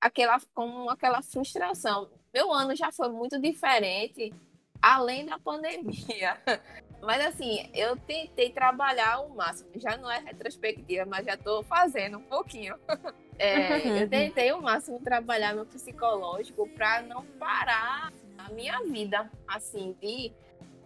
Aquela, 0.05 0.39
com 0.53 0.87
aquela 0.87 1.21
frustração. 1.23 2.07
Meu 2.31 2.53
ano 2.53 2.75
já 2.75 2.91
foi 2.91 3.09
muito 3.09 3.41
diferente, 3.41 4.31
além 4.79 5.25
da 5.25 5.39
pandemia. 5.39 6.37
Mas 7.01 7.25
assim, 7.25 7.67
eu 7.73 7.97
tentei 7.97 8.51
trabalhar 8.51 9.21
o 9.21 9.35
máximo. 9.35 9.69
Já 9.75 9.97
não 9.97 10.11
é 10.11 10.19
retrospectiva, 10.19 11.05
mas 11.05 11.25
já 11.25 11.37
tô 11.37 11.61
fazendo 11.63 12.17
um 12.17 12.23
pouquinho. 12.23 12.75
É, 13.37 14.01
eu 14.01 14.09
tentei 14.09 14.53
o 14.53 14.61
máximo 14.61 14.97
trabalhar 15.01 15.53
meu 15.53 15.65
psicológico 15.65 16.69
para 16.69 17.01
não 17.01 17.25
parar 17.37 18.13
a 18.37 18.49
minha 18.53 18.79
vida, 18.83 19.29
assim, 19.45 19.93
de, 20.01 20.31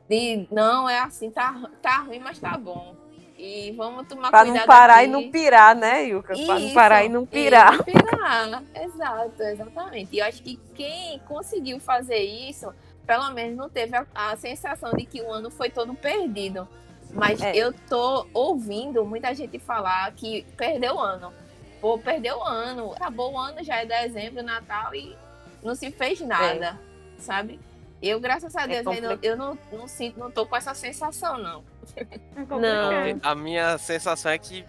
de 0.09 0.47
não 0.51 0.89
é 0.89 0.97
assim, 0.97 1.29
tá, 1.29 1.69
tá 1.79 1.99
ruim, 1.99 2.17
mas 2.17 2.39
tá 2.39 2.57
bom. 2.57 2.95
E 3.41 3.71
vamos 3.71 4.05
tomar 4.05 4.29
Pra 4.31 4.41
cuidado 4.41 4.59
não 4.59 4.65
parar 4.67 4.95
aqui. 4.97 5.05
e 5.05 5.07
não 5.07 5.31
pirar, 5.31 5.73
né, 5.73 6.03
Yuka? 6.03 6.33
Pra 6.45 6.59
não 6.59 6.73
parar 6.73 7.05
e 7.05 7.09
não 7.09 7.23
e 7.23 7.27
pirar. 7.27 7.77
não 7.77 7.83
pirar. 7.85 8.63
Exato, 8.75 9.41
exatamente. 9.43 10.13
E 10.13 10.19
eu 10.19 10.25
acho 10.25 10.43
que 10.43 10.59
quem 10.75 11.19
conseguiu 11.19 11.79
fazer 11.79 12.17
isso, 12.19 12.73
pelo 13.07 13.31
menos 13.31 13.55
não 13.55 13.69
teve 13.69 13.95
a, 13.95 14.05
a 14.13 14.35
sensação 14.35 14.91
de 14.91 15.05
que 15.05 15.21
o 15.21 15.31
ano 15.31 15.49
foi 15.49 15.69
todo 15.69 15.93
perdido. 15.93 16.67
Mas 17.11 17.41
É. 17.41 17.55
eu 17.55 17.73
tô 17.87 18.27
ouvindo 18.33 19.05
muita 19.05 19.33
gente 19.33 19.57
falar 19.57 20.11
que 20.11 20.45
perdeu 20.57 20.95
o 20.95 20.99
ano. 20.99 21.33
Pô, 21.79 21.97
perdeu 21.97 22.39
o 22.39 22.43
ano. 22.43 22.91
Acabou 22.91 23.31
o 23.33 23.37
ano, 23.37 23.63
já 23.63 23.77
é 23.77 23.85
dezembro, 23.85 24.43
Natal 24.43 24.93
e 24.93 25.15
não 25.63 25.73
se 25.75 25.89
fez 25.91 26.19
nada, 26.19 26.77
sabe? 27.17 27.57
Eu, 28.01 28.19
graças 28.19 28.53
a 28.55 28.63
É 28.63 28.67
Deus, 28.67 28.87
ainda- 28.87 29.07
complicado. 29.15 29.23
eu 29.23 29.37
não, 29.37 29.57
não 29.71 29.87
sinto, 29.87 30.19
não 30.19 30.29
tô 30.29 30.45
com 30.45 30.55
essa 30.57 30.73
sensação, 30.73 31.37
não. 31.37 31.63
É 31.95 32.45
Não. 32.45 33.19
A 33.23 33.35
minha 33.35 33.77
sensação 33.77 34.31
é 34.31 34.37
que 34.37 34.65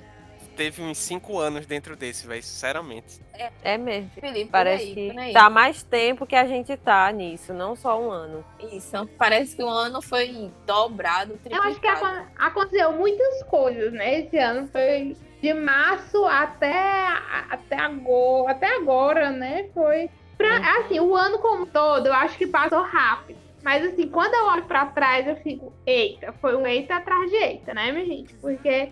teve 0.57 0.83
uns 0.83 0.99
5 0.99 1.39
anos 1.39 1.65
dentro 1.65 1.97
desse, 1.97 2.27
velho, 2.27 2.43
sinceramente. 2.43 3.21
É 3.63 3.79
mesmo. 3.79 4.11
Felipe, 4.21 4.51
Parece 4.51 4.85
aí, 4.85 4.95
que 4.95 5.33
tá 5.33 5.49
mais 5.49 5.83
tempo 5.83 6.27
que 6.27 6.37
a 6.37 6.47
gente 6.47 6.77
tá 6.77 7.11
nisso, 7.11 7.55
não 7.55 7.75
só 7.75 7.99
um 8.01 8.11
ano. 8.11 8.45
Isso, 8.71 9.09
parece 9.17 9.57
que 9.57 9.63
o 9.63 9.69
ano 9.69 10.03
foi 10.03 10.51
dobrado, 10.67 11.39
Eu 11.49 11.63
acho 11.63 11.81
que 11.81 11.87
triplicado. 11.87 12.05
acon- 12.05 12.27
aconteceu 12.39 12.93
muitas 12.93 13.43
coisas, 13.45 13.91
né? 13.93 14.21
Esse 14.21 14.37
ano 14.37 14.69
foi 14.71 15.17
de 15.41 15.55
março 15.55 16.23
até, 16.27 17.07
até, 17.49 17.77
agora, 17.79 18.51
até 18.53 18.77
agora, 18.77 19.31
né? 19.31 19.71
Foi. 19.73 20.11
Pra, 20.37 20.57
assim, 20.81 21.01
o 21.01 21.17
ano 21.17 21.39
como 21.39 21.63
um 21.63 21.67
todo, 21.67 22.07
eu 22.09 22.15
acho 22.15 22.37
que 22.37 22.47
passou 22.47 22.83
rápido. 22.83 23.39
Mas 23.63 23.85
assim, 23.85 24.09
quando 24.09 24.35
eu 24.35 24.47
olho 24.47 24.65
pra 24.65 24.87
trás, 24.87 25.27
eu 25.27 25.37
fico, 25.37 25.73
eita, 25.87 26.33
foi 26.41 26.57
um 26.57 26.67
eita 26.67 26.97
atrás 26.97 27.31
de 27.31 27.37
eita, 27.37 27.75
né, 27.75 27.93
minha 27.93 28.07
gente? 28.07 28.35
Porque 28.35 28.91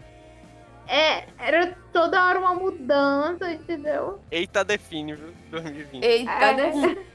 é, 0.86 1.24
era 1.38 1.76
toda 1.92 2.22
hora 2.26 2.38
uma 2.38 2.54
mudança, 2.54 3.50
entendeu? 3.52 4.20
Eita, 4.30 4.62
define, 4.64 5.14
viu? 5.14 5.32
2020. 5.50 6.04
Eita, 6.04 6.30
É. 6.30 7.08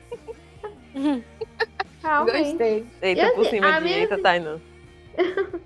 Realmente. 2.03 2.49
Gostei. 2.49 2.85
Eita, 3.01 3.21
E 3.21 3.31
por 3.31 3.41
assim, 3.41 3.49
cima 3.49 3.67
a 3.67 3.79
de 3.79 3.83
minha 3.85 3.97
eita, 3.99 4.17
Tainan. 4.17 4.61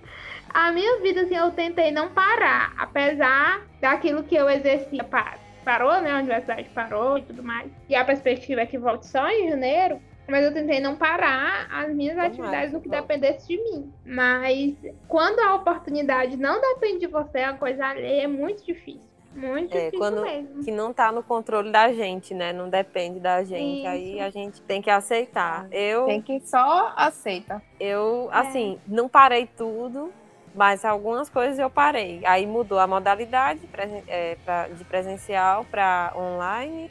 A 0.53 0.71
minha 0.71 1.01
vida, 1.01 1.21
assim, 1.21 1.35
eu 1.35 1.51
tentei 1.51 1.91
não 1.91 2.09
parar, 2.09 2.73
apesar 2.77 3.61
daquilo 3.81 4.23
que 4.23 4.33
eu 4.35 4.49
exercia 4.49 5.03
pa- 5.03 5.37
parou, 5.63 6.01
né? 6.01 6.11
A 6.11 6.17
universidade 6.19 6.67
parou 6.69 7.17
e 7.17 7.21
tudo 7.23 7.43
mais. 7.43 7.69
E 7.87 7.93
a 7.95 8.03
perspectiva 8.03 8.61
é 8.61 8.65
que 8.65 8.77
volte 8.77 9.05
só 9.07 9.27
em 9.29 9.49
janeiro. 9.49 10.01
Mas 10.27 10.43
eu 10.45 10.53
tentei 10.53 10.79
não 10.79 10.95
parar 10.95 11.67
as 11.71 11.93
minhas 11.93 12.15
Tomara 12.15 12.27
atividades 12.33 12.73
no 12.73 12.81
que 12.81 12.89
volte. 12.89 13.01
dependesse 13.07 13.47
de 13.47 13.57
mim. 13.63 13.93
Mas 14.05 14.75
quando 15.07 15.39
a 15.39 15.55
oportunidade 15.55 16.35
não 16.37 16.59
depende 16.59 16.99
de 16.99 17.07
você, 17.07 17.39
a 17.39 17.53
coisa 17.53 17.85
alheia 17.85 18.23
é 18.23 18.27
muito 18.27 18.65
difícil. 18.65 19.01
Muito 19.33 19.71
É, 19.75 19.85
difícil 19.85 19.99
quando- 19.99 20.21
mesmo. 20.23 20.63
Que 20.63 20.71
não 20.71 20.91
tá 20.91 21.11
no 21.11 21.21
controle 21.21 21.71
da 21.71 21.93
gente, 21.93 22.33
né? 22.33 22.51
Não 22.51 22.69
depende 22.69 23.19
da 23.19 23.43
gente. 23.43 23.85
Aí 23.85 24.13
Isso. 24.15 24.23
a 24.23 24.29
gente 24.31 24.61
tem 24.63 24.81
que 24.81 24.89
aceitar. 24.89 25.67
Eu, 25.71 26.05
Tem 26.07 26.21
que 26.21 26.39
só 26.41 26.91
aceita. 26.95 27.61
eu 27.79 28.29
É. 28.33 28.37
assim, 28.37 28.79
não 28.87 29.07
parei 29.07 29.47
tudo, 29.55 30.11
mas 30.55 30.83
algumas 30.83 31.29
coisas 31.29 31.59
eu 31.59 31.69
parei. 31.69 32.19
Aí 32.25 32.47
mudou 32.47 32.79
a 32.79 32.87
modalidade 32.87 33.61
é, 34.07 34.35
de 34.75 34.83
presencial 34.85 35.65
para 35.69 36.11
online. 36.17 36.89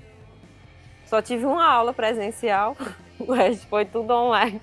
Só 1.06 1.22
tive 1.22 1.44
uma 1.46 1.64
aula 1.66 1.92
presencial, 1.92 2.76
o 3.18 3.32
resto 3.32 3.66
foi 3.68 3.84
tudo 3.84 4.12
online. 4.12 4.60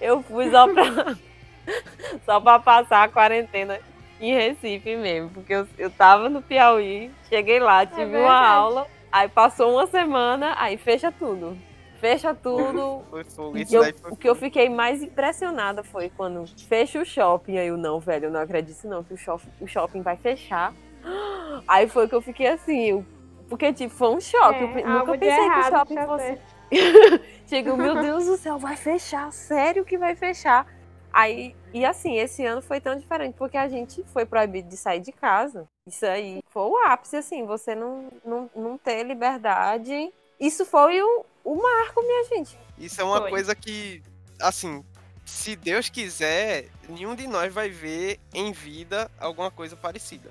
Eu 0.00 0.22
fui 0.22 0.50
só 0.50 0.68
pra, 0.72 0.84
só 2.24 2.40
pra 2.40 2.58
passar 2.58 3.04
a 3.04 3.08
quarentena 3.08 3.78
em 4.20 4.32
Recife 4.34 4.96
mesmo, 4.96 5.30
porque 5.30 5.52
eu, 5.54 5.66
eu 5.78 5.90
tava 5.90 6.28
no 6.28 6.40
Piauí, 6.42 7.10
cheguei 7.28 7.58
lá, 7.60 7.84
tive 7.86 8.02
uma 8.04 8.10
verdade. 8.10 8.46
aula, 8.54 8.86
aí 9.10 9.28
passou 9.28 9.72
uma 9.72 9.86
semana, 9.86 10.54
aí 10.58 10.76
fecha 10.76 11.10
tudo. 11.10 11.56
Fecha 11.98 12.34
tudo, 12.34 13.02
Foi 13.10 13.24
fogo, 13.24 13.56
isso 13.56 13.74
eu- 13.74 13.80
daí 13.80 13.94
foi 13.94 14.10
o 14.12 14.16
que 14.16 14.28
eu 14.28 14.34
fiquei 14.34 14.68
mais 14.68 15.02
impressionada 15.02 15.82
foi 15.82 16.10
quando 16.14 16.44
fecha 16.68 17.00
o 17.00 17.04
shopping. 17.04 17.56
Aí 17.56 17.68
eu, 17.68 17.78
não, 17.78 17.98
velho, 17.98 18.26
eu 18.26 18.30
não 18.30 18.40
acredito 18.40 18.86
não 18.86 19.02
que 19.02 19.14
o 19.14 19.16
shopping, 19.16 19.48
o 19.60 19.66
shopping 19.66 20.02
vai 20.02 20.16
fechar. 20.18 20.74
Aí 21.66 21.88
foi 21.88 22.06
que 22.08 22.14
eu 22.14 22.20
fiquei 22.20 22.46
assim, 22.48 22.90
eu- 22.90 23.06
porque 23.48 23.72
tipo, 23.72 23.94
foi 23.94 24.08
um 24.08 24.20
choque. 24.20 24.62
eu 24.62 24.68
É, 24.78 24.82
algo 24.84 25.06
nunca 25.06 25.18
pensei 25.18 25.50
que 25.50 25.58
o 25.58 25.64
shopping 25.64 25.96
fosse. 26.06 26.24
feito. 26.24 26.54
Chega, 27.46 27.76
meu 27.76 28.00
Deus 28.00 28.26
do 28.26 28.36
céu, 28.36 28.58
vai 28.58 28.76
fechar, 28.76 29.32
sério 29.32 29.84
que 29.84 29.98
vai 29.98 30.14
fechar. 30.16 30.66
Aí 31.12 31.54
E 31.72 31.84
assim, 31.84 32.16
esse 32.16 32.44
ano 32.44 32.60
foi 32.60 32.80
tão 32.80 32.96
diferente 32.96 33.34
porque 33.38 33.56
a 33.56 33.68
gente 33.68 34.02
foi 34.12 34.26
proibido 34.26 34.68
de 34.68 34.76
sair 34.76 35.00
de 35.00 35.12
casa. 35.12 35.66
Isso 35.86 36.04
aí 36.06 36.40
foi 36.48 36.62
o 36.62 36.76
ápice, 36.86 37.16
assim, 37.16 37.44
você 37.44 37.74
não, 37.74 38.08
não, 38.24 38.50
não 38.56 38.78
ter 38.78 39.02
liberdade. 39.04 40.12
Isso 40.40 40.64
foi 40.64 41.00
o, 41.02 41.24
o 41.44 41.54
marco, 41.54 42.02
minha 42.02 42.24
gente. 42.24 42.58
Isso 42.78 43.00
é 43.00 43.04
uma 43.04 43.20
Foi. 43.20 43.30
coisa 43.30 43.54
que, 43.54 44.02
assim, 44.40 44.84
se 45.24 45.54
Deus 45.54 45.88
quiser, 45.88 46.68
nenhum 46.88 47.14
de 47.14 47.26
nós 47.26 47.52
vai 47.52 47.68
ver 47.68 48.18
em 48.32 48.50
vida 48.50 49.10
alguma 49.18 49.50
coisa 49.50 49.76
parecida. 49.76 50.30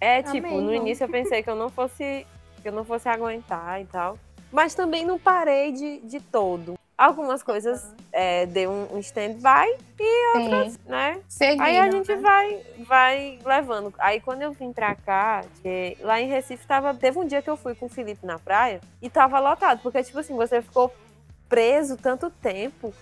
É, 0.00 0.18
Amém, 0.20 0.32
tipo, 0.32 0.54
no 0.54 0.62
não. 0.62 0.74
início 0.74 1.04
eu 1.04 1.08
pensei 1.08 1.42
que 1.42 1.50
eu 1.50 1.56
não 1.56 1.68
fosse 1.68 2.26
que 2.62 2.68
eu 2.68 2.72
não 2.72 2.84
fosse 2.84 3.08
aguentar 3.08 3.80
e 3.80 3.84
tal. 3.86 4.18
Mas 4.50 4.74
também 4.74 5.04
não 5.04 5.18
parei 5.18 5.72
de, 5.72 6.00
de 6.00 6.20
todo. 6.20 6.78
Algumas 6.96 7.42
coisas 7.42 7.94
é, 8.12 8.44
dei 8.46 8.66
um, 8.66 8.98
stand-by, 8.98 9.72
Sim. 9.96 10.76
né? 10.86 11.20
Seguindo, 11.28 11.62
Aí 11.62 11.78
a 11.78 11.88
gente 11.88 12.10
né? 12.10 12.16
vai, 12.16 12.62
vai 12.80 13.38
levando. 13.44 13.94
Aí 13.98 14.20
quando 14.20 14.42
eu 14.42 14.50
vim 14.50 14.72
pra 14.72 14.96
cá, 14.96 15.44
que 15.62 15.96
lá 16.00 16.20
em 16.20 16.26
Recife 16.26 16.66
tava. 16.66 16.92
Teve 16.94 17.18
um 17.18 17.26
dia 17.26 17.40
que 17.40 17.48
eu 17.48 17.56
fui 17.56 17.76
com 17.76 17.86
o 17.86 17.88
Felipe 17.88 18.26
na 18.26 18.38
praia 18.38 18.80
e 19.00 19.08
tava 19.08 19.38
lotado. 19.38 19.80
Porque, 19.80 20.02
tipo 20.02 20.18
assim, 20.18 20.34
você 20.34 20.60
ficou 20.60 20.92
preso 21.48 21.96
tanto 21.96 22.30
tempo 22.30 22.92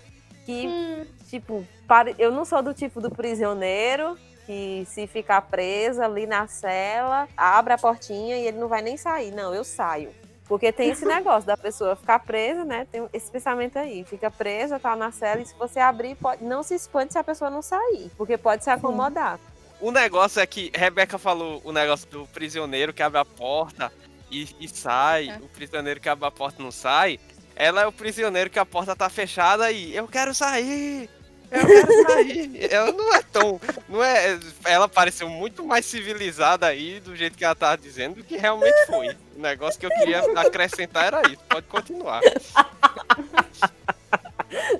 que, 0.44 0.68
Hum, 0.68 1.06
tipo, 1.28 1.66
eu 2.18 2.30
não 2.30 2.44
sou 2.44 2.62
do 2.62 2.74
tipo 2.74 3.00
do 3.00 3.10
prisioneiro 3.10 4.16
que 4.46 4.86
se 4.88 5.06
ficar 5.06 5.42
preso 5.42 6.00
ali 6.00 6.26
na 6.26 6.46
cela, 6.46 7.28
abre 7.36 7.72
a 7.74 7.78
portinha 7.78 8.36
e 8.36 8.46
ele 8.46 8.58
não 8.58 8.68
vai 8.68 8.80
nem 8.80 8.96
sair. 8.96 9.32
Não, 9.32 9.52
eu 9.54 9.64
saio. 9.64 10.10
Porque 10.46 10.70
tem 10.72 10.90
esse 10.90 11.04
negócio 11.06 11.44
da 11.46 11.56
pessoa 11.56 11.96
ficar 11.96 12.20
presa, 12.20 12.64
né? 12.64 12.86
Tem 12.90 13.06
esse 13.12 13.30
pensamento 13.30 13.76
aí. 13.78 14.04
Fica 14.04 14.30
presa, 14.30 14.78
tá 14.78 14.94
na 14.94 15.10
cela, 15.10 15.40
e 15.42 15.46
se 15.46 15.54
você 15.56 15.80
abrir, 15.80 16.14
pode... 16.14 16.44
não 16.44 16.62
se 16.62 16.74
espante 16.74 17.12
se 17.12 17.18
a 17.18 17.24
pessoa 17.24 17.50
não 17.50 17.60
sair. 17.62 18.10
Porque 18.16 18.38
pode 18.38 18.62
se 18.62 18.70
acomodar. 18.70 19.40
O 19.80 19.90
negócio 19.90 20.40
é 20.40 20.46
que 20.46 20.70
Rebeca 20.74 21.18
falou 21.18 21.60
o 21.64 21.72
negócio 21.72 22.08
do 22.08 22.26
prisioneiro 22.28 22.94
que 22.94 23.02
abre 23.02 23.18
a 23.18 23.24
porta 23.24 23.92
e, 24.30 24.48
e 24.60 24.68
sai, 24.68 25.28
É. 25.28 25.36
o 25.36 25.48
prisioneiro 25.48 26.00
que 26.00 26.08
abre 26.08 26.26
a 26.26 26.30
porta 26.30 26.62
não 26.62 26.70
sai. 26.70 27.18
Ela 27.54 27.82
é 27.82 27.86
o 27.86 27.92
prisioneiro 27.92 28.48
que 28.48 28.58
a 28.58 28.64
porta 28.66 28.94
tá 28.94 29.08
fechada 29.10 29.70
e 29.72 29.94
eu 29.96 30.06
quero 30.06 30.34
sair! 30.34 31.10
Eu 31.50 31.66
quero 31.66 32.02
sair! 32.02 32.72
ela 32.72 32.92
não 32.92 33.14
é 33.14 33.22
tão. 33.22 33.60
Não 33.88 34.02
é, 34.02 34.38
ela 34.64 34.88
pareceu 34.88 35.28
muito 35.28 35.64
mais 35.64 35.86
civilizada 35.86 36.66
aí 36.66 37.00
do 37.00 37.14
jeito 37.14 37.36
que 37.36 37.44
ela 37.44 37.54
tava 37.54 37.76
dizendo 37.78 38.16
do 38.16 38.24
que 38.24 38.36
realmente 38.36 38.86
foi. 38.86 39.16
O 39.36 39.40
negócio 39.40 39.78
que 39.78 39.86
eu 39.86 39.90
queria 39.90 40.20
acrescentar 40.40 41.06
era 41.06 41.22
isso. 41.28 41.42
Pode 41.48 41.66
continuar. 41.66 42.20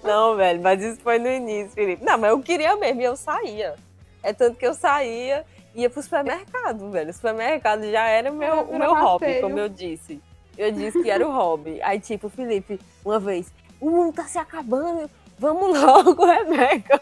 Não, 0.03 0.37
velho, 0.37 0.63
mas 0.63 0.83
isso 0.83 1.01
foi 1.01 1.19
no 1.19 1.29
início, 1.29 1.73
Felipe. 1.73 2.05
Não, 2.05 2.19
mas 2.19 2.31
eu 2.31 2.41
queria 2.41 2.77
mesmo, 2.77 3.01
e 3.01 3.05
eu 3.05 3.17
saía. 3.17 3.75
É 4.23 4.33
tanto 4.33 4.57
que 4.57 4.67
eu 4.67 4.75
saía, 4.75 5.45
ia 5.75 5.91
pro 5.91 6.03
supermercado, 6.03 6.91
velho. 6.91 7.11
O 7.11 7.15
supermercado 7.15 7.91
já 7.91 8.09
era 8.09 8.31
o 8.31 8.35
meu, 8.35 8.63
o 8.63 8.79
meu 8.79 8.95
hobby, 8.95 9.41
como 9.41 9.59
eu 9.59 9.69
disse. 9.69 10.21
Eu 10.57 10.73
disse 10.73 11.03
que 11.03 11.11
era 11.11 11.27
o 11.27 11.31
hobby. 11.31 11.81
Aí, 11.83 12.01
tipo, 12.01 12.29
Felipe, 12.29 12.81
uma 13.05 13.21
vez, 13.21 13.53
o 13.81 13.91
mundo 13.91 14.15
tá 14.15 14.25
se 14.25 14.39
acabando, 14.39 15.11
vamos 15.39 15.79
logo, 15.81 16.25
Rebeca. 16.27 17.01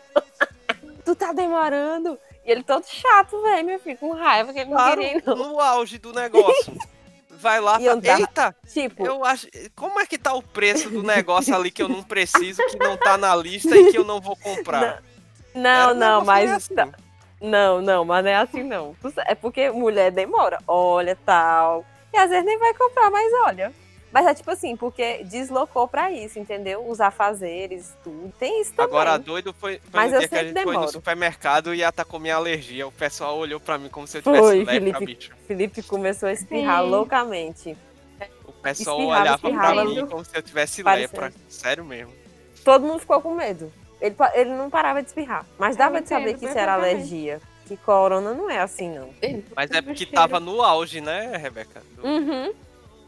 tu 1.05 1.15
tá 1.15 1.33
demorando. 1.33 2.19
E 2.45 2.51
ele 2.51 2.63
todo 2.63 2.85
chato, 2.87 3.41
velho, 3.43 3.65
meu 3.67 3.79
filho, 3.79 3.97
com 3.99 4.13
raiva, 4.13 4.53
que 4.53 4.59
ele 4.61 4.71
não 4.71 4.77
Claro, 4.77 5.01
queria 5.01 5.17
ir, 5.19 5.23
não. 5.27 5.35
no 5.37 5.61
auge 5.61 5.99
do 5.99 6.13
negócio. 6.13 6.77
Vai 7.31 7.61
lá, 7.61 7.81
E 7.81 7.87
tava- 8.01 8.21
eita, 8.21 8.57
Tipo, 8.71 9.07
Eu 9.07 9.25
acho. 9.25 9.49
Como 9.75 9.99
é 9.99 10.07
que 10.07 10.19
tá 10.19 10.35
o 10.35 10.43
preço 10.43 10.91
do 10.91 11.03
negócio 11.03 11.55
ali 11.55 11.71
que 11.71 11.83
eu 11.83 11.89
não 11.89 12.03
preciso, 12.05 12.63
que 12.67 12.77
não 12.79 12.97
tá 12.97 13.17
na 13.17 13.35
lista 13.35 13.77
e 13.77 13.91
que 13.91 13.99
eu 13.99 14.05
não 14.05 14.21
vou 14.21 14.37
comprar? 14.37 15.03
não, 15.55 15.71
Era 15.91 15.95
não, 15.95 16.25
mas. 16.25 16.51
assim. 16.53 16.75
tá- 16.75 16.89
Não, 17.41 17.81
não, 17.81 18.05
mas 18.05 18.25
não 18.25 18.31
é 18.31 18.37
assim 18.37 18.63
não. 18.63 18.95
É 19.27 19.35
porque 19.35 19.71
mulher 19.71 20.11
demora, 20.11 20.59
olha, 20.69 21.17
tal. 21.27 21.85
E 22.13 22.17
às 22.17 22.29
vezes 22.31 22.45
nem 22.45 22.59
vai 22.59 22.73
comprar, 22.75 23.11
mas 23.11 23.33
olha. 23.47 23.73
Mas 24.15 24.27
é 24.27 24.33
tipo 24.35 24.49
assim, 24.53 24.77
porque 24.77 25.25
deslocou 25.25 25.89
pra 25.89 26.13
isso, 26.13 26.39
entendeu? 26.39 26.89
Os 26.89 27.01
afazeres, 27.01 27.93
tudo. 28.05 28.33
Tem 28.39 28.61
isso 28.61 28.71
também. 28.71 28.85
Agora, 28.87 29.19
doido 29.19 29.53
foi, 29.53 29.81
foi 29.91 30.01
Mas 30.01 30.11
no 30.13 30.17
eu 30.17 30.21
dia 30.21 30.29
que 30.29 30.35
a 30.37 30.45
gente 30.45 30.53
foi 30.55 30.63
no 30.63 30.71
demoro. 30.71 30.93
supermercado 30.93 31.75
e 31.75 31.83
atacou 31.83 32.21
minha 32.21 32.37
alergia. 32.37 32.87
O 32.87 32.93
pessoal 32.93 33.37
olhou 33.37 33.59
pra 33.59 33.77
mim 33.77 33.89
como 33.89 34.07
se 34.07 34.19
eu 34.19 34.23
tivesse 34.23 34.41
Foi, 34.41 34.59
lepra, 34.59 34.73
Felipe. 34.75 35.05
bicho. 35.05 35.33
Felipe 35.49 35.83
começou 35.83 36.29
a 36.29 36.33
espirrar 36.33 36.85
Sim. 36.85 36.91
loucamente. 36.91 37.77
O 38.47 38.53
pessoal 38.53 38.99
Espirrava, 39.01 39.21
olhava 39.23 39.39
pra 39.39 39.51
espirrava. 39.51 39.85
mim 39.85 40.07
como 40.07 40.25
se 40.25 40.37
eu 40.37 40.43
tivesse 40.43 40.83
Parecendo. 40.85 41.21
lepra. 41.21 41.33
Sério 41.49 41.85
mesmo. 41.85 42.13
Todo 42.65 42.87
mundo 42.87 43.01
ficou 43.01 43.21
com 43.21 43.35
medo. 43.35 43.73
Ele, 44.01 44.15
ele 44.35 44.51
não 44.51 44.71
parava 44.71 45.03
de 45.03 45.09
espirrar. 45.09 45.45
Mas 45.59 45.75
dava 45.77 45.99
Eu 45.99 46.03
de 46.03 46.09
saber 46.09 46.31
entendo 46.31 46.39
que 46.39 46.47
isso 46.47 46.57
era 46.59 46.75
alergia. 46.75 47.41
Que 47.67 47.77
corona 47.79 48.33
não 48.33 48.49
é 48.49 48.59
assim, 48.61 48.91
não. 48.97 49.11
Mas 49.57 49.71
é 49.73 49.83
porque 49.83 50.07
tava 50.07 50.39
no 50.39 50.63
auge, 50.63 51.01
né, 51.01 51.37
Rebeca? 51.37 51.83
Do- 51.97 52.07
Uhum. 52.07 52.53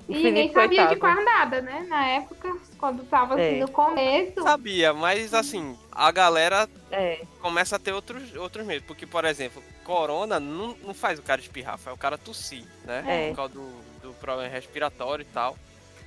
O 0.09 0.13
E 0.13 0.23
ninguém 0.23 0.53
sabia 0.53 0.87
de 0.87 0.97
quase 0.97 1.25
nada, 1.25 1.61
né? 1.63 1.85
Na 1.89 2.07
época, 2.07 2.57
quando 2.79 3.03
tava 3.05 3.35
assim 3.35 3.57
É. 3.57 3.61
no 3.61 3.71
começo. 3.71 4.41
Sabia, 4.43 4.93
mas 4.93 5.35
assim, 5.35 5.77
a 5.91 6.11
galera 6.13 6.69
É, 6.93 7.23
começa 7.41 7.75
a 7.77 7.79
ter 7.79 7.93
outros, 7.93 8.35
outros 8.37 8.65
medos. 8.65 8.87
Porque, 8.87 9.07
por 9.07 9.25
exemplo, 9.25 9.63
corona 9.85 10.39
não, 10.39 10.77
não 10.85 10.95
faz 10.95 11.19
o 11.19 11.23
cara 11.23 11.41
espirrar, 11.41 11.77
faz 11.79 11.97
o 11.97 11.99
cara 11.99 12.17
tossir, 12.17 12.65
né? 12.85 13.05
É. 13.07 13.29
Por 13.31 13.37
causa 13.37 13.55
do, 13.55 13.69
do 14.03 14.13
problema 14.15 14.49
respiratório 14.49 15.23
e 15.23 15.33
tal. 15.33 15.57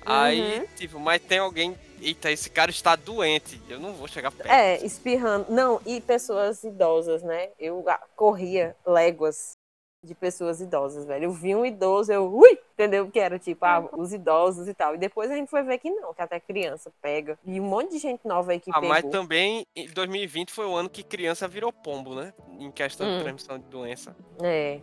Aí, 0.05 0.59
Uhum. 0.59 0.65
tipo, 0.77 0.97
mas 0.99 1.21
tem 1.21 1.39
alguém. 1.39 1.75
Eita, 2.01 2.31
esse 2.31 2.49
cara 2.49 2.71
está 2.71 2.95
doente. 2.95 3.61
Eu 3.67 3.81
não 3.81 3.91
vou 3.93 4.07
chegar 4.07 4.31
perto. 4.31 4.49
É, 4.49 4.77
espirrando. 4.85 5.47
Não, 5.49 5.81
e 5.85 5.99
pessoas 5.99 6.63
idosas, 6.63 7.21
né? 7.21 7.49
Eu 7.59 7.85
corria 8.15 8.73
léguas 8.87 9.57
de 10.01 10.15
pessoas 10.15 10.61
idosas, 10.61 11.05
velho. 11.05 11.25
Eu 11.25 11.31
vi 11.31 11.53
um 11.53 11.65
idoso, 11.65 12.11
eu, 12.11 12.31
ui, 12.33 12.57
entendeu? 12.73 13.09
Que 13.11 13.19
era 13.19 13.37
tipo, 13.37 13.65
ah, 13.65 13.87
os 13.97 14.13
idosos 14.13 14.67
e 14.67 14.73
tal. 14.73 14.95
E 14.95 14.97
depois 14.97 15.29
a 15.29 15.35
gente 15.35 15.49
foi 15.49 15.61
ver 15.63 15.77
que 15.77 15.89
não, 15.91 16.13
que 16.13 16.21
até 16.21 16.39
criança 16.39 16.91
pega. 17.01 17.37
E 17.45 17.59
um 17.59 17.65
monte 17.65 17.91
de 17.91 17.97
gente 17.99 18.25
nova 18.25 18.51
aí 18.51 18.59
que 18.59 18.71
Ah, 18.71 18.75
pegou. 18.75 18.89
mas 18.89 19.03
também 19.05 19.65
em 19.75 19.87
2020 19.87 20.51
foi 20.51 20.65
o 20.65 20.75
ano 20.75 20.89
que 20.89 21.03
criança 21.03 21.47
virou 21.47 21.71
pombo, 21.73 22.15
né? 22.15 22.33
Em 22.57 22.71
questão 22.71 23.05
Hum. 23.07 23.17
de 23.17 23.23
transmissão 23.23 23.57
de 23.59 23.65
doença. 23.65 24.15
É. 24.41 24.79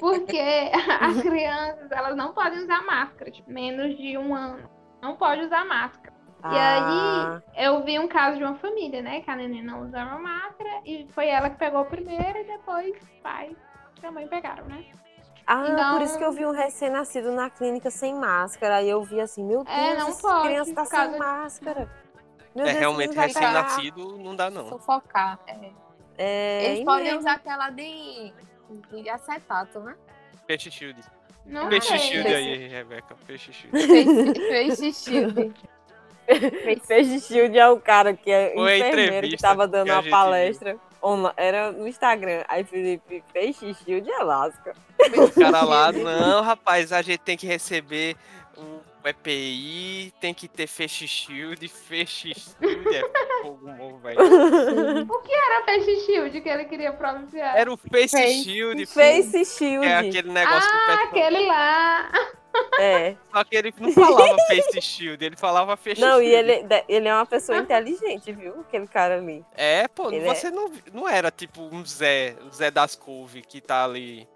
Porque 0.00 0.40
as 1.00 1.22
crianças, 1.22 1.90
elas 1.92 2.16
não 2.16 2.32
podem 2.32 2.58
usar 2.60 2.82
máscara, 2.84 3.30
tipo, 3.30 3.50
menos 3.50 3.96
de 3.96 4.18
um 4.18 4.34
ano. 4.34 4.68
Não 5.00 5.14
pode 5.16 5.42
usar 5.42 5.64
máscara. 5.64 6.18
E 6.42 6.46
Ah, 6.46 7.42
aí, 7.54 7.66
eu 7.66 7.84
vi 7.84 7.98
um 7.98 8.08
caso 8.08 8.38
de 8.38 8.42
uma 8.44 8.54
família, 8.56 9.00
né? 9.02 9.20
Que 9.20 9.30
a 9.30 9.36
neném 9.36 9.62
não 9.62 9.86
usava 9.86 10.18
máscara 10.18 10.80
e 10.86 11.06
foi 11.10 11.28
ela 11.28 11.50
que 11.50 11.58
pegou 11.58 11.84
primeiro 11.84 12.38
e 12.38 12.44
depois 12.44 12.96
pai 13.22 13.54
a 14.06 14.10
mãe 14.12 14.26
pegaram, 14.26 14.64
né? 14.66 14.84
ah, 15.46 15.68
Então- 15.70 15.92
por 15.94 16.02
isso 16.02 16.16
que 16.18 16.24
eu 16.24 16.32
vi 16.32 16.46
um 16.46 16.52
recém-nascido 16.52 17.32
na 17.32 17.50
clínica 17.50 17.90
sem 17.90 18.14
máscara. 18.14 18.76
Aí 18.76 18.88
eu 18.88 19.02
vi 19.02 19.20
assim, 19.20 19.44
meu 19.44 19.64
Deus, 19.64 19.76
É, 19.76 19.96
não 19.96 20.08
essa 20.08 20.22
pode, 20.22 20.44
criança 20.48 20.74
tá 20.74 20.84
sem 20.84 21.10
de- 21.12 21.18
máscara. 21.18 21.88
Meu 22.54 22.64
é 22.64 22.68
Deus, 22.70 22.78
realmente 22.80 23.14
recém-nascido, 23.16 24.18
não 24.18 24.34
dá 24.34 24.50
não. 24.50 24.68
Sufocar. 24.68 25.38
É. 25.46 25.70
É, 26.18 26.64
Eles 26.66 26.80
e 26.80 26.84
podem 26.84 27.04
mesmo. 27.04 27.20
usar 27.20 27.32
aquela 27.32 27.70
de, 27.70 28.32
de 28.92 29.08
acetato, 29.08 29.80
né? 29.80 29.94
Peixe 30.46 30.70
shield. 30.70 31.00
Não 31.46 31.68
Peixe 31.68 31.94
é. 31.94 31.98
shield 31.98 32.28
aí, 32.28 32.68
Rebeca. 32.68 33.16
Peixe 33.26 33.52
shield. 33.52 33.86
Fez, 34.38 34.78
fez 34.78 35.02
shield. 35.04 35.54
Peixe 36.86 37.20
Shield 37.20 37.58
é 37.58 37.68
o 37.68 37.80
cara 37.80 38.14
que 38.14 38.30
é 38.30 38.52
Foi 38.54 38.78
enfermeiro 38.78 39.28
que 39.28 39.36
tava 39.36 39.66
dando 39.66 39.86
que 39.86 40.08
a 40.08 40.10
palestra. 40.10 40.70
online- 40.70 40.89
Era 41.36 41.72
no 41.72 41.88
Instagram. 41.88 42.44
Aí 42.48 42.64
Felipe, 42.64 43.22
Peixe 43.32 43.74
Shield 43.74 44.10
é 44.10 44.22
lasca. 44.22 44.74
O 45.16 45.40
cara 45.40 45.62
lá, 45.62 45.92
não, 45.92 46.42
rapaz, 46.42 46.92
a 46.92 47.00
gente 47.02 47.20
tem 47.20 47.36
que 47.36 47.46
receber 47.46 48.16
o 48.56 49.08
EPI, 49.08 50.12
tem 50.20 50.34
que 50.34 50.46
ter 50.46 50.66
Face 50.66 51.08
Shield, 51.08 51.66
Face 51.68 52.34
Shield 52.34 52.96
é 52.96 53.02
fogo, 53.42 53.98
velho. 53.98 54.20
Era 54.20 55.62
peixe 55.64 56.00
shield 56.00 56.40
que 56.40 56.48
ele 56.48 56.64
queria 56.66 56.92
pronunciar. 56.92 57.56
Era 57.56 57.72
o 57.72 57.76
Face, 57.76 58.16
Face 58.16 58.44
Shield, 58.44 58.86
Face 58.86 59.44
Shield. 59.44 59.86
é 59.86 59.96
aquele 59.96 60.30
negócio 60.30 60.68
que 60.68 60.76
o 60.76 60.78
ah, 60.78 60.86
pessoal... 60.86 61.08
aquele 61.08 61.46
lá. 61.46 62.12
É. 62.78 63.14
Só 63.32 63.44
que 63.44 63.56
ele 63.56 63.74
não 63.78 63.92
falava 63.92 64.36
Face 64.48 64.80
Shield, 64.82 65.24
ele 65.24 65.36
falava 65.36 65.76
Face 65.76 66.00
Não, 66.00 66.18
Shield. 66.18 66.26
e 66.26 66.34
ele, 66.34 66.66
ele 66.88 67.08
é 67.08 67.14
uma 67.14 67.26
pessoa 67.26 67.58
inteligente, 67.58 68.32
viu? 68.32 68.60
Aquele 68.60 68.86
cara 68.86 69.16
ali. 69.18 69.44
É, 69.54 69.86
pô, 69.88 70.10
Ele 70.10 70.26
é- 70.26 70.34
você 70.34 70.50
não, 70.50 70.72
não 70.92 71.08
era 71.08 71.30
tipo 71.30 71.62
um 71.62 71.84
Zé, 71.84 72.36
o 72.48 72.50
Zé 72.52 72.70
das 72.70 72.94
Couve, 72.96 73.42
que 73.42 73.60
tá 73.60 73.84
ali 73.84 74.26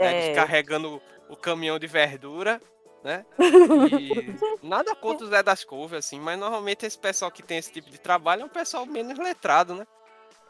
né, 0.00 0.06
É. 0.14 0.26
descarregando 0.28 1.00
o 1.28 1.36
caminhão 1.36 1.78
de 1.78 1.86
verdura, 1.86 2.60
né? 3.04 3.24
E 3.38 4.34
nada 4.66 4.94
contra 4.94 5.26
o 5.26 5.28
Zé 5.28 5.42
das 5.42 5.62
Couve, 5.64 5.96
assim, 5.96 6.18
mas 6.18 6.38
normalmente 6.38 6.86
esse 6.86 6.98
pessoal 6.98 7.30
que 7.30 7.42
tem 7.42 7.58
esse 7.58 7.70
tipo 7.72 7.90
de 7.90 7.98
trabalho 8.00 8.42
é 8.42 8.44
um 8.44 8.48
pessoal 8.48 8.86
menos 8.86 9.18
letrado, 9.18 9.74
né? 9.74 9.86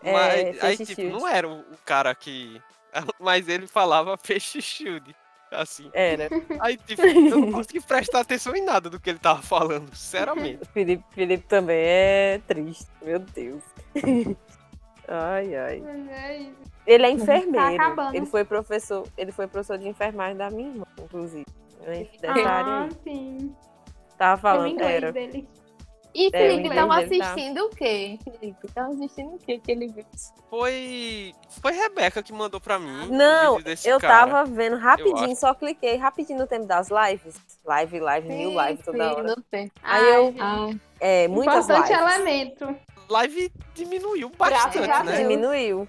É, 0.04 0.12
Mas 0.12 0.34
aí, 0.34 0.54
Face 0.54 0.86
tipo, 0.86 1.00
Shield. 1.02 1.16
não 1.20 1.28
era 1.28 1.48
o, 1.48 1.60
o 1.60 1.78
cara 1.84 2.14
que. 2.14 2.60
Mas 3.20 3.48
ele 3.48 3.66
falava 3.66 4.18
peixe 4.18 4.60
shield. 4.60 5.14
Assim. 5.52 5.90
Era. 5.92 6.28
Aí, 6.60 6.76
tipo, 6.76 7.02
eu 7.02 7.38
não 7.40 7.52
consegui 7.52 7.80
prestar 7.80 8.20
atenção 8.20 8.54
em 8.56 8.64
nada 8.64 8.88
do 8.88 8.98
que 8.98 9.10
ele 9.10 9.18
tava 9.18 9.42
falando, 9.42 9.94
sinceramente. 9.94 10.62
O 10.62 10.66
Felipe, 10.66 11.04
Felipe 11.10 11.44
também 11.46 11.76
é 11.78 12.40
triste. 12.46 12.86
Meu 13.02 13.18
Deus. 13.18 13.62
Ai, 15.08 15.54
ai. 15.54 15.82
É. 16.10 16.46
Ele 16.86 17.06
é 17.06 17.10
enfermeiro. 17.10 17.76
Tá 17.96 18.10
ele 18.14 18.24
foi 18.24 18.44
professor, 18.44 19.06
ele 19.16 19.30
foi 19.32 19.46
professor 19.46 19.76
de 19.76 19.88
enfermagem 19.88 20.36
da 20.36 20.48
minha 20.48 20.68
irmã, 20.68 20.86
inclusive. 20.98 21.44
É 21.84 22.06
área 22.28 22.46
Ah, 22.48 22.82
aí. 22.84 22.90
sim. 23.04 23.54
Tava 24.16 24.38
o 24.38 24.40
falando, 24.40 24.80
era. 24.80 25.12
dele. 25.12 25.46
E 26.14 26.26
É, 26.26 26.28
o 26.28 26.30
Felipe, 26.30 26.74
tava 26.74 26.96
dele 26.96 27.18
tá- 27.18 27.24
assistindo 27.32 27.64
o 27.64 27.70
quê? 27.70 28.18
Felipe, 28.22 28.68
tava 28.74 28.92
assistindo 28.92 29.34
o 29.34 29.38
quê 29.38 29.58
que 29.58 29.70
ele 29.72 29.88
viu? 29.88 30.04
Foi. 30.50 31.34
Foi 31.62 31.72
Rebeca 31.72 32.22
que 32.22 32.32
mandou 32.32 32.60
pra 32.60 32.78
mim. 32.78 33.04
o 33.08 33.12
Não, 33.12 33.58
eu 33.84 33.98
cara. 33.98 34.26
tava 34.26 34.44
vendo 34.44 34.76
rapidinho, 34.76 35.34
só 35.34 35.54
cliquei 35.54 35.96
rapidinho 35.96 36.38
no 36.40 36.46
tempo 36.46 36.66
das 36.66 36.88
lives. 36.90 37.34
Live, 37.64 37.98
live, 38.00 38.28
mil 38.28 38.52
live 38.52 38.82
toda 38.82 39.12
hora. 39.14 39.22
não 39.22 39.36
tem. 39.50 39.70
Aí 39.82 40.02
Ai, 40.04 40.16
eu-. 40.16 40.34
Ah, 40.38 40.68
É, 41.00 41.28
muitas 41.28 41.64
Importante 41.68 41.88
lives. 41.92 42.14
elemento. 42.16 42.76
Live 43.08 43.52
diminuiu 43.74 44.30
bastante, 44.30 44.78
a 44.90 45.02
né? 45.02 45.12
Deus. 45.12 45.18
Diminuiu. 45.18 45.88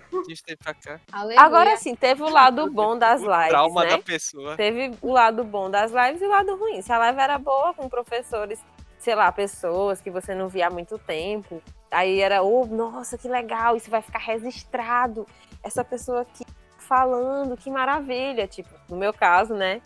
Agora 1.38 1.77
sim, 1.77 1.95
teve 1.95 2.21
o 2.23 2.29
lado 2.29 2.69
bom 2.71 2.97
das 2.97 3.21
o 3.21 3.25
lives, 3.25 3.49
trauma 3.49 3.83
né? 3.83 3.89
da 3.91 3.97
pessoa. 3.99 4.55
Teve 4.57 4.91
o 5.01 5.12
lado 5.12 5.43
bom 5.43 5.69
das 5.69 5.91
lives 5.91 6.21
e 6.21 6.25
o 6.25 6.29
lado 6.29 6.55
ruim. 6.57 6.81
Se 6.81 6.91
a 6.91 6.97
live 6.97 7.19
era 7.19 7.38
boa 7.38 7.73
com 7.73 7.88
professores, 7.88 8.59
sei 9.03 9.15
lá, 9.15 9.29
pessoas 9.33 9.99
que 9.99 10.09
você 10.09 10.33
não 10.33 10.47
via 10.47 10.67
há 10.67 10.69
muito 10.69 10.97
tempo, 10.97 11.61
aí 11.91 12.21
era, 12.21 12.41
oh, 12.41 12.65
nossa, 12.65 13.17
que 13.17 13.27
legal, 13.27 13.75
isso 13.75 13.91
vai 13.91 14.01
ficar 14.01 14.19
registrado. 14.19 15.27
Essa 15.61 15.83
pessoa 15.83 16.21
aqui 16.21 16.45
falando, 16.77 17.57
que 17.57 17.69
maravilha. 17.69 18.47
Tipo, 18.47 18.69
no 18.89 18.95
meu 18.95 19.13
caso, 19.13 19.53
né? 19.53 19.81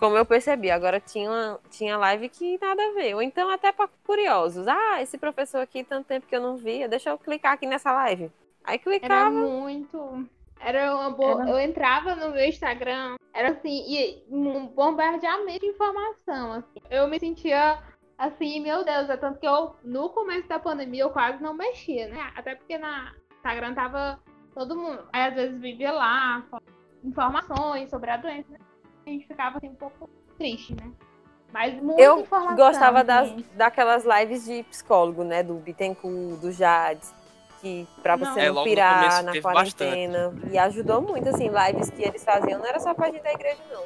Como 0.00 0.16
eu 0.16 0.26
percebi, 0.26 0.72
agora 0.72 0.98
tinha, 0.98 1.56
tinha 1.70 1.96
live 1.96 2.28
que 2.28 2.58
nada 2.60 2.82
a 2.82 2.92
ver. 2.94 3.14
Ou 3.14 3.22
então 3.22 3.48
até 3.48 3.70
para 3.70 3.88
curiosos. 4.04 4.66
Ah, 4.66 5.00
esse 5.00 5.16
professor 5.16 5.60
aqui, 5.60 5.84
tanto 5.84 6.06
tempo 6.08 6.26
que 6.26 6.34
eu 6.34 6.42
não 6.42 6.56
via, 6.56 6.88
deixa 6.88 7.10
eu 7.10 7.18
clicar 7.18 7.52
aqui 7.52 7.66
nessa 7.66 7.92
live. 7.92 8.28
Aí 8.64 8.74
Era 8.74 8.78
clicava. 8.82 9.30
muito. 9.30 10.28
Era 10.58 10.96
uma 10.96 11.10
boa. 11.10 11.42
Era. 11.42 11.50
Eu 11.50 11.60
entrava 11.60 12.16
no 12.16 12.30
meu 12.32 12.44
Instagram, 12.44 13.14
era 13.32 13.50
assim, 13.50 13.84
e 13.86 14.24
um 14.28 14.66
bombardeamento 14.66 15.60
de 15.60 15.66
informação. 15.66 16.52
Assim. 16.52 16.80
Eu 16.90 17.06
me 17.06 17.20
sentia 17.20 17.78
assim, 18.18 18.60
meu 18.60 18.84
Deus, 18.84 19.08
é 19.10 19.16
tanto 19.16 19.38
que 19.38 19.46
eu, 19.46 19.74
no 19.82 20.10
começo 20.10 20.48
da 20.48 20.58
pandemia, 20.58 21.02
eu 21.02 21.10
quase 21.10 21.42
não 21.42 21.54
mexia, 21.54 22.08
né? 22.08 22.32
Até 22.36 22.54
porque 22.54 22.78
na 22.78 23.12
Instagram 23.36 23.74
tava 23.74 24.20
todo 24.54 24.76
mundo. 24.76 25.06
Aí 25.12 25.28
às 25.28 25.34
vezes 25.34 25.60
vivia 25.60 25.92
lá, 25.92 26.44
falando 26.50 26.66
informações 27.04 27.90
sobre 27.90 28.10
a 28.10 28.16
doença, 28.16 28.50
né? 28.50 28.58
A 29.06 29.10
gente 29.10 29.26
ficava 29.26 29.58
assim 29.58 29.68
um 29.68 29.74
pouco 29.74 30.08
triste, 30.38 30.74
né? 30.74 30.90
Mas 31.52 31.74
muita 31.82 32.00
Eu 32.00 32.20
informação. 32.20 32.56
Gostava 32.56 33.04
das, 33.04 33.28
gente. 33.28 33.48
daquelas 33.54 34.04
lives 34.04 34.44
de 34.44 34.62
psicólogo, 34.64 35.22
né? 35.22 35.42
Do 35.42 35.54
Bittencourt, 35.54 36.40
do 36.40 36.50
Jades, 36.50 37.14
que 37.60 37.86
pra 38.02 38.16
Não. 38.16 38.24
você 38.26 38.40
É, 38.40 38.46
não, 38.46 38.54
no 38.54 38.64
pirar 38.64 39.22
na 39.22 39.40
quarentena. 39.40 40.32
E 40.50 40.56
ajudou 40.58 41.02
muito, 41.02 41.28
assim, 41.28 41.50
lives 41.50 41.90
que 41.90 42.02
eles 42.02 42.24
faziam, 42.24 42.58
não 42.58 42.66
era 42.66 42.80
só 42.80 42.94
pra 42.94 43.10
gente 43.10 43.22
da 43.22 43.32
igreja, 43.32 43.60
não. 43.70 43.84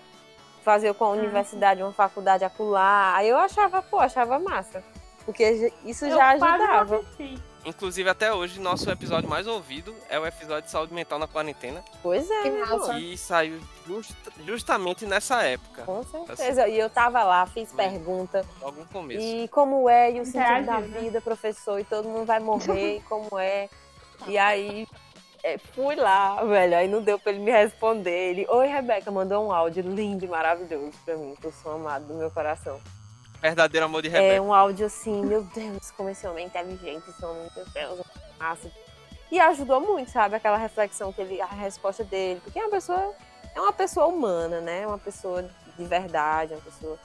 Fazer 0.66 0.92
com 0.94 1.04
a 1.04 1.10
universidade, 1.10 1.80
uma 1.80 1.92
faculdade 1.92 2.42
acular. 2.44 3.14
Aí 3.14 3.28
eu 3.28 3.36
achava, 3.38 3.80
pô, 3.80 4.00
achava 4.00 4.36
massa. 4.36 4.82
Porque 5.24 5.72
isso 5.84 6.06
Eu 6.06 6.16
já 6.16 6.30
ajudava. 6.30 7.04
Inclusive, 7.64 8.08
até 8.10 8.32
hoje, 8.32 8.58
nosso 8.58 8.90
episódio 8.90 9.28
mais 9.30 9.46
ouvido 9.46 9.94
é 10.08 10.18
o 10.18 10.26
episódio 10.26 10.62
de 10.64 10.70
saúde 10.72 10.92
mental 10.92 11.20
na 11.20 11.28
quarentena, 11.28 11.84
Pois 12.02 12.28
é, 12.28 12.42
Que 12.42 12.50
massa. 12.50 12.72
irmão. 12.74 12.88
que 12.98 13.16
saiu 13.16 13.60
just- 13.86 14.14
justamente 14.44 15.06
nessa 15.06 15.40
época, 15.44 15.82
Com 15.82 16.02
certeza. 16.02 16.66
E 16.66 16.76
eu 16.78 16.90
tava 16.90 17.22
lá, 17.22 17.46
fiz 17.46 17.72
pergunta. 17.72 18.44
logo 18.60 18.80
no 18.80 18.86
começo. 18.86 19.20
E 19.20 19.46
como 19.48 19.88
é, 19.88 20.10
e 20.12 20.20
o 20.20 20.24
sentido 20.24 20.42
da 20.42 20.60
Interagiu, 20.60 20.88
né? 20.90 21.00
vida, 21.00 21.20
professor, 21.20 21.78
e 21.78 21.84
todo 21.84 22.08
mundo 22.08 22.24
vai 22.26 22.40
morrer, 22.40 22.96
e 22.96 23.00
como 23.08 23.38
é. 23.38 23.68
E 24.26 24.36
aí, 24.36 24.82
é, 24.92 24.96
fui 25.74 25.94
lá, 25.94 26.42
velho, 26.44 26.76
aí 26.76 26.88
não 26.88 27.02
deu 27.02 27.18
pra 27.18 27.32
ele 27.32 27.40
me 27.40 27.50
responder. 27.50 28.30
Ele, 28.30 28.46
oi, 28.48 28.66
Rebeca, 28.66 29.10
mandou 29.10 29.46
um 29.46 29.52
áudio 29.52 29.82
lindo 29.82 30.24
e 30.24 30.28
maravilhoso 30.28 30.92
pra 31.04 31.16
mim, 31.16 31.34
que 31.40 31.46
eu 31.46 31.52
sou 31.52 31.72
amado 31.72 32.06
do 32.06 32.14
meu 32.14 32.30
coração. 32.30 32.80
Verdadeiro 33.40 33.86
amor 33.86 34.02
de 34.02 34.08
É 34.08 34.12
Rebeca. 34.12 34.42
um 34.42 34.52
áudio 34.52 34.86
assim, 34.86 35.24
meu 35.24 35.42
Deus, 35.42 35.90
como 35.92 36.08
esse 36.08 36.26
homem 36.26 36.44
é 36.44 36.46
inteligente, 36.48 37.08
esse 37.08 37.24
homem, 37.24 37.48
meu 37.54 37.64
Deus, 37.66 38.00
massa. 38.38 38.70
E 39.30 39.38
ajudou 39.40 39.80
muito, 39.80 40.10
sabe, 40.10 40.36
aquela 40.36 40.56
reflexão 40.56 41.12
que 41.12 41.20
ele, 41.20 41.40
a 41.40 41.46
resposta 41.46 42.02
dele, 42.04 42.40
porque 42.42 42.58
é 42.58 42.62
uma 42.62 42.70
pessoa, 42.70 43.12
é 43.54 43.60
uma 43.60 43.72
pessoa 43.72 44.06
humana, 44.06 44.60
né? 44.60 44.86
Uma 44.86 44.98
pessoa 44.98 45.42
de 45.76 45.84
verdade, 45.84 46.54
uma 46.54 46.62
pessoa, 46.62 46.98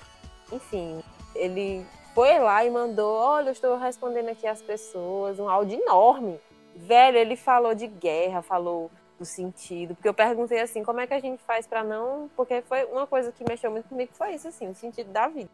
enfim, 0.52 1.04
ele 1.36 1.86
foi 2.16 2.40
lá 2.40 2.64
e 2.64 2.70
mandou, 2.70 3.18
olha, 3.18 3.50
eu 3.50 3.54
estou 3.54 3.78
respondendo 3.78 4.30
aqui 4.30 4.48
as 4.48 4.62
pessoas, 4.62 5.40
um 5.40 5.50
áudio 5.50 5.80
enorme. 5.82 6.40
Velho, 6.76 7.18
ele 7.18 7.36
falou 7.36 7.76
de 7.76 7.88
guerra, 7.88 8.42
falou 8.42 8.90
do 9.18 9.26
sentido, 9.26 9.94
porque 9.94 10.10
eu 10.10 10.14
perguntei 10.14 10.60
assim, 10.60 10.84
como 10.84 11.00
é 11.00 11.06
que 11.06 11.14
a 11.14 11.20
gente 11.20 11.44
faz 11.44 11.68
pra 11.68 11.84
não, 11.84 12.30
porque 12.36 12.62
foi 12.64 12.86
uma 12.86 13.06
coisa 13.06 13.32
que 13.32 13.48
mexeu 13.48 13.70
muito 13.70 13.88
comigo, 13.88 14.12
foi 14.14 14.34
isso 14.34 14.48
assim, 14.48 14.68
o 14.68 14.74
sentido 14.74 15.12
da 15.12 15.28
vida. 15.28 15.50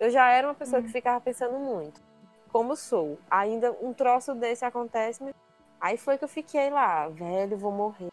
Eu 0.00 0.10
já 0.10 0.28
era 0.30 0.48
uma 0.48 0.54
pessoa 0.54 0.82
que 0.82 0.88
ficava 0.88 1.20
pensando 1.20 1.56
muito. 1.58 2.00
Como 2.50 2.74
sou? 2.74 3.16
Ainda 3.30 3.70
um 3.80 3.92
troço 3.92 4.34
desse 4.34 4.64
acontece, 4.64 5.22
aí 5.80 5.96
foi 5.96 6.18
que 6.18 6.24
eu 6.24 6.28
fiquei 6.28 6.68
lá, 6.68 7.08
velho, 7.08 7.56
vou 7.56 7.70
morrer. 7.70 8.08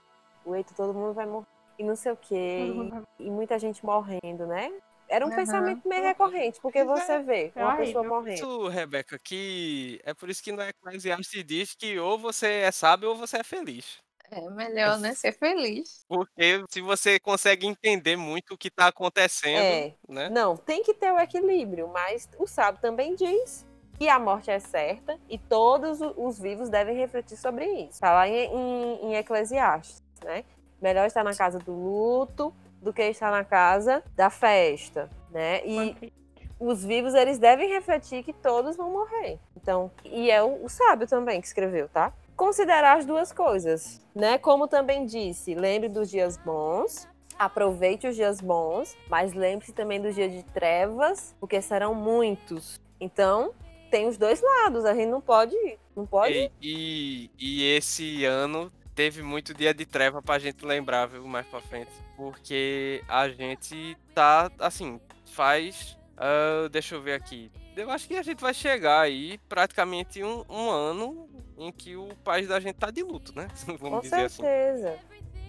Eita, 0.45 0.73
todo 0.75 0.93
mundo 0.93 1.13
vai 1.13 1.25
morrer. 1.25 1.47
E 1.79 1.83
não 1.83 1.95
sei 1.95 2.11
o 2.11 2.17
quê. 2.17 2.71
E, 3.19 3.25
e 3.25 3.31
muita 3.31 3.57
gente 3.57 3.85
morrendo, 3.85 4.45
né? 4.45 4.71
Era 5.17 5.25
um 5.25 5.29
Aham. 5.29 5.35
pensamento 5.37 5.87
meio 5.89 6.03
recorrente, 6.03 6.61
porque 6.61 6.83
você 6.83 7.17
vê 7.23 7.51
É 7.55 7.63
uma 7.63 7.73
horrível. 7.73 7.85
pessoa 7.87 8.07
morrendo. 8.07 8.35
Isso, 8.35 8.67
Rebeca, 8.67 9.17
que 9.17 9.99
é 10.03 10.13
por 10.13 10.29
isso 10.29 10.43
que 10.43 10.51
no 10.51 10.61
Eclesiastes 10.61 11.43
diz 11.43 11.73
que 11.73 11.97
ou 11.97 12.19
você 12.19 12.47
é 12.47 12.71
sábio 12.71 13.09
ou 13.09 13.15
você 13.15 13.37
é 13.37 13.43
feliz. 13.43 13.97
É 14.29 14.39
melhor, 14.51 14.99
né? 14.99 15.15
Ser 15.15 15.31
feliz. 15.31 16.05
Porque 16.07 16.63
se 16.69 16.81
você 16.81 17.19
consegue 17.19 17.65
entender 17.65 18.15
muito 18.15 18.53
o 18.53 18.57
que 18.57 18.69
tá 18.69 18.89
acontecendo, 18.89 19.57
É. 19.57 19.93
né? 20.07 20.29
Não, 20.29 20.55
tem 20.55 20.83
que 20.83 20.93
ter 20.93 21.11
o 21.11 21.19
equilíbrio, 21.19 21.87
mas 21.87 22.29
o 22.37 22.45
sábio 22.45 22.79
também 22.79 23.15
diz 23.15 23.65
que 23.97 24.07
a 24.07 24.19
morte 24.19 24.51
é 24.51 24.59
certa 24.59 25.19
e 25.27 25.39
todos 25.39 25.99
os 26.15 26.37
vivos 26.37 26.69
devem 26.69 26.95
refletir 26.95 27.37
sobre 27.37 27.65
isso. 27.65 27.99
Tá 27.99 28.13
lá 28.13 28.27
em, 28.27 28.35
em, 28.53 29.05
em 29.05 29.15
Eclesiastes, 29.15 30.03
né? 30.23 30.43
Melhor 30.79 31.07
estar 31.07 31.23
na 31.23 31.35
casa 31.35 31.57
do 31.57 31.71
luto 31.73 32.53
do 32.87 32.93
que 32.93 33.03
estar 33.03 33.29
na 33.29 33.43
casa 33.43 34.01
da 34.15 34.29
festa, 34.29 35.09
né? 35.29 35.61
E 35.65 36.13
os 36.57 36.85
vivos, 36.85 37.13
eles 37.13 37.37
devem 37.37 37.67
refletir 37.69 38.23
que 38.23 38.31
todos 38.31 38.77
vão 38.77 38.89
morrer. 38.89 39.37
Então, 39.57 39.91
e 40.05 40.31
é 40.31 40.41
o, 40.41 40.63
o 40.63 40.69
sábio 40.69 41.05
também 41.05 41.41
que 41.41 41.47
escreveu, 41.47 41.89
tá? 41.89 42.13
Considerar 42.33 42.97
as 42.97 43.05
duas 43.05 43.33
coisas, 43.33 44.01
né? 44.15 44.37
Como 44.37 44.69
também 44.69 45.05
disse, 45.05 45.53
lembre 45.53 45.89
dos 45.89 46.09
dias 46.09 46.37
bons, 46.37 47.09
aproveite 47.37 48.07
os 48.07 48.15
dias 48.15 48.39
bons, 48.39 48.95
mas 49.09 49.33
lembre-se 49.33 49.73
também 49.73 50.01
dos 50.01 50.15
dias 50.15 50.31
de 50.31 50.43
trevas, 50.43 51.35
porque 51.41 51.61
serão 51.61 51.93
muitos. 51.93 52.79
Então, 53.01 53.53
tem 53.91 54.07
os 54.07 54.17
dois 54.17 54.41
lados, 54.41 54.85
a 54.85 54.93
gente 54.93 55.09
não 55.09 55.19
pode, 55.19 55.55
não 55.93 56.05
pode. 56.05 56.33
E, 56.33 56.51
e, 56.61 57.31
e 57.37 57.75
esse 57.75 58.23
ano 58.23 58.71
teve 58.95 59.21
muito 59.21 59.53
dia 59.53 59.73
de 59.73 59.85
treva 59.85 60.21
pra 60.21 60.39
gente 60.39 60.65
lembrar, 60.65 61.05
viu, 61.07 61.27
mais 61.27 61.45
pra 61.47 61.59
frente. 61.59 62.06
Porque 62.17 63.03
a 63.07 63.29
gente 63.29 63.95
tá, 64.13 64.51
assim, 64.59 64.99
faz. 65.33 65.95
ah, 66.17 66.67
deixa 66.69 66.95
eu 66.95 67.01
ver 67.01 67.13
aqui. 67.13 67.51
Eu 67.75 67.91
acho 67.91 68.07
que 68.07 68.15
a 68.15 68.23
gente 68.23 68.41
vai 68.41 68.55
chegar 68.55 69.01
aí 69.01 69.37
praticamente 69.47 70.23
um, 70.23 70.43
um 70.49 70.69
ano 70.71 71.29
em 71.59 71.71
que 71.71 71.95
o 71.95 72.07
país 72.23 72.47
da 72.47 72.59
gente 72.59 72.75
tá 72.75 72.89
de 72.89 73.03
luto, 73.03 73.33
né? 73.35 73.47
Vamos 73.79 73.79
Com 73.79 73.99
dizer 73.99 74.25
assim. 74.25 74.41
certeza. 74.41 74.97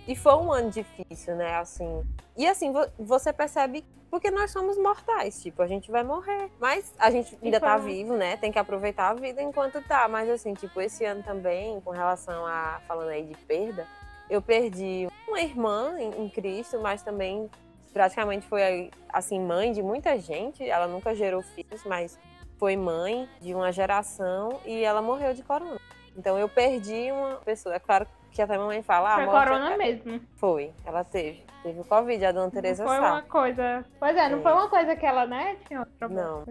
E 0.07 0.15
foi 0.15 0.35
um 0.35 0.53
ano 0.53 0.71
difícil, 0.71 1.35
né? 1.37 1.55
Assim. 1.57 2.05
E 2.37 2.47
assim, 2.47 2.71
vo- 2.71 2.87
você 2.99 3.33
percebe 3.33 3.83
porque 4.11 4.31
nós 4.31 4.51
somos 4.51 4.79
mortais, 4.79 5.43
tipo, 5.43 5.61
a 5.63 5.67
gente 5.67 5.91
vai 5.91 6.03
morrer. 6.05 6.51
Mas 6.61 6.95
a 6.99 7.11
gente 7.11 7.37
ainda 7.43 7.61
tá 7.61 7.77
vivo, 7.79 8.15
né? 8.17 8.37
Tem 8.39 8.53
que 8.53 8.59
aproveitar 8.59 9.09
a 9.11 9.15
vida 9.15 9.43
enquanto 9.43 9.81
tá. 9.83 10.07
Mas 10.09 10.29
assim, 10.29 10.53
tipo, 10.53 10.81
esse 10.83 11.05
ano 11.07 11.23
também, 11.23 11.81
com 11.81 11.91
relação 11.91 12.45
a 12.47 12.81
falando 12.87 13.09
aí 13.09 13.25
de 13.25 13.35
perda, 13.35 13.87
eu 14.31 14.41
perdi 14.43 15.09
uma 15.27 15.41
irmã 15.41 15.95
em, 15.99 16.25
em 16.25 16.29
Cristo, 16.29 16.79
mas 16.81 17.03
também 17.03 17.51
praticamente 17.93 18.47
foi 18.47 18.91
assim 19.09 19.41
mãe 19.41 19.73
de 19.73 19.83
muita 19.83 20.19
gente. 20.19 20.69
Ela 20.69 20.87
nunca 20.87 21.15
gerou 21.15 21.43
filhos, 21.43 21.83
mas 21.85 22.19
foi 22.59 22.77
mãe 22.77 23.29
de 23.41 23.55
uma 23.55 23.71
geração 23.73 24.61
e 24.65 24.83
ela 24.85 25.01
morreu 25.03 25.33
de 25.35 25.43
corona. 25.43 25.81
Então 26.17 26.39
eu 26.39 26.49
perdi 26.49 27.11
uma 27.13 27.37
pessoa. 27.37 27.75
É 27.75 27.79
claro 27.79 28.07
que 28.31 28.43
até 28.43 28.55
a 28.55 28.59
mamãe 28.59 28.83
fala, 28.83 29.13
ah, 29.13 29.17
Foi 29.17 29.25
morte 29.27 29.49
corona 29.49 29.73
é- 29.75 29.77
mesmo. 29.77 30.21
Foi, 30.37 30.73
ela 30.85 31.05
teve. 31.05 31.47
Teve 31.63 31.81
o 31.81 31.85
Covid, 31.85 32.25
a 32.25 32.31
dona 32.31 32.45
Não 32.45 32.51
Tereza 32.53 32.85
foi 32.85 32.99
uma 32.99 33.17
sabe. 33.17 33.29
coisa. 33.29 33.85
Pois 33.99 34.17
é, 34.17 34.29
não 34.29 34.39
É. 34.39 34.43
foi 34.43 34.53
uma 34.53 34.69
coisa 34.69 34.95
que 34.95 35.05
ela, 35.05 35.27
né? 35.27 35.57
Tinha 35.67 35.81
outro. 35.81 36.09
Não. 36.09 36.45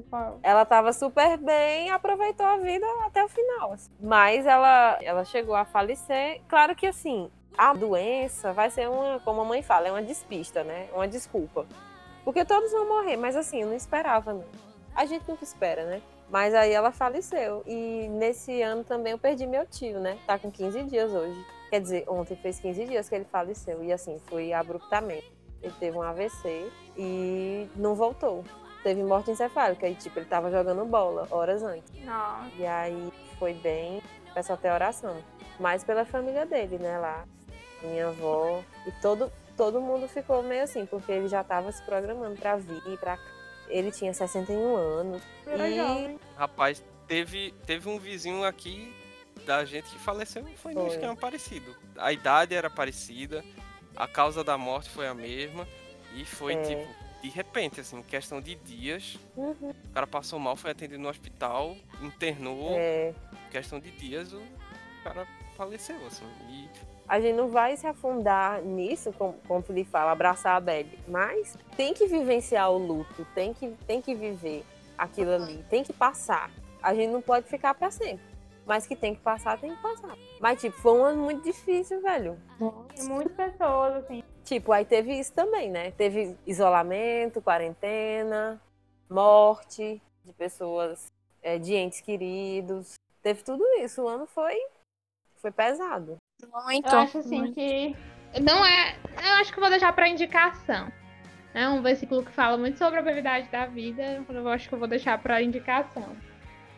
Ela 0.44 0.66
tava 0.66 0.92
super 0.92 1.38
bem 1.38 1.90
aproveitou 1.92 2.46
a 2.46 2.58
vida 2.58 2.86
até 3.06 3.24
o 3.24 3.30
final. 3.30 3.72
assim. 3.72 3.90
Mas 4.02 4.46
ela, 4.46 4.98
ela 5.02 5.24
chegou 5.24 5.56
a 5.56 5.64
falecer. 5.64 6.42
Claro 6.50 6.76
que 6.76 6.86
assim, 6.86 7.32
a 7.58 7.74
doença 7.74 8.54
vai 8.54 8.70
ser 8.70 8.88
uma, 8.88 9.20
como 9.22 9.42
a 9.42 9.46
mãe 9.46 9.62
fala, 9.64 9.88
é 9.88 9.92
uma 9.92 10.04
despista, 10.04 10.64
né? 10.64 10.88
Uma 10.94 11.08
desculpa. 11.08 11.66
Porque 12.24 12.46
todos 12.46 12.72
vão 12.72 12.88
morrer, 12.88 13.18
mas 13.18 13.36
assim, 13.36 13.62
eu 13.62 13.68
não 13.68 13.76
esperava, 13.76 14.34
não. 14.34 14.46
A 14.96 15.06
gente 15.06 15.28
nunca 15.28 15.44
espera, 15.44 15.86
né? 15.86 16.02
Mas 16.30 16.54
aí 16.54 16.72
ela 16.72 16.92
faleceu. 16.92 17.64
E 17.66 18.08
nesse 18.10 18.62
ano 18.62 18.84
também 18.84 19.12
eu 19.14 19.18
perdi 19.18 19.48
meu 19.48 19.66
tio, 19.66 20.00
né? 20.00 20.18
Tá 20.28 20.38
com 20.38 20.52
15 20.52 20.84
dias 20.84 21.12
hoje. 21.12 21.46
Quer 21.70 21.82
dizer, 21.82 22.04
ontem 22.08 22.36
fez 22.36 22.60
15 22.60 22.86
dias 22.86 23.08
que 23.08 23.16
ele 23.16 23.26
faleceu. 23.26 23.84
E 23.84 23.94
assim, 23.94 24.20
foi 24.28 24.54
abruptamente. 24.54 25.32
Ele 25.62 25.74
teve 25.80 25.98
um 25.98 26.02
AVC 26.02 26.72
e 26.98 27.70
não 27.76 27.96
voltou. 27.96 28.44
Teve 28.84 29.04
morte 29.04 29.32
encefálica. 29.32 29.88
E 29.88 29.96
tipo, 29.96 30.20
ele 30.20 30.26
tava 30.26 30.52
jogando 30.52 30.84
bola 30.86 31.28
horas 31.32 31.64
antes. 31.64 31.92
Nossa. 32.04 32.50
E 32.58 32.66
aí 32.66 33.14
foi 33.40 33.54
bem. 33.54 34.02
Peço 34.34 34.52
até 34.52 34.74
oração. 34.74 35.16
Mais 35.60 35.84
pela 35.84 36.06
família 36.06 36.46
dele, 36.46 36.78
né? 36.78 37.00
Lá. 37.00 37.26
Minha 37.84 38.08
avó. 38.10 38.64
E 38.86 38.92
todo, 39.02 39.32
todo 39.56 39.80
mundo 39.82 40.08
ficou 40.08 40.42
meio 40.44 40.64
assim, 40.64 40.86
porque 40.86 41.12
ele 41.12 41.28
já 41.28 41.44
tava 41.44 41.72
se 41.72 41.82
programando 41.84 42.36
pra 42.40 42.56
vir 42.56 42.98
pra 43.00 43.18
cá. 43.18 43.24
Ele 43.68 43.92
tinha 43.92 44.14
61 44.14 44.76
anos. 44.76 45.22
Era 45.46 45.70
E- 45.70 45.76
jovem. 45.76 46.20
Rapaz, 46.38 46.84
teve, 47.08 47.54
teve 47.66 47.90
um 47.90 48.00
vizinho 48.00 48.44
aqui 48.46 48.94
da 49.46 49.64
gente 49.66 49.90
que 49.90 50.00
faleceu 50.00 50.48
e 50.48 50.56
foi 50.58 50.74
num 50.74 50.82
Foi. 50.86 50.92
esquema 50.92 51.16
parecido. 51.16 51.76
A 51.98 52.12
idade 52.12 52.56
era 52.56 52.70
parecida, 52.70 53.44
a 53.96 54.08
causa 54.08 54.44
da 54.44 54.58
morte 54.58 54.90
foi 54.90 55.08
a 55.08 55.14
mesma. 55.14 55.68
E 56.16 56.24
foi 56.26 56.54
É. 56.56 56.62
tipo, 56.64 56.88
de 57.22 57.30
repente, 57.30 57.82
assim, 57.82 58.02
questão 58.02 58.42
de 58.42 58.56
dias. 58.56 59.18
Uhum. 59.36 59.72
O 59.72 59.90
cara 59.94 60.08
passou 60.08 60.40
mal, 60.40 60.56
foi 60.56 60.72
atendido 60.72 61.02
no 61.02 61.10
hospital, 61.10 61.76
internou, 62.02 62.72
É, 62.78 63.14
questão 63.52 63.80
de 63.80 63.92
dias, 63.92 64.32
o 64.34 64.42
cara 65.04 65.28
faleceu, 65.58 65.98
assim. 66.08 66.26
E 66.50 66.70
a 67.08 67.20
gente 67.20 67.36
não 67.36 67.48
vai 67.48 67.78
se 67.78 67.88
afundar 67.88 68.62
nisso, 68.62 69.14
como, 69.14 69.34
como 69.48 69.62
Felipe 69.62 69.90
fala, 69.90 70.12
abraçar 70.12 70.58
a 70.58 70.60
Belle. 70.60 71.00
Mas 71.08 71.58
tem 71.76 71.94
que 71.94 72.06
vivenciar 72.06 72.70
o 72.72 72.78
luto, 72.78 73.26
tem 73.34 73.54
que, 73.54 73.70
tem 73.88 74.02
que 74.02 74.14
viver 74.14 74.66
aquilo 74.98 75.32
ali, 75.32 75.64
tem 75.70 75.84
que 75.84 75.94
passar. 75.94 76.52
A 76.82 76.94
gente 76.94 77.12
não 77.12 77.22
pode 77.22 77.48
ficar 77.48 77.74
pra 77.74 77.90
sempre. 77.90 78.26
Mas 78.66 78.86
que 78.86 78.98
tem 78.98 79.16
que 79.16 79.22
passar, 79.22 79.58
tem 79.58 79.74
que 79.74 79.82
passar. 79.82 80.18
Mas, 80.42 80.60
tipo, 80.60 80.78
foi 80.78 80.92
um 80.92 81.04
ano 81.04 81.24
muito 81.24 81.42
difícil, 81.42 82.02
velho. 82.02 82.38
Muitas 82.60 83.32
pessoas, 83.32 84.04
assim. 84.04 84.22
Tipo, 84.44 84.74
aí 84.74 84.84
teve 84.84 85.18
isso 85.18 85.32
também, 85.32 85.70
né? 85.70 85.92
Teve 85.92 86.38
isolamento, 86.46 87.42
quarentena, 87.42 88.62
morte 89.10 90.02
de 90.26 90.34
pessoas, 90.34 91.06
é, 91.42 91.58
de 91.58 91.76
entes 91.76 92.02
queridos. 92.02 92.96
Teve 93.22 93.42
tudo 93.42 93.64
isso. 93.80 94.04
O 94.04 94.08
ano 94.10 94.26
foi, 94.26 94.58
foi 95.38 95.52
pesado. 95.52 96.18
Muito. 96.46 96.88
Eu 96.88 97.00
acho 97.00 97.18
assim 97.18 97.40
muito. 97.40 97.56
que. 97.56 97.96
Não 98.42 98.64
é. 98.66 98.96
Eu 99.24 99.34
acho 99.36 99.52
que 99.52 99.58
eu 99.58 99.62
vou 99.62 99.70
deixar 99.70 99.92
pra 99.94 100.08
indicação. 100.08 100.92
É 101.54 101.68
um 101.68 101.82
versículo 101.82 102.24
que 102.24 102.32
fala 102.32 102.58
muito 102.58 102.78
sobre 102.78 103.00
a 103.00 103.02
brevidade 103.02 103.50
da 103.50 103.66
vida. 103.66 104.24
Eu 104.30 104.48
acho 104.50 104.70
que 104.70 104.76
eu 104.76 104.80
vou 104.80 104.88
deixar 104.88 105.18
pra 105.18 105.42
indicação. 105.42 106.16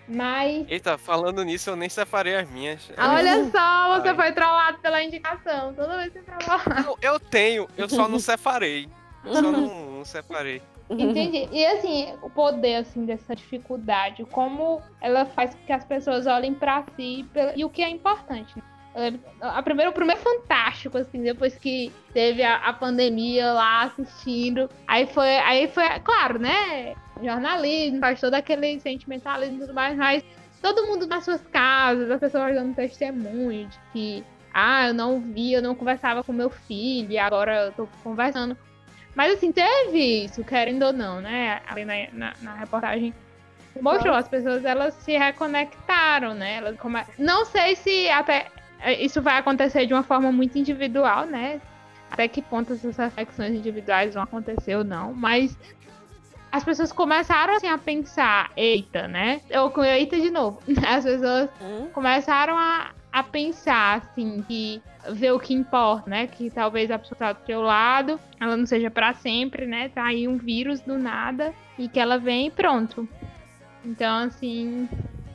Mas. 0.07 0.66
Eita, 0.70 0.97
falando 0.97 1.43
nisso, 1.43 1.70
eu 1.70 1.76
nem 1.76 1.89
separei 1.89 2.36
as 2.38 2.49
minhas. 2.49 2.89
Olha 2.97 3.43
só, 3.51 3.99
você 3.99 4.10
Ai. 4.10 4.16
foi 4.16 4.32
trollado 4.32 4.80
pela 4.80 5.03
indicação. 5.03 5.74
Toda 5.74 5.97
vez 5.97 6.14
você 6.14 6.22
trollado. 6.22 6.97
Eu, 7.01 7.14
eu 7.14 7.20
tenho, 7.20 7.68
eu 7.78 7.89
só 7.89 8.07
não 8.07 8.20
separei. 8.20 8.89
Eu 9.26 9.36
só 9.36 9.41
não, 9.51 9.91
não 9.97 10.05
separei. 10.05 10.62
Entendi. 10.89 11.47
E 11.51 11.66
assim, 11.68 12.18
o 12.24 12.30
poder 12.30 12.76
assim 12.78 13.05
dessa 13.05 13.36
dificuldade, 13.36 14.26
como 14.32 14.82
ela 14.99 15.26
faz 15.26 15.53
com 15.53 15.64
que 15.66 15.72
as 15.74 15.86
pessoas 15.86 16.26
olhem 16.26 16.53
pra 16.55 16.84
si 16.95 17.28
e 17.55 17.64
o 17.64 17.70
que 17.70 17.84
é 17.84 17.89
importante. 17.89 18.57
né? 18.57 18.64
A 19.41 19.62
primeiro, 19.64 19.91
o 19.91 19.93
primeiro 19.93 20.22
fantástico, 20.22 20.97
assim, 20.97 21.22
depois 21.22 21.56
que 21.58 21.91
teve 22.14 22.43
a, 22.43 22.58
a 22.58 22.74
pandemia 22.74 23.52
lá 23.54 23.84
assistindo. 23.84 24.70
Aí 24.88 25.08
foi, 25.08 25.38
aí 25.38 25.68
foi, 25.68 25.84
claro, 26.00 26.39
né? 26.39 26.95
Jornalismo, 27.22 28.00
faz 28.00 28.20
todo 28.20 28.34
aquele 28.34 28.80
sentimentalismo 28.80 29.58
e 29.58 29.60
tudo 29.62 29.74
mais, 29.74 29.97
mas 29.97 30.24
todo 30.62 30.86
mundo 30.88 31.06
nas 31.08 31.24
suas 31.24 31.41
casas, 31.47 32.10
as 32.10 32.20
pessoas 32.20 32.56
dando 32.56 32.76
testemunho 32.76 33.68
de 33.68 33.80
que, 33.91 34.24
ah, 34.54 34.88
eu 34.88 34.93
não 34.93 35.20
vi, 35.20 35.54
eu 35.54 35.62
não 35.62 35.76
conversava 35.76 36.24
com 36.24 36.32
meu 36.32 36.50
filho, 36.50 37.12
e 37.12 37.18
agora 37.18 37.66
eu 37.66 37.72
tô 37.74 37.89
conversando. 38.04 38.58
Mas 39.16 39.34
assim, 39.34 39.52
teve 39.52 40.26
isso, 40.26 40.43
querendo 40.43 40.84
ou 40.84 40.93
não, 40.93 41.20
né? 41.20 41.62
Ali 41.68 41.84
na, 41.84 41.93
na, 42.14 42.34
na 42.41 42.54
reportagem 42.56 43.14
mostrou, 43.82 44.14
as 44.14 44.28
pessoas 44.28 44.66
elas 44.66 44.93
se 44.95 45.18
reconectaram, 45.18 46.34
né? 46.34 46.58
Elas 46.58 46.78
come... 46.78 47.02
Não 47.18 47.45
sei 47.45 47.76
se 47.76 48.10
até 48.10 48.47
isso 49.00 49.22
vai 49.22 49.38
acontecer 49.38 49.86
de 49.86 49.94
uma 49.94 50.04
forma 50.04 50.32
muito 50.32 50.58
individual, 50.58 51.26
né? 51.26 51.62
Até 52.12 52.28
que 52.28 52.42
ponto 52.42 52.74
essas 52.74 52.98
reflexões 52.98 53.54
individuais 53.54 54.14
vão 54.14 54.24
acontecer 54.24 54.76
ou 54.76 54.84
não, 54.84 55.14
mas 55.14 55.58
as 56.52 56.64
pessoas 56.64 56.92
começaram 56.92 57.56
assim 57.56 57.68
a 57.68 57.78
pensar, 57.78 58.52
eita, 58.58 59.08
né? 59.08 59.42
Eu 59.50 59.70
com 59.70 59.84
eita 59.84 60.20
de 60.20 60.32
novo. 60.32 60.60
As 60.88 61.04
pessoas 61.04 61.50
Hum? 61.62 61.88
começaram 61.94 62.58
a, 62.58 62.92
a 63.14 63.22
pensar, 63.22 63.98
assim, 63.98 64.44
que 64.48 64.82
ver 65.12 65.32
o 65.32 65.40
que 65.40 65.54
importa, 65.54 66.10
né? 66.10 66.26
Que 66.26 66.50
talvez 66.50 66.90
a 66.90 66.98
pessoa 66.98 67.18
tá 67.18 67.34
do 67.34 67.40
teu 67.46 67.62
lado, 67.62 68.20
ela 68.40 68.58
não 68.58 68.66
seja 68.66 68.90
pra 68.90 69.14
sempre, 69.14 69.68
né? 69.68 69.90
Tá 69.90 70.06
aí 70.06 70.28
um 70.28 70.38
vírus 70.38 70.82
do 70.82 70.98
nada 70.98 71.54
e 71.78 71.88
que 71.88 72.00
ela 72.00 72.18
vem 72.18 72.48
e 72.48 72.52
pronto. 72.52 73.08
Então, 73.86 74.18
assim, 74.26 74.90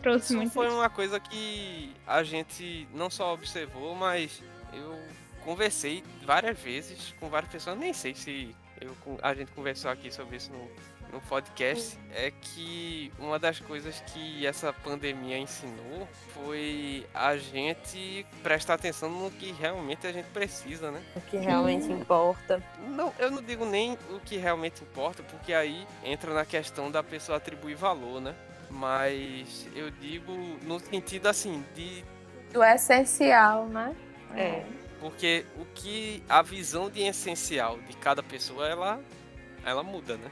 trouxe 0.05 0.27
Isso 0.27 0.37
muito. 0.37 0.53
foi 0.53 0.69
uma 0.69 0.91
coisa 0.91 1.19
que 1.19 1.91
a 2.07 2.23
gente 2.23 2.87
não 2.93 3.09
só 3.09 3.33
observou, 3.33 3.95
mas 3.95 4.43
eu 4.73 4.99
conversei 5.43 6.05
várias 6.23 6.59
vezes 6.59 7.15
com 7.19 7.29
várias 7.31 7.51
pessoas, 7.51 7.79
nem 7.79 7.95
sei 7.95 8.15
se 8.15 8.55
eu, 8.81 8.95
a 9.23 9.35
gente 9.35 9.51
conversou 9.53 9.91
aqui 9.91 10.11
sobre 10.13 10.37
isso 10.37 10.53
no, 10.53 10.69
no 11.11 11.21
podcast, 11.23 11.99
é 12.13 12.31
que 12.31 13.11
uma 13.19 13.39
das 13.39 13.61
coisas 13.61 14.01
que 14.13 14.47
essa 14.47 14.75
pandemia 14.75 15.39
ensinou 15.39 16.07
foi 16.35 17.07
a 17.15 17.37
gente 17.39 18.27
prestar 18.43 18.75
atenção 18.75 19.09
no 19.09 19.31
que 19.31 19.53
realmente 19.53 20.07
a 20.07 20.13
gente 20.13 20.27
precisa, 20.27 20.91
né? 20.91 21.03
O 21.17 21.21
que 21.23 21.39
realmente 21.39 21.91
importa. 21.91 22.63
Não, 22.89 23.11
eu 23.19 23.31
não 23.31 23.43
digo 23.43 23.65
nem 23.65 23.97
o 24.11 24.21
que 24.21 24.37
realmente 24.37 24.83
importa, 24.83 25.23
porque 25.23 25.55
aí 25.55 25.87
entra 26.05 26.35
na 26.35 26.45
questão 26.45 26.91
da 26.91 27.03
pessoa 27.03 27.39
atribuir 27.39 27.75
valor, 27.75 28.21
né? 28.21 28.35
Mas 28.75 29.69
eu 29.75 29.89
digo 29.89 30.33
no 30.65 30.81
sentido 30.81 31.29
assim, 31.29 31.65
de. 31.75 32.05
Do 32.53 32.63
essencial, 32.63 33.69
né? 33.69 33.95
É. 34.35 34.65
Porque 35.01 35.47
o 35.57 35.65
que. 35.67 36.23
A 36.29 36.43
visão 36.43 36.91
de 36.91 37.03
essencial 37.03 37.79
de 37.79 37.97
cada 37.97 38.23
pessoa, 38.23 38.69
ela, 38.69 39.01
ela 39.65 39.83
muda, 39.85 40.17
né? 40.17 40.31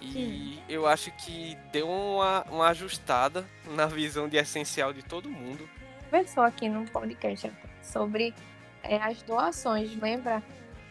E 0.00 0.58
eu 0.66 0.86
acho 0.86 1.10
que 1.12 1.58
deu 1.70 1.86
uma, 1.86 2.42
uma 2.50 2.68
ajustada 2.68 3.46
na 3.68 3.84
visão 3.84 4.26
de 4.26 4.38
essencial 4.38 4.94
de 4.94 5.02
todo 5.02 5.28
mundo. 5.28 5.68
conversou 6.04 6.42
aqui 6.42 6.66
no 6.66 6.86
podcast 6.86 7.52
sobre 7.82 8.34
é, 8.82 8.96
as 8.96 9.20
doações, 9.22 9.94
lembra? 9.96 10.42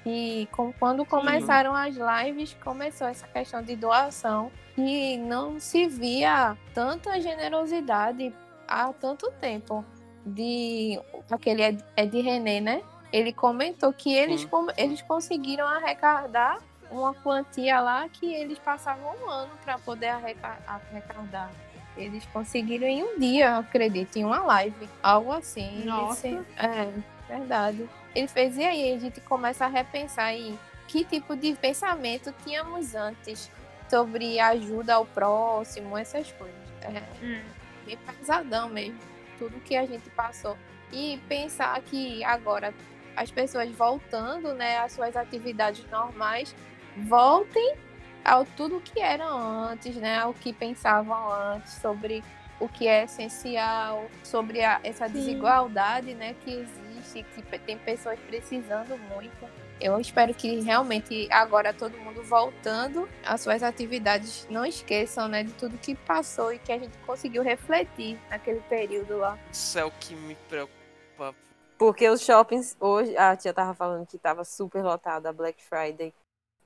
E 0.06 0.48
com, 0.52 0.72
quando 0.74 1.04
começaram 1.04 1.76
as 1.76 1.96
lives, 1.96 2.56
começou 2.64 3.08
essa 3.08 3.28
questão 3.28 3.64
de 3.64 3.76
doação 3.76 4.52
e 4.88 5.18
não 5.18 5.60
se 5.60 5.88
via 5.88 6.58
tanta 6.74 7.20
generosidade 7.20 8.34
há 8.68 8.92
tanto 8.94 9.32
tempo. 9.40 9.84
De 10.26 11.00
aquele 11.32 11.64
Ed, 11.64 11.84
Ed 11.98 12.22
René, 12.22 12.60
né? 12.62 12.82
Ele 13.12 13.34
comentou 13.34 13.92
que 13.92 14.14
eles, 14.14 14.46
com- 14.46 14.68
eles 14.78 15.02
conseguiram 15.02 15.66
arrecadar 15.66 16.60
uma 16.92 17.14
quantia 17.14 17.80
lá 17.80 18.08
que 18.10 18.32
eles 18.34 18.60
passavam 18.60 19.12
um 19.26 19.30
ano 19.30 19.52
para 19.64 19.80
poder 19.80 20.08
arreca- 20.10 20.60
arrecadar. 20.68 21.50
Eles 21.98 22.26
conseguiram 22.28 22.88
em 22.88 23.04
um 23.04 23.20
dia, 23.20 23.58
acredito, 23.58 24.18
em 24.18 24.24
uma 24.26 24.40
live. 24.44 24.88
Algo 25.02 25.32
assim. 25.32 25.84
Nossa. 25.86 26.28
É, 26.28 26.92
verdade. 27.28 27.90
Ele 28.14 28.28
fez, 28.28 28.58
e 28.58 28.64
aí 28.64 28.94
a 28.94 29.00
gente 29.00 29.20
começa 29.22 29.66
a 29.66 29.68
repensar 29.68 30.34
em 30.34 30.58
que 30.88 31.04
tipo 31.04 31.36
de 31.36 31.54
pensamento 31.56 32.34
tínhamos 32.44 32.94
antes 32.96 33.50
sobre 33.90 34.40
ajuda 34.40 34.96
ao 34.96 35.06
próximo, 35.06 35.98
essas 35.98 36.32
coisas. 36.34 36.56
É 36.82 37.02
Hum. 37.24 37.42
bem 37.86 37.98
pesadão 37.98 38.70
mesmo, 38.70 39.00
tudo 39.38 39.60
que 39.62 39.76
a 39.76 39.86
gente 39.86 40.10
passou. 40.12 40.58
E 40.92 41.20
pensar 41.28 41.80
que 41.82 42.24
agora 42.24 42.74
as 43.16 43.30
pessoas 43.32 43.70
voltando, 43.72 44.54
né, 44.54 44.80
às 44.80 44.94
suas 44.94 45.16
atividades 45.16 45.86
normais, 45.90 46.56
voltem 46.96 47.76
ao 48.24 48.46
tudo 48.46 48.80
que 48.82 49.00
era 49.00 49.26
antes, 49.28 49.96
né, 49.96 50.20
ao 50.20 50.34
que 50.34 50.54
pensavam 50.54 51.32
antes 51.32 51.74
sobre 51.74 52.24
o 52.60 52.68
que 52.68 52.88
é 52.88 53.04
essencial, 53.06 54.10
sobre 54.24 54.62
a- 54.64 54.80
essa 54.84 55.08
desigualdade, 55.08 56.14
né, 56.14 56.36
que 56.44 56.52
existe, 56.52 57.24
que 57.34 57.42
tem 57.60 57.78
pessoas 57.78 58.20
precisando 58.28 58.98
muito. 59.14 59.48
Eu 59.80 60.00
espero 60.00 60.34
que 60.34 60.60
realmente 60.60 61.28
agora 61.32 61.74
todo 61.74 61.98
mundo 61.98 62.22
voltando 62.24 63.08
às 63.26 63.42
suas 63.42 63.64
atividades 63.64 64.46
não 64.50 64.66
esqueçam, 64.66 65.28
né, 65.28 65.44
de 65.44 65.54
tudo 65.54 65.78
que 65.78 65.96
passou 65.96 66.54
e 66.54 66.60
que 66.60 66.72
a 66.72 66.78
gente 66.78 66.98
conseguiu 67.00 67.42
refletir 67.42 68.20
naquele 68.30 68.60
período 68.62 69.18
lá. 69.18 69.40
Isso 69.52 69.80
é 69.80 69.86
o 69.86 69.92
que 69.92 70.16
me 70.16 70.36
preocupa. 70.48 71.34
Porque 71.78 72.10
os 72.10 72.22
shoppings 72.22 72.76
hoje, 72.80 73.16
a 73.16 73.38
tia 73.38 73.54
tava 73.54 73.74
falando 73.74 74.06
que 74.06 74.18
tava 74.18 74.44
super 74.44 74.84
lotada 74.84 75.30
a 75.30 75.34
Black 75.34 75.64
Friday. 75.64 76.14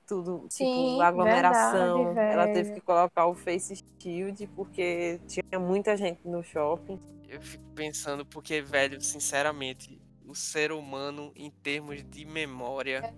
tudo, 0.06 0.44
Sim, 0.50 0.64
tipo, 0.66 1.00
aglomeração. 1.00 2.06
verdade, 2.06 2.32
ela 2.32 2.46
teve 2.48 2.72
que 2.74 2.80
colocar 2.80 3.26
o 3.26 3.34
face 3.34 3.82
shield 3.98 4.46
porque 4.48 5.18
tinha 5.26 5.58
muita 5.58 5.96
gente 5.96 6.26
no 6.26 6.42
shopping. 6.42 7.00
Eu 7.28 7.40
fico 7.40 7.64
pensando, 7.74 8.26
porque, 8.26 8.60
velho, 8.60 9.00
sinceramente, 9.00 9.98
o 10.24 10.34
ser 10.34 10.72
humano, 10.72 11.32
em 11.36 11.50
termos 11.50 12.02
de 12.04 12.24
memória? 12.24 13.14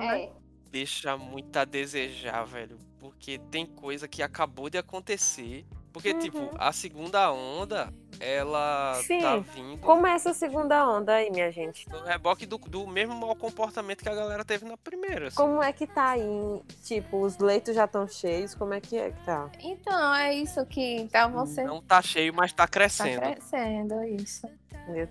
É. 0.00 0.30
deixa 0.70 1.16
muito 1.16 1.56
a 1.56 1.64
desejar, 1.64 2.44
velho. 2.44 2.78
Porque 2.98 3.38
tem 3.50 3.66
coisa 3.66 4.08
que 4.08 4.22
acabou 4.22 4.70
de 4.70 4.78
acontecer. 4.78 5.66
Porque, 5.92 6.14
tipo, 6.14 6.48
a 6.58 6.72
segunda 6.72 7.30
onda, 7.30 7.92
ela 8.18 8.94
Sim. 9.06 9.20
tá 9.20 9.36
vindo 9.36 9.76
Como 9.82 10.06
é 10.06 10.14
essa 10.14 10.32
segunda 10.32 10.88
onda 10.88 11.16
aí, 11.16 11.30
minha 11.30 11.52
gente? 11.52 11.86
no 11.90 12.02
reboque 12.02 12.46
do, 12.46 12.56
do 12.56 12.86
mesmo 12.86 13.14
mau 13.14 13.36
comportamento 13.36 14.02
que 14.02 14.08
a 14.08 14.14
galera 14.14 14.42
teve 14.42 14.64
na 14.64 14.78
primeira. 14.78 15.26
assim. 15.26 15.36
Como 15.36 15.62
é 15.62 15.70
que 15.70 15.86
tá 15.86 16.12
aí? 16.12 16.62
Tipo, 16.82 17.20
os 17.20 17.36
leitos 17.36 17.74
já 17.74 17.84
estão 17.84 18.08
cheios, 18.08 18.54
como 18.54 18.72
é 18.72 18.80
que 18.80 18.96
é 18.96 19.10
que 19.10 19.22
tá? 19.26 19.50
Então, 19.60 20.14
é 20.14 20.34
isso 20.34 20.64
que 20.64 21.06
tá 21.12 21.28
você 21.28 21.62
Não 21.62 21.82
tá 21.82 22.00
cheio, 22.00 22.32
mas 22.32 22.54
tá 22.54 22.62
tá 22.64 22.68
crescendo. 22.68 23.20
crescendo, 23.20 24.02
isso. 24.04 24.48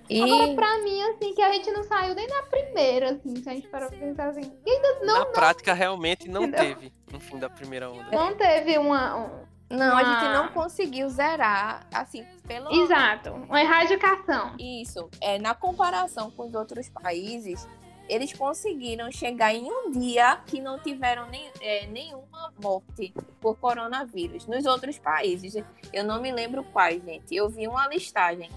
E 0.09 0.21
Agora, 0.21 0.53
pra 0.55 0.77
mim, 0.79 1.01
assim, 1.03 1.33
que 1.33 1.41
a 1.41 1.51
gente 1.53 1.71
não 1.71 1.83
saiu 1.83 2.13
nem 2.13 2.27
na 2.27 2.43
primeira, 2.43 3.11
assim, 3.13 3.35
se 3.41 3.49
a 3.49 3.53
gente 3.53 3.67
parar 3.69 3.87
pra 3.89 3.97
pensar 3.97 4.29
assim. 4.29 4.51
Ainda 4.67 4.99
Na 5.05 5.19
não, 5.19 5.31
prática, 5.31 5.73
realmente 5.73 6.27
não 6.29 6.43
Entendeu? 6.43 6.75
teve 6.75 6.93
no 7.11 7.19
fim 7.19 7.39
da 7.39 7.49
primeira 7.49 7.89
onda. 7.89 8.11
não 8.11 8.35
teve 8.35 8.77
uma. 8.77 9.17
um- 9.17 9.51
não, 9.69 9.95
a 9.97 10.01
Ah. 10.01 10.03
gente 10.03 10.33
não 10.33 10.47
conseguiu 10.49 11.07
zerar, 11.09 11.87
assim, 11.93 12.25
pelo 12.45 12.69
Exato, 12.83 13.31
uma 13.31 13.61
erradicação. 13.61 14.53
Isso, 14.59 15.09
é, 15.21 15.39
na 15.39 15.55
comparação 15.55 16.29
com 16.29 16.47
os 16.47 16.53
outros 16.53 16.89
países, 16.89 17.65
eles 18.09 18.33
conseguiram 18.33 19.09
chegar 19.09 19.53
em 19.55 19.71
um 19.71 19.89
dia 19.89 20.41
que 20.45 20.59
não 20.59 20.77
tiveram 20.77 21.25
nem, 21.29 21.49
é, 21.61 21.85
nenhuma 21.87 22.51
morte 22.61 23.13
por 23.39 23.55
coronavírus. 23.57 24.45
Nos 24.45 24.65
outros 24.65 24.99
países, 24.99 25.55
eu 25.93 26.03
não 26.03 26.21
me 26.21 26.33
lembro 26.33 26.65
quais, 26.65 27.01
gente. 27.01 27.33
Eu 27.33 27.47
vi 27.49 27.65
uma 27.69 27.87
listagem. 27.87 28.49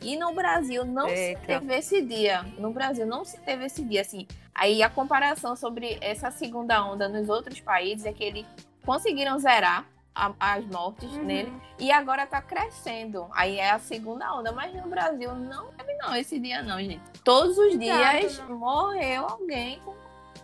E 0.00 0.16
no 0.16 0.32
Brasil 0.32 0.84
não 0.84 1.08
Eita. 1.08 1.40
se 1.40 1.46
teve 1.46 1.74
esse 1.76 2.02
dia. 2.02 2.42
No 2.58 2.72
Brasil 2.72 3.06
não 3.06 3.24
se 3.24 3.38
teve 3.40 3.64
esse 3.66 3.82
dia, 3.84 4.00
assim. 4.02 4.26
Aí 4.54 4.82
a 4.82 4.90
comparação 4.90 5.54
sobre 5.56 5.98
essa 6.00 6.30
segunda 6.30 6.84
onda 6.84 7.08
nos 7.08 7.28
outros 7.28 7.60
países 7.60 8.06
é 8.06 8.12
que 8.12 8.24
eles 8.24 8.46
conseguiram 8.84 9.38
zerar 9.38 9.86
a- 10.14 10.34
as 10.40 10.64
mortes 10.66 11.10
Uhum. 11.12 11.24
nele. 11.24 11.52
E 11.78 11.92
agora 11.92 12.26
tá 12.26 12.42
crescendo. 12.42 13.26
Aí 13.32 13.58
é 13.58 13.70
a 13.70 13.78
segunda 13.78 14.34
onda. 14.34 14.50
Mas 14.52 14.74
no 14.74 14.88
Brasil 14.88 15.32
não 15.34 15.66
teve 15.72 15.94
não 15.98 16.14
esse 16.16 16.38
dia 16.40 16.62
não, 16.62 16.78
gente. 16.80 17.02
Todos 17.24 17.56
os 17.56 17.78
dias 17.78 18.38
não. 18.48 18.58
morreu 18.58 19.26
alguém 19.26 19.78
com 19.84 19.94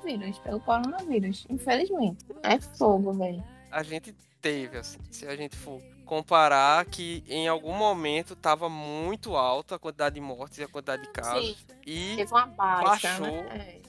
vírus, 0.05 0.38
pelo 0.38 0.61
coronavírus. 0.61 1.44
Infelizmente. 1.50 2.24
É 2.42 2.61
fogo, 2.61 3.12
velho. 3.14 3.42
A 3.72 3.82
gente 3.82 4.14
teve, 4.40 4.76
assim, 4.78 4.98
se 5.11 5.26
a 5.26 5.34
gente 5.34 5.57
for 5.57 5.80
comparar 6.05 6.84
que 6.86 7.24
em 7.28 7.48
algum 7.48 7.74
momento 7.74 8.36
tava 8.36 8.68
muito 8.68 9.36
alta 9.36 9.76
a 9.76 9.78
quantidade 9.78 10.14
de 10.14 10.20
mortes 10.20 10.59
e 10.59 10.62
a 10.62 10.68
quantidade 10.68 11.02
de 11.02 11.09
casos. 11.11 11.66
E 11.86 12.14
Teve 12.16 12.32
uma 12.32 12.46
baixa, 12.46 13.09
Baixou. 13.18 13.26
né? 13.26 13.80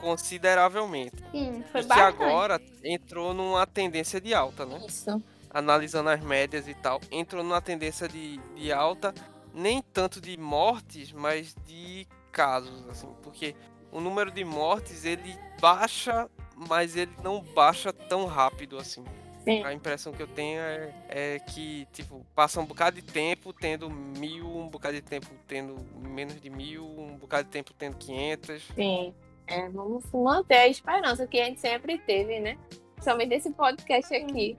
consideravelmente. 0.00 1.16
Sim, 1.30 1.64
foi 1.72 1.80
E 1.80 1.84
que 1.84 1.92
agora 1.92 2.60
entrou 2.82 3.32
numa 3.32 3.66
tendência 3.66 4.20
de 4.20 4.34
alta, 4.34 4.66
né? 4.66 4.78
É, 4.82 4.86
isso. 4.86 5.22
Analisando 5.50 6.10
as 6.10 6.20
médias 6.20 6.68
e 6.68 6.74
tal, 6.74 7.00
entrou 7.10 7.42
numa 7.42 7.60
tendência 7.60 8.08
de, 8.08 8.38
de 8.56 8.72
alta, 8.72 9.14
nem 9.52 9.80
tanto 9.80 10.20
de 10.20 10.36
mortes, 10.36 11.12
mas 11.12 11.54
de 11.64 12.06
casos, 12.32 12.86
assim, 12.88 13.08
porque 13.22 13.54
o 13.92 14.00
número 14.00 14.30
de 14.30 14.44
mortes 14.44 15.04
ele 15.04 15.38
baixa, 15.60 16.28
mas 16.56 16.96
ele 16.96 17.12
não 17.22 17.40
baixa 17.40 17.92
tão 17.92 18.26
rápido 18.26 18.76
assim. 18.76 19.04
Sim. 19.44 19.62
A 19.62 19.72
impressão 19.72 20.12
que 20.12 20.22
eu 20.22 20.26
tenho 20.26 20.58
é, 20.60 20.94
é 21.08 21.38
que, 21.38 21.86
tipo, 21.92 22.24
passa 22.34 22.60
um 22.60 22.64
bocado 22.64 22.96
de 22.96 23.02
tempo 23.02 23.52
tendo 23.52 23.90
mil, 23.90 24.46
um 24.46 24.68
bocado 24.68 24.94
de 24.94 25.02
tempo 25.02 25.26
tendo 25.46 25.76
menos 25.98 26.40
de 26.40 26.48
mil, 26.48 26.84
um 26.84 27.16
bocado 27.16 27.44
de 27.44 27.50
tempo 27.50 27.72
tendo 27.74 27.96
500. 27.96 28.62
Sim. 28.74 29.14
É, 29.46 29.68
vamos 29.68 30.04
manter 30.12 30.56
a 30.56 30.68
esperança 30.68 31.26
que 31.26 31.38
a 31.38 31.44
gente 31.44 31.60
sempre 31.60 31.98
teve, 31.98 32.40
né? 32.40 32.56
Principalmente 32.94 33.34
esse 33.34 33.50
podcast 33.50 34.14
aqui. 34.14 34.56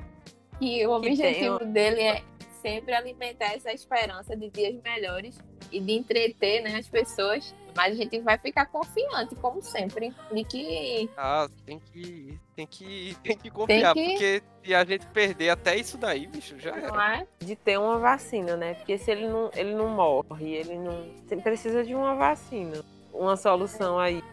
Que 0.60 0.86
o 0.86 1.02
Que 1.02 1.10
objetivo 1.10 1.60
tem 1.60 1.72
dele 1.72 2.02
é 2.02 2.24
sempre 2.62 2.94
alimentar 2.94 3.54
essa 3.54 3.72
esperança 3.72 4.36
de 4.36 4.50
dias 4.50 4.80
melhores 4.84 5.40
e 5.72 5.80
de 5.80 5.94
entreter 5.94 6.62
né, 6.62 6.76
as 6.78 6.88
pessoas. 6.88 7.54
Mas 7.76 7.92
a 7.94 7.96
gente 7.96 8.20
vai 8.22 8.38
ficar 8.38 8.66
confiante, 8.68 9.36
como 9.36 9.62
sempre, 9.62 10.14
de 10.32 10.44
que 10.46 11.10
Ah, 11.18 11.48
tem 11.66 11.78
que. 11.80 12.40
Tem 12.56 12.66
que. 12.66 13.18
Tem 13.22 13.38
que 13.38 13.50
confiar, 13.52 13.94
que- 13.94 14.10
porque 14.12 14.44
se 14.64 14.74
a 14.74 14.86
gente 14.86 15.06
perder 15.08 15.50
até 15.50 15.76
isso 15.76 15.98
daí, 15.98 16.26
bicho, 16.26 16.58
já 16.58 16.74
não 16.76 17.00
era. 17.02 17.22
é 17.22 17.28
De 17.46 17.56
ter 17.56 17.78
uma 17.78 18.00
vacina, 18.00 18.56
né? 18.56 18.76
Porque 18.76 18.98
se 18.98 19.12
ele 19.12 19.28
não, 19.28 19.52
ele 19.54 19.76
não 19.76 19.90
morre, 19.90 20.54
ele 20.54 20.78
não. 20.78 21.06
Você 21.28 21.36
precisa 21.38 21.84
de 21.84 21.94
uma 21.94 22.16
vacina. 22.16 22.82
Uma 23.14 23.36
solução 23.36 24.00
aí 24.00 24.24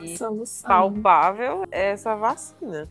e 0.00 0.16
solução. 0.16 0.68
palpável 0.68 1.64
é 1.72 1.90
essa 1.90 2.14
vacina. 2.14 2.88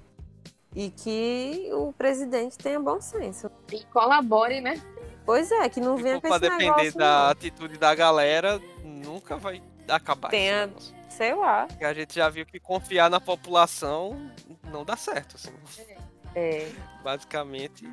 E 0.76 0.90
que 0.90 1.70
o 1.74 1.92
presidente 1.94 2.58
tenha 2.58 2.80
bom 2.80 3.00
senso. 3.02 3.50
E 3.72 3.84
colabore, 3.86 4.62
né? 4.62 4.82
Pois 5.26 5.52
é, 5.52 5.68
que 5.70 5.80
não 5.82 5.96
venha 5.98 6.16
com 6.16 6.22
pra 6.22 6.32
esse 6.32 6.40
depender 6.42 6.64
negócio, 6.66 6.98
da 6.98 7.24
não. 7.24 7.30
atitude 7.30 7.78
da 7.78 7.94
galera, 7.94 8.60
nunca 8.84 9.36
vai 9.38 9.62
acabar 9.96 10.28
esse 10.30 10.38
Tenha- 10.38 10.68
negócio. 10.68 10.96
Sei 11.10 11.34
lá. 11.36 11.68
Porque 11.68 11.84
a 11.86 11.94
gente 11.94 12.16
já 12.16 12.30
viu 12.30 12.46
que 12.46 12.60
confiar 12.60 13.10
na 13.10 13.20
população 13.20 14.32
não 14.72 14.84
dá 14.86 14.96
certo, 14.96 15.36
assim. 15.36 15.54
É. 16.34 16.72
Basicamente. 17.04 17.86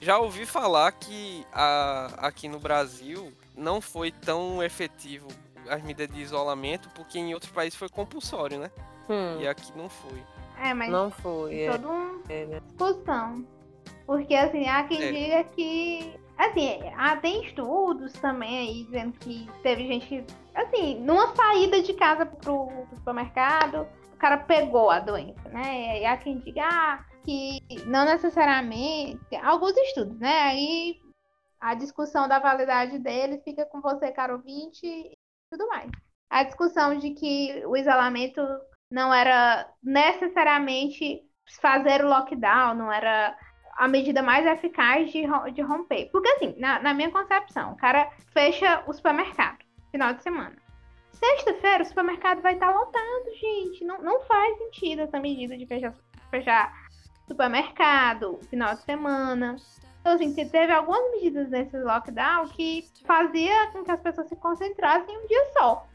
Já 0.00 0.18
ouvi 0.18 0.46
falar 0.46 0.90
que 0.92 1.46
a- 1.52 2.14
aqui 2.18 2.48
no 2.48 2.58
Brasil 2.58 3.32
não 3.54 3.80
foi 3.82 4.10
tão 4.10 4.62
efetivo 4.62 5.28
as 5.68 5.82
medidas 5.82 6.08
de 6.16 6.22
isolamento, 6.22 6.88
porque 6.94 7.18
em 7.18 7.34
outros 7.34 7.52
países 7.52 7.78
foi 7.78 7.88
compulsório, 7.90 8.58
né? 8.58 8.70
Hum, 9.08 9.40
E 9.40 9.46
aqui 9.46 9.70
não 9.76 9.88
foi. 9.90 10.22
É, 10.58 10.72
mas 10.72 10.90
não 10.90 11.10
foi. 11.10 11.60
É. 11.60 11.70
todo 11.72 11.88
um 11.90 12.22
É, 12.28 12.46
né? 12.46 12.60
discussão. 12.66 13.46
Porque, 14.06 14.34
assim, 14.34 14.66
há 14.66 14.82
quem 14.84 15.02
É. 15.02 15.12
diga 15.12 15.44
que. 15.54 16.18
Assim, 16.40 16.80
há, 16.96 17.16
tem 17.16 17.44
estudos 17.44 18.14
também 18.14 18.58
aí 18.58 18.84
dizendo 18.84 19.12
que 19.18 19.46
teve 19.62 19.86
gente. 19.86 20.24
Assim, 20.54 20.98
numa 21.00 21.34
saída 21.36 21.82
de 21.82 21.92
casa 21.92 22.24
pro, 22.24 22.66
pro 22.66 22.96
supermercado, 22.96 23.86
o 24.14 24.16
cara 24.16 24.38
pegou 24.38 24.90
a 24.90 25.00
doença, 25.00 25.46
né? 25.50 26.00
E 26.00 26.06
há 26.06 26.16
quem 26.16 26.38
diga 26.38 26.62
ah, 26.64 27.04
que 27.24 27.60
não 27.84 28.06
necessariamente. 28.06 29.36
Alguns 29.42 29.76
estudos, 29.76 30.18
né? 30.18 30.40
Aí 30.44 30.96
a 31.60 31.74
discussão 31.74 32.26
da 32.26 32.38
validade 32.38 32.98
dele 32.98 33.42
fica 33.44 33.66
com 33.66 33.82
você, 33.82 34.10
caro 34.10 34.36
ouvinte, 34.36 34.86
e 34.86 35.14
tudo 35.50 35.68
mais. 35.68 35.90
A 36.30 36.42
discussão 36.42 36.96
de 36.96 37.10
que 37.10 37.62
o 37.66 37.76
isolamento 37.76 38.40
não 38.90 39.12
era 39.12 39.70
necessariamente 39.82 41.20
fazer 41.60 42.02
o 42.02 42.08
lockdown, 42.08 42.74
não 42.74 42.90
era 42.90 43.36
a 43.80 43.88
medida 43.88 44.22
mais 44.22 44.46
eficaz 44.46 45.10
de, 45.10 45.22
de 45.54 45.62
romper. 45.62 46.10
Porque, 46.12 46.28
assim, 46.28 46.54
na, 46.58 46.80
na 46.80 46.92
minha 46.92 47.10
concepção, 47.10 47.72
o 47.72 47.76
cara 47.76 48.10
fecha 48.30 48.84
o 48.86 48.92
supermercado 48.92 49.64
final 49.90 50.12
de 50.12 50.22
semana. 50.22 50.54
Sexta-feira, 51.12 51.82
o 51.82 51.86
supermercado 51.86 52.42
vai 52.42 52.52
estar 52.52 52.70
lotado, 52.70 53.34
gente. 53.40 53.82
Não, 53.82 54.02
não 54.02 54.20
faz 54.26 54.58
sentido 54.58 55.00
essa 55.00 55.18
medida 55.18 55.56
de 55.56 55.64
fechar, 55.64 55.94
fechar 56.30 56.70
supermercado 57.26 58.38
final 58.50 58.74
de 58.74 58.82
semana. 58.82 59.56
Então, 60.02 60.12
assim, 60.12 60.34
te- 60.34 60.44
teve 60.44 60.72
algumas 60.72 61.10
medidas 61.12 61.48
nesse 61.48 61.78
lockdown 61.78 62.48
que 62.48 62.86
fazia 63.06 63.68
com 63.68 63.82
que 63.82 63.90
as 63.90 64.00
pessoas 64.00 64.28
se 64.28 64.36
concentrassem 64.36 65.14
em 65.14 65.24
um 65.24 65.26
dia 65.26 65.44
só. 65.58 65.86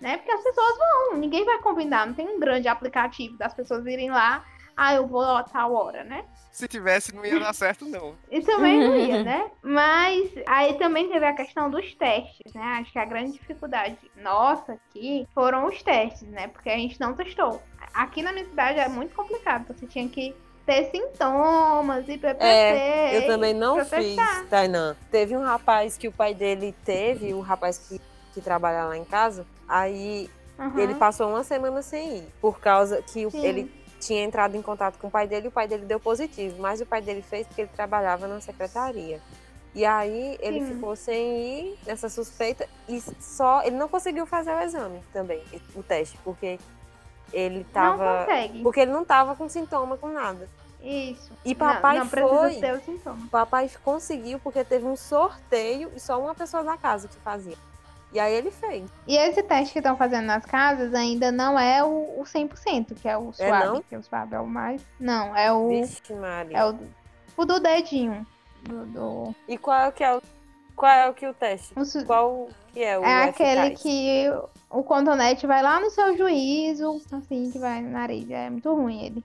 Né? 0.00 0.16
Porque 0.16 0.32
as 0.32 0.42
pessoas 0.42 0.78
vão, 0.78 1.18
ninguém 1.18 1.44
vai 1.44 1.58
combinar, 1.58 2.06
não 2.06 2.14
tem 2.14 2.26
um 2.26 2.40
grande 2.40 2.68
aplicativo 2.68 3.36
das 3.36 3.52
pessoas 3.52 3.84
irem 3.84 4.10
lá, 4.10 4.44
ah, 4.76 4.94
eu 4.94 5.06
vou 5.06 5.22
a 5.22 5.42
tal 5.42 5.72
hora, 5.74 6.02
né? 6.04 6.24
Se 6.50 6.68
tivesse, 6.68 7.14
não 7.14 7.24
ia 7.24 7.38
dar 7.40 7.52
certo, 7.54 7.84
não. 7.84 8.14
E 8.30 8.40
também 8.40 8.80
não 8.80 8.96
ia, 8.96 9.22
né? 9.24 9.50
Mas 9.62 10.30
aí 10.46 10.74
também 10.74 11.08
teve 11.08 11.24
a 11.26 11.32
questão 11.34 11.70
dos 11.70 11.94
testes, 11.94 12.52
né? 12.54 12.78
Acho 12.80 12.92
que 12.92 12.98
a 12.98 13.04
grande 13.04 13.32
dificuldade 13.32 13.96
nossa 14.16 14.72
aqui 14.72 15.26
foram 15.34 15.66
os 15.66 15.82
testes, 15.82 16.28
né? 16.28 16.48
Porque 16.48 16.70
a 16.70 16.76
gente 16.76 16.98
não 17.00 17.14
testou. 17.14 17.60
Aqui 17.92 18.22
na 18.22 18.32
minha 18.32 18.46
cidade 18.46 18.78
é 18.78 18.88
muito 18.88 19.14
complicado. 19.14 19.66
Você 19.68 19.86
tinha 19.86 20.08
que 20.08 20.34
ter 20.66 20.90
sintomas 20.90 22.08
e 22.08 22.16
PPT. 22.16 22.44
É, 22.44 23.18
Eu 23.18 23.26
também 23.26 23.52
não 23.54 23.84
fiz. 23.84 24.16
Tainã. 24.48 24.96
Teve 25.10 25.36
um 25.36 25.42
rapaz 25.42 25.96
que 25.96 26.08
o 26.08 26.12
pai 26.12 26.34
dele 26.34 26.74
teve, 26.84 27.34
um 27.34 27.40
rapaz 27.40 27.78
que, 27.78 28.00
que 28.32 28.40
trabalha 28.40 28.84
lá 28.84 28.96
em 28.96 29.04
casa, 29.04 29.46
aí 29.68 30.30
Uhum. 30.58 30.78
ele 30.78 30.94
passou 30.94 31.28
uma 31.30 31.42
semana 31.42 31.82
sem 31.82 32.18
ir, 32.18 32.28
por 32.40 32.60
causa 32.60 33.02
que 33.02 33.26
o- 33.26 33.30
Sim. 33.30 33.44
ele 33.44 33.83
tinha 34.04 34.22
entrado 34.22 34.56
em 34.56 34.62
contato 34.62 34.98
com 34.98 35.08
o 35.08 35.10
pai 35.10 35.26
dele 35.26 35.46
e 35.46 35.48
o 35.48 35.52
pai 35.52 35.66
dele 35.66 35.84
deu 35.84 35.98
positivo, 36.00 36.56
mas 36.60 36.80
o 36.80 36.86
pai 36.86 37.00
dele 37.00 37.22
fez 37.22 37.46
porque 37.46 37.62
ele 37.62 37.70
trabalhava 37.74 38.26
na 38.26 38.40
secretaria. 38.40 39.20
E 39.74 39.84
aí 39.84 40.36
ele 40.40 40.60
Sim. 40.60 40.74
ficou 40.74 40.94
sem 40.94 41.40
ir 41.70 41.78
nessa 41.84 42.08
suspeita 42.08 42.68
e 42.88 43.02
só 43.20 43.62
ele 43.64 43.76
não 43.76 43.88
conseguiu 43.88 44.24
fazer 44.24 44.52
o 44.52 44.60
exame 44.60 45.00
também, 45.12 45.42
o 45.74 45.82
teste, 45.82 46.16
porque 46.22 46.60
ele 47.32 47.58
Não 47.58 47.64
tava. 47.64 48.18
consegue. 48.20 48.62
Porque 48.62 48.80
ele 48.80 48.92
não 48.92 49.04
tava 49.04 49.34
com 49.34 49.48
sintoma, 49.48 49.96
com 49.96 50.08
nada. 50.08 50.48
Isso. 50.80 51.32
E 51.44 51.54
papai 51.54 51.98
não, 51.98 52.04
não 52.04 52.10
foi. 52.10 52.54
ter 52.60 52.74
o 52.74 52.80
sintoma. 52.82 53.24
O 53.24 53.28
papai 53.28 53.70
conseguiu 53.82 54.38
porque 54.38 54.62
teve 54.62 54.84
um 54.84 54.94
sorteio 54.96 55.90
e 55.96 55.98
só 55.98 56.20
uma 56.20 56.34
pessoa 56.34 56.62
da 56.62 56.76
casa 56.76 57.08
que 57.08 57.16
fazia. 57.16 57.56
E 58.14 58.20
aí 58.20 58.32
ele 58.32 58.50
fez. 58.52 58.88
E 59.08 59.16
esse 59.16 59.42
teste 59.42 59.72
que 59.72 59.80
estão 59.80 59.96
fazendo 59.96 60.26
nas 60.26 60.46
casas 60.46 60.94
ainda 60.94 61.32
não 61.32 61.58
é 61.58 61.82
o, 61.82 62.20
o 62.20 62.22
100%, 62.22 62.94
que 62.94 63.08
é 63.08 63.18
o 63.18 63.30
É 63.30 63.32
suave, 63.48 63.66
não? 63.66 63.82
que 63.82 63.96
o 63.96 64.02
suave 64.04 64.34
é 64.36 64.40
o 64.40 64.46
mais. 64.46 64.80
Não, 65.00 65.36
é 65.36 65.52
o, 65.52 65.68
Vixe, 65.68 66.14
Maria. 66.14 66.56
é 66.56 66.64
o, 66.64 66.78
o 67.36 67.44
do 67.44 67.58
dedinho. 67.58 68.24
Do, 68.62 68.86
do- 68.86 69.34
E 69.48 69.58
qual 69.58 69.80
é 69.80 69.88
o 69.88 69.92
que 69.92 70.04
é 70.04 70.14
o. 70.16 70.22
Qual 70.76 70.90
é 70.92 71.08
o 71.10 71.14
que 71.14 71.26
o 71.26 71.34
teste? 71.34 71.72
o 71.78 71.84
su- 71.84 72.04
Qual 72.04 72.48
que 72.72 72.82
é 72.82 72.98
o 72.98 73.04
é 73.04 73.24
aquele 73.24 73.60
eficaz? 73.74 73.82
que 73.82 74.24
o 74.70 74.82
contonete 74.82 75.46
vai 75.46 75.62
lá 75.62 75.78
no 75.80 75.88
seu 75.90 76.16
juízo, 76.16 77.00
assim, 77.12 77.50
que 77.50 77.58
vai 77.58 77.80
no 77.82 77.90
nariz. 77.90 78.28
É 78.30 78.48
muito 78.50 78.72
ruim 78.74 79.06
ele. 79.06 79.24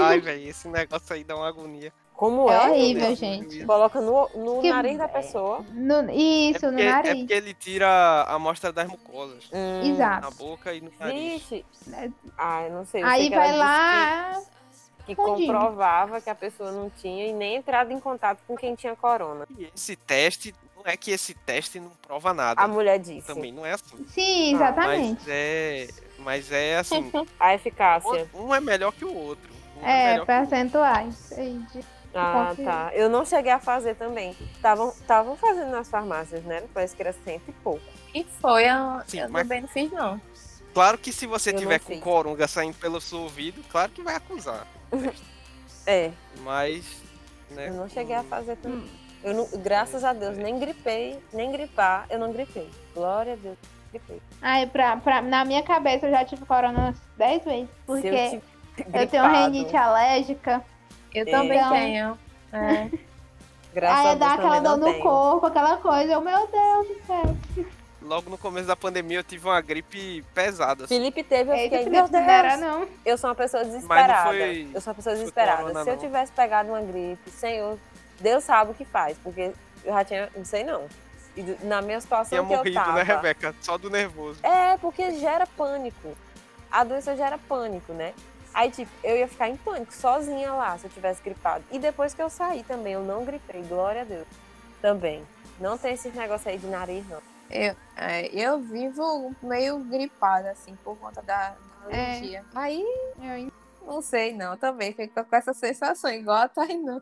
Ai, 0.00 0.20
velho, 0.20 0.48
esse 0.48 0.68
negócio 0.68 1.14
aí 1.14 1.22
dá 1.24 1.36
uma 1.36 1.48
agonia. 1.48 1.92
Como 2.20 2.50
É 2.50 2.54
é? 2.54 2.68
horrível, 2.68 3.16
gente. 3.16 3.64
Coloca 3.64 3.98
no, 3.98 4.28
no 4.34 4.60
Que- 4.60 4.68
nariz 4.68 4.98
da 4.98 5.08
pessoa. 5.08 5.64
No- 5.72 6.10
isso, 6.10 6.58
é, 6.58 6.60
porque, 6.60 6.66
no 6.70 6.78
é 6.80 6.92
nariz. 6.92 7.14
porque 7.18 7.32
ele 7.32 7.54
tira 7.54 7.88
a 7.88 8.34
amostra 8.34 8.70
das 8.70 8.86
mucosas. 8.88 9.48
Hum, 9.50 9.90
Exato. 9.90 10.20
Na 10.24 10.30
boca 10.30 10.74
e 10.74 10.82
no 10.82 10.92
nariz. 11.00 11.42
Vixe. 11.48 11.64
Ah, 12.36 12.64
eu 12.64 12.72
não 12.74 12.84
sei. 12.84 13.02
eu 13.02 13.06
Aí 13.06 13.28
sei 13.28 13.30
vai 13.30 13.56
lá. 13.56 14.38
Que, 15.06 15.14
comprovava 15.16 16.20
que 16.20 16.28
a 16.28 16.34
pessoa 16.34 16.70
não 16.70 16.90
tinha 16.90 17.26
e 17.26 17.32
nem 17.32 17.56
entrado 17.56 17.90
em 17.90 17.98
contato 17.98 18.40
com 18.46 18.54
quem 18.54 18.74
tinha 18.74 18.94
corona. 18.94 19.46
E 19.58 19.70
esse 19.74 19.96
teste, 19.96 20.54
não 20.76 20.82
é 20.84 20.98
que 20.98 21.12
esse 21.12 21.32
teste 21.32 21.80
não 21.80 21.88
prova 22.06 22.34
nada. 22.34 22.60
A 22.60 22.68
mulher 22.68 22.98
disse. 22.98 23.26
Também 23.26 23.50
não 23.50 23.64
é 23.64 23.72
assim. 23.72 24.04
Sim, 24.08 24.52
Ah, 24.52 24.56
exatamente. 24.56 25.20
Mas 25.20 25.28
é, 25.28 25.88
mas 26.18 26.52
é 26.52 26.76
assim, 26.76 27.10
A 27.40 27.54
eficácia. 27.54 28.28
um 28.34 28.54
é 28.54 28.60
melhor 28.60 28.92
que 28.92 29.06
o 29.06 29.14
outro. 29.16 29.48
Um 29.82 29.86
É, 29.86 30.10
melhor 30.12 30.26
que 30.26 30.32
o 30.32 30.34
outro. 30.34 30.48
percentuais. 30.50 31.30
Ah, 32.14 32.54
tá. 32.64 32.90
Eu 32.94 33.08
não 33.08 33.24
cheguei 33.24 33.52
a 33.52 33.60
fazer 33.60 33.94
também. 33.94 34.36
Estavam 34.54 35.36
fazendo 35.36 35.70
nas 35.70 35.88
farmácias, 35.88 36.42
né? 36.44 36.62
Parece 36.74 36.96
que 36.96 37.02
era 37.02 37.12
cento 37.12 37.42
e 37.48 37.52
pouco. 37.52 37.82
E 38.14 38.24
foi, 38.40 38.64
eu, 38.64 39.00
Sim, 39.06 39.20
eu 39.20 39.28
mas- 39.28 39.42
também 39.42 39.60
não 39.62 39.68
fiz, 39.68 39.90
não. 39.92 40.20
Claro 40.74 40.98
que 40.98 41.12
se 41.12 41.26
você 41.26 41.50
Eu 41.50 41.56
tiver 41.56 41.78
com 41.80 41.86
fiz. 41.92 42.00
coronga 42.02 42.46
saindo 42.46 42.76
pelo 42.78 43.00
seu 43.00 43.20
ouvido, 43.20 43.62
claro 43.70 43.90
que 43.92 44.02
vai 44.02 44.14
acusar. 44.16 44.66
É, 45.86 46.10
Mas, 46.42 46.84
né? 47.50 47.68
eu 47.68 47.74
não 47.74 47.88
cheguei 47.88 48.14
a 48.14 48.22
fazer 48.22 48.56
também. 48.56 48.86
Eu 49.24 49.34
não, 49.34 49.48
graças 49.60 50.04
a 50.04 50.12
Deus, 50.12 50.36
nem 50.36 50.58
gripei, 50.58 51.18
nem 51.32 51.50
gripar, 51.50 52.06
eu 52.10 52.18
não 52.18 52.32
gripei. 52.32 52.70
Glória 52.94 53.32
a 53.32 53.36
Deus, 53.36 53.56
gripei. 53.90 54.20
Aí, 54.40 54.66
pra, 54.66 54.98
pra, 54.98 55.22
na 55.22 55.44
minha 55.44 55.62
cabeça, 55.62 56.06
eu 56.06 56.10
já 56.10 56.24
tive 56.24 56.44
corona 56.44 56.78
umas 56.78 56.96
10 57.16 57.44
vezes. 57.44 57.68
Porque 57.86 58.06
eu, 58.08 59.00
eu, 59.00 59.06
tenho 59.08 59.26
rinite 59.26 59.74
alérgica. 59.76 60.62
Eu 61.14 61.22
É. 61.22 61.30
também 61.30 61.58
Então- 61.58 61.70
tenho. 61.70 62.18
É. 62.52 62.90
Graças 63.72 63.98
aí 64.00 64.06
a 64.06 64.14
Deus 64.14 64.18
dá 64.18 64.34
aquela 64.34 64.60
dor 64.60 64.76
no 64.78 64.86
tenho. 64.92 65.02
corpo, 65.02 65.46
aquela 65.46 65.76
coisa. 65.76 66.12
Eu, 66.12 66.20
meu 66.20 66.46
Deus 66.48 66.88
do 66.88 67.06
céu. 67.06 67.36
Logo 68.02 68.28
no 68.30 68.38
começo 68.38 68.66
da 68.66 68.74
pandemia 68.74 69.18
eu 69.18 69.22
tive 69.24 69.46
uma 69.46 69.60
gripe 69.60 70.24
pesada. 70.34 70.84
assim. 70.84 70.96
Felipe 70.96 71.22
teve, 71.22 71.50
eu 71.50 71.54
Eita, 71.54 71.76
fiquei, 71.76 71.92
meu 71.92 72.08
Deus, 72.08 72.10
não 72.10 72.30
era 72.30 72.56
não. 72.56 72.88
eu 73.04 73.16
sou 73.18 73.28
uma 73.30 73.36
pessoa 73.36 73.64
desesperada. 73.64 74.28
foi- 74.28 74.68
eu 74.74 74.80
sou 74.80 74.90
uma 74.90 74.94
pessoa 74.96 75.14
desesperada. 75.14 75.62
corona, 75.62 75.84
Se 75.84 75.90
eu 75.90 75.94
não. 75.94 76.00
tivesse 76.00 76.32
pegado 76.32 76.70
uma 76.70 76.80
gripe, 76.80 77.30
Senhor, 77.30 77.78
Deus 78.18 78.42
sabe 78.42 78.70
o 78.72 78.74
que 78.74 78.84
faz, 78.86 79.16
porque 79.22 79.52
eu 79.84 79.92
já 79.92 80.04
tinha, 80.04 80.28
não 80.34 80.44
sei 80.44 80.64
não. 80.64 80.86
E 81.36 81.42
na 81.64 81.80
minha 81.82 82.00
situação 82.00 82.38
Tinha 82.38 82.48
que 82.48 82.52
eu 82.54 82.58
morrido, 82.58 82.74
tava. 82.74 82.92
né, 82.94 83.02
Rebeca? 83.04 83.54
Só 83.60 83.78
do 83.78 83.88
nervoso. 83.88 84.40
É, 84.44 84.76
porque 84.78 85.12
gera 85.20 85.46
pânico. 85.46 86.16
A 86.72 86.82
doença 86.82 87.14
gera 87.14 87.38
pânico, 87.38 87.92
né? 87.92 88.12
Aí, 88.52 88.70
tipo, 88.70 88.90
eu 89.04 89.16
ia 89.16 89.28
ficar 89.28 89.48
em 89.48 89.56
pânico, 89.56 89.92
sozinha 89.92 90.52
lá, 90.52 90.76
se 90.76 90.86
eu 90.86 90.90
tivesse 90.90 91.22
gripado. 91.22 91.64
E 91.70 91.78
depois 91.78 92.12
que 92.14 92.20
eu 92.22 92.28
saí 92.28 92.62
também, 92.64 92.94
eu 92.94 93.02
não 93.02 93.24
gripei, 93.24 93.62
glória 93.62 94.02
a 94.02 94.04
Deus. 94.04 94.26
Também. 94.82 95.24
Não 95.58 95.76
tem 95.78 95.92
esses 95.94 96.12
negócios 96.14 96.46
aí 96.46 96.58
de 96.58 96.66
nariz, 96.66 97.06
não. 97.08 97.20
Eu, 97.50 97.76
é, 97.96 98.26
eu 98.32 98.58
vivo 98.60 99.34
meio 99.42 99.78
gripada, 99.80 100.50
assim, 100.52 100.74
por 100.76 100.96
conta 100.98 101.20
da, 101.22 101.50
da 101.50 101.56
É. 101.96 102.12
alergia. 102.12 102.44
Aí, 102.54 102.82
Eu- 103.18 103.50
não 103.86 104.00
sei 104.02 104.32
não, 104.32 104.56
também 104.56 104.92
fico 104.92 105.24
com 105.24 105.36
essa 105.36 105.52
sensação, 105.52 106.10
igual 106.12 106.38
a 106.38 106.48
Tainá. 106.48 107.00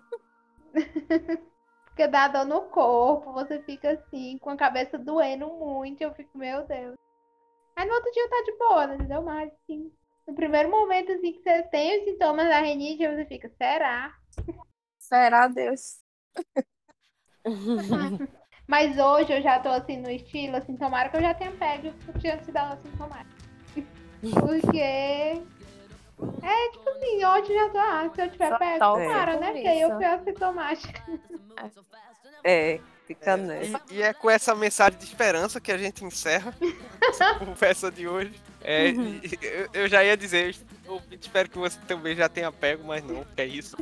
Porque 1.84 2.06
dá 2.06 2.28
dor 2.28 2.44
no 2.44 2.62
corpo, 2.62 3.32
você 3.32 3.60
fica 3.62 3.90
assim, 3.92 4.38
com 4.38 4.50
a 4.50 4.56
cabeça 4.56 4.96
doendo 4.98 5.48
muito. 5.48 6.00
Eu 6.00 6.14
fico, 6.14 6.36
meu 6.38 6.64
Deus. 6.66 6.94
Aí 7.76 7.86
no 7.86 7.94
outro 7.94 8.10
dia 8.12 8.28
tá 8.28 8.42
de 8.44 8.52
boa, 8.58 8.86
né, 8.86 8.94
entendeu? 8.96 9.22
Mas, 9.22 9.52
assim, 9.52 9.92
no 10.28 10.34
primeiro 10.34 10.70
momento, 10.70 11.10
assim, 11.10 11.32
que 11.32 11.42
você 11.42 11.62
tem 11.64 11.98
os 11.98 12.04
sintomas 12.04 12.46
da 12.46 12.60
rinite, 12.60 13.08
você 13.08 13.24
fica, 13.24 13.50
será? 13.56 14.14
Será 14.98 15.48
Deus? 15.48 16.00
Mas 18.68 18.98
hoje 18.98 19.32
eu 19.32 19.40
já 19.40 19.58
tô 19.58 19.70
assim 19.70 19.96
no 19.96 20.10
estilo, 20.10 20.56
assim, 20.56 20.76
tomara 20.76 21.08
que 21.08 21.16
eu 21.16 21.22
já 21.22 21.32
tenha 21.32 21.50
pego 21.52 21.94
dado 22.52 22.74
assim, 22.74 22.94
tomara. 22.98 23.26
Porque. 24.20 24.78
É, 26.42 26.70
tipo 26.72 26.90
assim, 26.90 27.24
hoje 27.24 27.54
já 27.54 27.70
tô, 27.70 27.78
ah, 27.78 28.10
se 28.14 28.20
eu 28.20 28.30
tiver 28.30 28.50
Só 28.50 28.58
pego, 28.58 28.78
tomara, 28.78 29.32
por 29.32 29.40
né? 29.40 29.52
Porque 29.52 29.68
aí 29.68 29.80
eu 29.80 29.96
fui 29.96 30.04
assintomática. 30.04 31.02
É, 32.44 32.80
fica 33.06 33.36
nessa. 33.38 33.82
E, 33.88 33.94
e 33.96 34.02
é 34.02 34.12
com 34.12 34.28
essa 34.28 34.54
mensagem 34.54 34.98
de 34.98 35.06
esperança 35.06 35.58
que 35.58 35.72
a 35.72 35.78
gente 35.78 36.04
encerra 36.04 36.54
essa 37.00 37.36
conversa 37.36 37.90
de 37.90 38.06
hoje. 38.06 38.34
É, 38.62 38.90
Uhum. 38.90 39.20
eu, 39.40 39.68
eu 39.82 39.88
já 39.88 40.02
ia 40.04 40.16
dizer, 40.16 40.54
eu 40.84 41.00
espero 41.20 41.48
que 41.48 41.58
você 41.58 41.78
também 41.86 42.16
já 42.16 42.28
tenha 42.28 42.50
pego, 42.50 42.84
mas 42.86 43.04
não, 43.04 43.24
que 43.24 43.40
é 43.42 43.46
isso. 43.46 43.76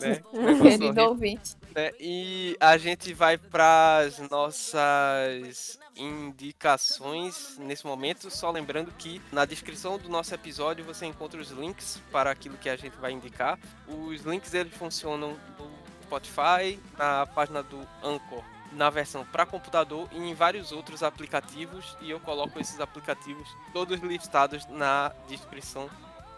Né? 0.00 0.20
Querido 0.62 1.00
ouvinte. 1.02 1.56
né? 1.74 1.90
E 1.98 2.56
a 2.60 2.76
gente 2.78 3.12
vai 3.14 3.36
para 3.38 3.98
as 3.98 4.18
nossas 4.30 5.78
indicações 5.96 7.56
nesse 7.58 7.86
momento. 7.86 8.30
Só 8.30 8.50
lembrando 8.50 8.92
que 8.92 9.20
na 9.32 9.44
descrição 9.44 9.98
do 9.98 10.08
nosso 10.08 10.34
episódio 10.34 10.84
você 10.84 11.06
encontra 11.06 11.40
os 11.40 11.50
links 11.50 12.00
para 12.10 12.30
aquilo 12.30 12.56
que 12.56 12.68
a 12.68 12.76
gente 12.76 12.96
vai 12.96 13.12
indicar. 13.12 13.58
Os 13.86 14.22
links 14.22 14.54
eles 14.54 14.74
funcionam 14.74 15.36
no 15.58 15.70
Spotify, 16.04 16.78
na 16.98 17.26
página 17.26 17.62
do 17.62 17.86
Anchor, 18.02 18.42
na 18.72 18.90
versão 18.90 19.24
para 19.24 19.46
computador 19.46 20.08
e 20.12 20.18
em 20.18 20.34
vários 20.34 20.72
outros 20.72 21.02
aplicativos. 21.02 21.96
E 22.00 22.10
eu 22.10 22.20
coloco 22.20 22.58
esses 22.60 22.80
aplicativos 22.80 23.48
todos 23.72 24.00
listados 24.00 24.66
na 24.66 25.12
descrição 25.28 25.88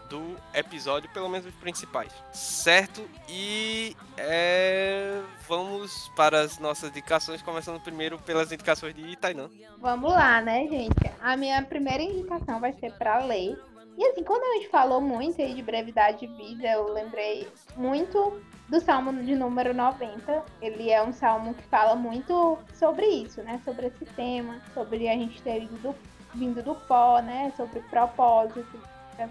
do 0.09 0.35
episódio, 0.53 1.09
pelo 1.09 1.27
menos 1.27 1.47
os 1.47 1.55
principais. 1.55 2.11
Certo? 2.31 3.09
E 3.27 3.95
é, 4.17 5.21
vamos 5.47 6.11
para 6.15 6.41
as 6.41 6.59
nossas 6.59 6.89
indicações, 6.89 7.41
começando 7.41 7.81
primeiro 7.81 8.19
pelas 8.19 8.51
indicações 8.51 8.93
de 8.93 9.15
Tainan. 9.15 9.49
Vamos 9.79 10.11
lá, 10.11 10.41
né, 10.41 10.67
gente? 10.67 11.11
A 11.21 11.35
minha 11.35 11.63
primeira 11.63 12.03
indicação 12.03 12.59
vai 12.59 12.73
ser 12.73 12.93
pra 12.93 13.19
ler. 13.25 13.57
E 13.97 14.05
assim, 14.07 14.23
quando 14.23 14.43
a 14.43 14.55
gente 14.55 14.69
falou 14.69 14.99
muito 14.99 15.39
aí 15.39 15.53
de 15.53 15.61
brevidade 15.61 16.25
de 16.25 16.27
vida, 16.27 16.67
eu 16.67 16.91
lembrei 16.91 17.47
muito 17.75 18.41
do 18.67 18.79
Salmo 18.79 19.13
de 19.23 19.35
número 19.35 19.73
90. 19.73 20.43
Ele 20.61 20.89
é 20.89 21.03
um 21.03 21.13
salmo 21.13 21.53
que 21.53 21.63
fala 21.63 21.95
muito 21.95 22.57
sobre 22.73 23.05
isso, 23.05 23.41
né? 23.43 23.61
Sobre 23.63 23.87
esse 23.87 24.05
tema, 24.05 24.59
sobre 24.73 25.07
a 25.07 25.13
gente 25.13 25.41
ter 25.43 25.59
vindo 25.59 25.81
do, 25.81 25.95
vindo 26.33 26.63
do 26.63 26.73
pó, 26.73 27.19
né? 27.19 27.53
Sobre 27.55 27.81
propósito, 27.81 28.79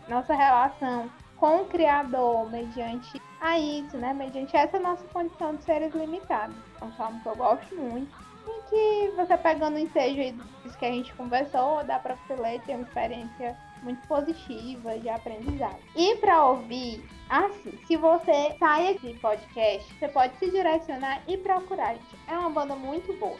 nossa 0.08 0.34
relação 0.34 1.10
com 1.36 1.62
o 1.62 1.64
Criador, 1.64 2.48
mediante 2.48 3.20
a 3.40 3.58
isso, 3.58 3.96
né? 3.96 4.14
Mediante 4.14 4.56
essa 4.56 4.78
nossa 4.78 5.04
condição 5.08 5.56
de 5.56 5.64
seres 5.64 5.92
limitados. 5.92 6.54
É 6.80 6.84
um 6.84 6.92
salmo 6.92 7.20
que 7.20 7.28
eu 7.28 7.34
gosto 7.34 7.74
muito. 7.74 8.16
E 8.46 8.70
que 8.70 9.16
você 9.16 9.36
pegando 9.36 9.74
o 9.74 9.78
ensejo 9.78 10.20
aí 10.20 10.32
disso 10.62 10.78
que 10.78 10.84
a 10.84 10.90
gente 10.90 11.12
conversou, 11.14 11.82
dá 11.82 11.98
pra 11.98 12.14
você 12.14 12.36
ler 12.36 12.60
ter 12.62 12.74
uma 12.76 12.84
experiência 12.84 13.56
muito 13.82 14.06
positiva 14.06 14.98
de 14.98 15.08
aprendizado. 15.08 15.78
E 15.96 16.16
pra 16.16 16.44
ouvir, 16.46 17.04
assim, 17.28 17.78
se 17.86 17.96
você 17.96 18.54
sai 18.58 18.92
aqui 18.92 19.12
do 19.12 19.20
podcast, 19.20 19.92
você 19.94 20.08
pode 20.08 20.36
se 20.38 20.50
direcionar 20.50 21.22
e 21.26 21.36
procurar. 21.36 21.94
gente. 21.94 22.16
É 22.28 22.36
uma 22.36 22.50
banda 22.50 22.74
muito 22.74 23.12
boa. 23.14 23.38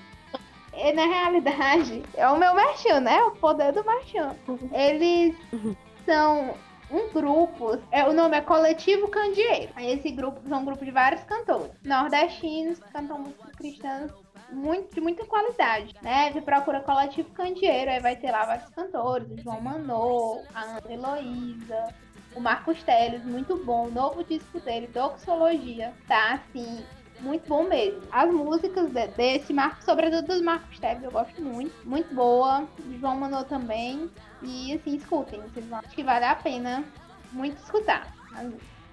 E 0.75 0.93
na 0.93 1.05
realidade, 1.05 2.03
é 2.15 2.29
o 2.29 2.39
meu 2.39 2.55
merchan, 2.55 3.01
né? 3.01 3.23
O 3.25 3.33
poder 3.33 3.73
do 3.73 3.85
merchan. 3.85 4.35
Eles 4.73 5.37
são 6.05 6.55
um 6.91 7.09
grupo, 7.11 7.79
é, 7.91 8.07
o 8.07 8.13
nome 8.13 8.37
é 8.37 8.41
Coletivo 8.41 9.09
Candeeiro. 9.09 9.73
Aí 9.75 9.93
Esse 9.93 10.11
grupo 10.11 10.41
são 10.47 10.61
um 10.61 10.65
grupo 10.65 10.85
de 10.85 10.91
vários 10.91 11.23
cantores 11.25 11.73
nordestinos 11.83 12.79
que 12.79 12.93
cantam 12.93 13.19
músicas 13.19 13.53
cristãs 13.57 14.13
muito, 14.53 14.95
de 14.95 15.01
muita 15.01 15.25
qualidade, 15.27 15.95
né? 16.03 16.31
Você 16.33 16.41
procura 16.41 16.81
Coletivo 16.81 17.31
Candeeiro, 17.31 17.91
aí 17.91 18.01
vai 18.01 18.17
ter 18.17 18.31
lá 18.31 18.45
vários 18.45 18.69
cantores, 18.71 19.29
o 19.31 19.43
João 19.43 19.61
Manô, 19.61 20.45
a 20.55 20.63
Ana 20.63 20.81
Heloísa, 20.89 21.95
o 22.35 22.41
Marcos 22.41 22.83
Teles, 22.83 23.25
muito 23.25 23.57
bom. 23.65 23.87
O 23.87 23.91
novo 23.91 24.23
disco 24.25 24.61
dele, 24.61 24.87
Doxologia, 24.89 25.93
tá 26.07 26.35
assim, 26.35 26.85
muito 27.21 27.47
bom 27.49 27.63
mesmo. 27.65 28.01
As 28.11 28.31
músicas 28.33 28.91
de- 28.91 29.07
desse 29.09 29.53
Marcos, 29.53 29.85
sobretudo 29.85 30.27
dos 30.27 30.41
Marcos 30.41 30.79
Teles, 30.79 31.03
eu 31.03 31.11
gosto 31.11 31.41
muito. 31.43 31.75
Muito 31.87 32.13
boa. 32.15 32.67
O 32.79 32.99
João 32.99 33.17
Manô 33.17 33.45
também. 33.45 34.11
E 34.43 34.75
assim, 34.75 34.97
escutem, 34.97 35.41
vocês 35.43 35.65
vão 35.67 35.79
acho 35.79 35.95
que 35.95 36.03
vale 36.03 36.25
a 36.25 36.35
pena 36.35 36.85
muito 37.33 37.63
escutar. 37.63 38.13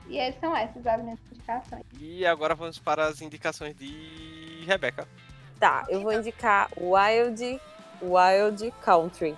E 0.08 0.18
essas 0.18 0.40
são 0.40 0.56
essas 0.56 0.86
as 0.86 1.02
minhas 1.02 1.20
indicações. 1.32 1.84
E 2.00 2.26
agora 2.26 2.54
vamos 2.54 2.78
para 2.78 3.06
as 3.08 3.22
indicações 3.22 3.76
de 3.76 4.64
Rebeca. 4.66 5.08
Tá, 5.60 5.86
eu 5.90 6.02
vou 6.02 6.14
indicar 6.14 6.70
Wild 6.78 7.60
Wild 8.02 8.74
Country, 8.82 9.36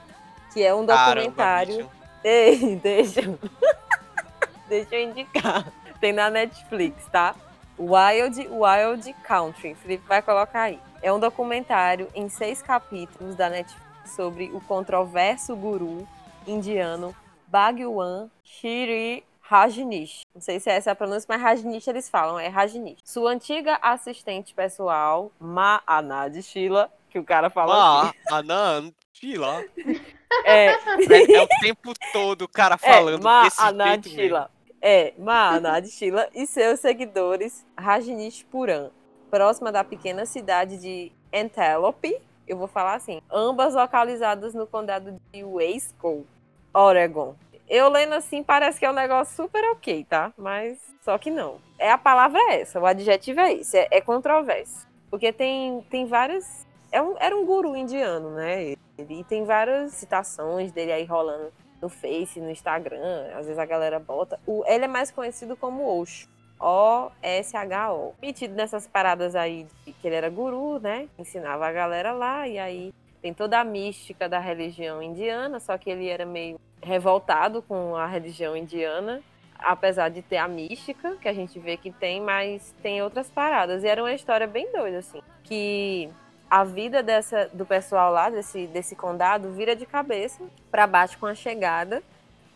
que 0.54 0.64
é 0.64 0.74
um 0.74 0.86
Caramba, 0.86 1.16
documentário. 1.16 1.78
bicho. 1.78 1.90
Ei, 2.24 2.76
deixa. 2.84 3.22
deixa 4.70 4.96
eu 4.96 5.10
indicar. 5.10 5.66
Tem 6.00 6.14
na 6.14 6.30
Netflix, 6.30 7.06
tá? 7.12 7.36
Wild 7.78 8.48
Wild 8.48 9.14
Country. 9.24 9.76
Felipe 9.76 10.08
vai 10.08 10.22
colocar 10.22 10.62
aí. 10.64 10.80
É 11.02 11.12
um 11.12 11.20
documentário 11.20 12.08
em 12.14 12.30
seis 12.30 12.62
capítulos 12.62 13.36
da 13.36 13.50
Netflix 13.50 14.14
sobre 14.16 14.52
o 14.54 14.62
controverso 14.62 15.56
guru 15.56 16.08
indiano 16.46 17.16
Bhagwan 17.48 18.30
Shri 18.44 19.24
Rajneesh. 19.52 20.22
Não 20.34 20.42
sei 20.42 20.62
se 20.62 20.70
é 20.70 20.76
essa 20.76 20.92
a 20.92 20.96
pronúncia, 20.96 21.26
mas 21.28 21.42
Rajneesh 21.42 21.86
eles 21.90 22.10
falam, 22.10 22.40
é 22.40 22.48
Rajneesh. 22.48 23.00
Sua 23.04 23.32
antiga 23.32 23.78
assistente 23.82 24.54
pessoal, 24.54 25.30
Ma 25.38 25.82
Anad 25.86 26.42
Sheila, 26.42 26.90
que 27.10 27.20
o 27.20 27.24
cara 27.26 27.50
fala 27.50 27.74
assim. 27.74 28.18
Ah, 28.30 28.38
Anan, 28.38 28.94
Sheila. 29.12 29.66
É, 30.46 30.68
É, 30.70 31.34
é 31.34 31.42
o 31.42 31.48
tempo 31.60 31.92
todo 32.14 32.44
o 32.44 32.48
cara 32.48 32.78
falando 32.78 33.20
é, 33.20 33.24
Ma 33.24 33.44
desse 33.44 33.62
Anad 33.62 34.04
jeito 34.04 34.10
Sheila. 34.16 34.52
É, 34.82 35.14
Ma 35.18 35.50
Anad 35.50 35.86
Sheila 35.86 36.30
e 36.34 36.48
seus 36.48 36.80
seguidores 36.80 37.66
Rajneesh 37.78 38.44
Puran, 38.44 38.90
próxima 39.30 39.70
da 39.70 39.84
pequena 39.84 40.26
cidade 40.26 40.78
de 40.78 41.12
Antelope, 41.34 42.18
eu 42.48 42.58
vou 42.58 42.68
falar 42.68 42.96
assim, 42.96 43.22
ambas 43.30 43.76
localizadas 43.76 44.54
no 44.54 44.66
condado 44.66 45.14
de 45.34 45.44
Wasco, 45.44 46.26
Oregon. 46.74 47.36
Eu 47.74 47.88
lendo 47.88 48.12
assim 48.12 48.44
parece 48.44 48.78
que 48.78 48.86
é 48.86 48.92
um 48.92 48.94
negócio 48.94 49.34
super 49.34 49.64
ok, 49.72 50.04
tá? 50.04 50.34
Mas 50.38 50.78
só 51.02 51.18
que 51.18 51.32
não. 51.32 51.58
É 51.80 51.90
a 51.90 51.98
palavra 51.98 52.38
é 52.50 52.60
essa, 52.60 52.82
o 52.82 52.86
adjetivo 52.86 53.40
é 53.40 53.54
esse, 53.54 53.78
é, 53.78 53.88
é 53.90 54.02
controverso. 54.02 54.86
Porque 55.10 55.32
tem, 55.32 55.82
tem 55.90 56.06
várias. 56.06 56.68
É 56.92 57.02
um, 57.02 57.16
era 57.18 57.34
um 57.34 57.46
guru 57.46 57.74
indiano, 57.74 58.32
né? 58.32 58.74
E 58.98 59.24
tem 59.24 59.46
várias 59.46 59.94
citações 59.94 60.74
dele 60.74 60.92
aí 60.92 61.06
rolando 61.06 61.54
no 61.82 61.88
Face, 61.88 62.42
no 62.42 62.52
Instagram. 62.52 63.30
Às 63.38 63.46
vezes 63.46 63.58
a 63.58 63.66
galera 63.66 64.02
bota. 64.02 64.38
O, 64.46 64.66
ele 64.68 64.84
é 64.84 64.90
mais 64.90 65.10
conhecido 65.10 65.56
como 65.56 65.88
Osho. 65.98 66.28
O-S-H-O. 66.60 68.16
Metido 68.22 68.54
nessas 68.54 68.86
paradas 68.86 69.34
aí 69.34 69.66
de 69.86 69.94
que 69.94 70.08
ele 70.08 70.16
era 70.18 70.30
guru, 70.30 70.78
né? 70.78 71.08
Ensinava 71.18 71.68
a 71.68 71.72
galera 71.72 72.12
lá. 72.12 72.46
E 72.50 72.60
aí 72.60 72.94
tem 73.22 73.34
toda 73.34 73.62
a 73.62 73.64
mística 73.64 74.28
da 74.28 74.40
religião 74.40 75.02
indiana, 75.02 75.58
só 75.62 75.78
que 75.78 75.90
ele 75.90 76.10
era 76.10 76.26
meio 76.26 76.60
revoltado 76.82 77.62
com 77.62 77.96
a 77.96 78.06
religião 78.06 78.56
indiana, 78.56 79.22
apesar 79.58 80.10
de 80.10 80.22
ter 80.22 80.38
a 80.38 80.48
mística, 80.48 81.16
que 81.22 81.28
a 81.28 81.34
gente 81.34 81.60
vê 81.60 81.78
que 81.78 81.92
tem, 81.92 82.22
mas 82.22 82.74
tem 82.82 83.02
outras 83.02 83.30
paradas. 83.30 83.84
E 83.84 83.88
era 83.88 84.02
uma 84.02 84.14
história 84.14 84.48
bem 84.48 84.72
doida, 84.72 84.98
assim, 84.98 85.22
que 85.44 86.10
a 86.50 86.64
vida 86.64 87.02
dessa, 87.02 87.50
do 87.54 87.66
pessoal 87.66 88.12
lá, 88.12 88.30
desse, 88.30 88.68
desse 88.68 88.96
condado, 88.96 89.52
vira 89.52 89.76
de 89.76 89.86
cabeça 89.86 90.44
para 90.70 90.88
baixo 90.88 91.18
com 91.18 91.26
a 91.26 91.36
chegada, 91.36 92.04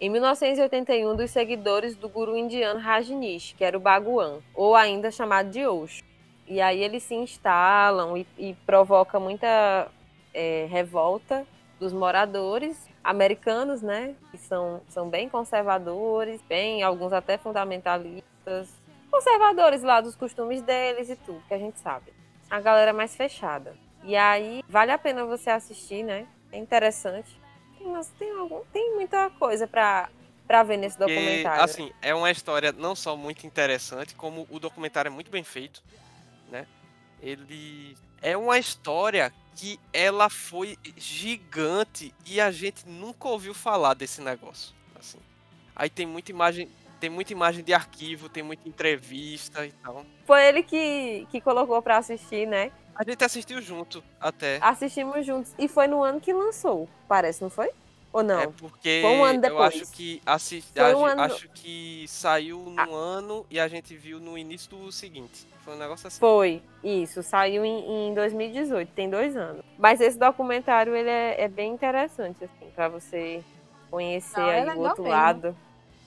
em 0.02 0.10
1981, 0.10 1.16
dos 1.16 1.32
seguidores 1.32 1.96
do 1.96 2.10
guru 2.10 2.36
indiano 2.36 2.82
Rajneesh, 2.82 3.56
que 3.58 3.64
era 3.64 3.78
o 3.78 3.80
Bhagwan, 3.80 4.40
ou 4.54 4.76
ainda 4.76 5.10
chamado 5.10 5.50
de 5.50 5.66
Osho. 5.66 6.04
E 6.46 6.60
aí 6.60 6.84
eles 6.84 7.04
se 7.04 7.16
instalam 7.16 8.18
e, 8.18 8.28
e 8.38 8.54
provoca 8.66 9.20
muita 9.20 9.88
é, 10.34 10.68
revolta 10.70 11.48
dos 11.80 11.94
moradores 11.94 12.90
americanos, 13.06 13.84
né? 13.84 14.16
Que 14.32 14.38
são, 14.38 14.82
são 14.90 15.08
bem 15.08 15.30
conservadores, 15.30 16.42
bem, 16.50 16.82
alguns 16.82 17.14
até 17.14 17.38
fundamentalistas, 17.38 18.68
conservadores 19.12 19.84
lá 19.84 20.02
dos 20.02 20.16
costumes 20.16 20.62
deles 20.64 21.10
e 21.10 21.16
tudo, 21.16 21.42
que 21.48 21.54
a 21.54 21.58
gente 21.60 21.80
sabe. 21.80 22.12
A 22.50 22.60
galera 22.60 22.92
mais 22.92 23.16
fechada. 23.16 23.78
E 24.04 24.16
aí, 24.16 24.64
vale 24.68 24.92
a 24.92 24.98
pena 24.98 25.24
você 25.24 25.52
assistir, 25.52 26.04
né? 26.04 26.28
É 26.52 26.58
interessante. 26.58 27.40
Tem, 27.78 27.88
mas 27.88 28.08
tem, 28.18 28.32
algum, 28.32 28.62
tem 28.74 28.96
muita 28.96 29.30
coisa 29.32 29.68
pra, 29.68 30.10
pra 30.48 30.64
ver 30.64 30.78
nesse 30.78 30.98
Porque, 30.98 31.14
documentário. 31.14 31.64
assim, 31.64 31.92
é 32.02 32.14
uma 32.14 32.32
história 32.32 32.72
não 32.72 32.96
só 32.96 33.16
muito 33.16 33.46
interessante, 33.46 34.16
como 34.16 34.48
o 34.50 34.60
documentário 34.60 35.10
é 35.10 35.12
muito 35.12 35.30
bem 35.30 35.44
feito, 35.44 35.84
né? 36.50 36.66
Ele 37.22 37.96
é 38.22 38.36
uma 38.36 38.58
história 38.58 39.32
que 39.56 39.80
ela 39.94 40.30
foi 40.30 40.78
gigante 40.98 42.14
e 42.26 42.42
a 42.42 42.52
gente 42.52 42.88
nunca 42.88 43.28
ouviu 43.28 43.54
falar 43.54 43.94
desse 43.94 44.22
negócio, 44.22 44.76
assim. 45.00 45.18
Aí 45.76 45.90
tem 45.90 46.06
muita 46.06 46.32
imagem, 46.32 46.70
tem 47.00 47.10
muita 47.10 47.32
imagem 47.32 47.64
de 47.64 47.74
arquivo, 47.74 48.28
tem 48.28 48.44
muita 48.44 48.68
entrevista 48.68 49.66
e 49.66 49.72
tal. 49.72 50.06
Foi 50.26 50.44
ele 50.46 50.62
que, 50.62 51.26
que 51.32 51.40
colocou 51.40 51.82
pra 51.82 51.98
assistir, 51.98 52.46
né? 52.46 52.72
A 52.94 53.04
gente 53.04 53.24
assistiu 53.24 53.62
junto 53.62 54.04
até. 54.20 54.60
Assistimos 54.62 55.26
juntos. 55.26 55.54
E 55.58 55.68
foi 55.68 55.88
no 55.88 56.04
ano 56.04 56.22
que 56.22 56.32
lançou, 56.32 56.88
parece, 57.08 57.42
não 57.42 57.50
foi? 57.50 57.70
Ou 58.16 58.24
não? 58.24 58.40
É 58.40 58.48
porque 58.48 59.00
Foi 59.02 59.12
um 59.12 59.26
ano 59.26 59.38
eu 59.40 59.42
depois. 59.42 59.76
acho 59.82 59.92
que 59.92 60.22
assi- 60.26 60.62
Foi 60.74 60.92
a 60.94 60.98
um 60.98 61.06
ano- 61.06 61.22
Ah. 61.22 61.26
acho 61.26 61.50
que 61.50 62.06
saiu 62.08 62.60
no 62.60 62.96
ano 62.96 63.46
e 63.52 63.60
a 63.60 63.68
gente 63.68 63.94
viu 63.94 64.22
no 64.22 64.38
início 64.38 64.70
do 64.70 64.90
seguinte. 64.90 65.46
Foi 65.66 65.74
um 65.76 65.78
negócio 65.78 66.08
assim. 66.08 66.18
Foi, 66.18 66.62
isso, 66.82 67.22
saiu 67.22 67.66
em, 67.66 68.08
em 68.10 68.14
2018, 68.14 68.90
tem 68.94 69.10
dois 69.10 69.36
anos. 69.36 69.66
Mas 69.78 70.00
esse 70.00 70.18
documentário, 70.18 70.96
ele 70.96 71.10
é, 71.10 71.42
é 71.42 71.48
bem 71.50 71.74
interessante, 71.74 72.46
assim, 72.46 72.70
pra 72.74 72.88
você 72.88 73.44
conhecer 73.92 74.40
Não, 74.40 74.50
é 74.50 74.56
aí 74.60 74.64
o 74.64 74.68
legal 74.68 74.84
outro 74.86 75.04
mesmo. 75.04 75.18
lado. 75.18 75.58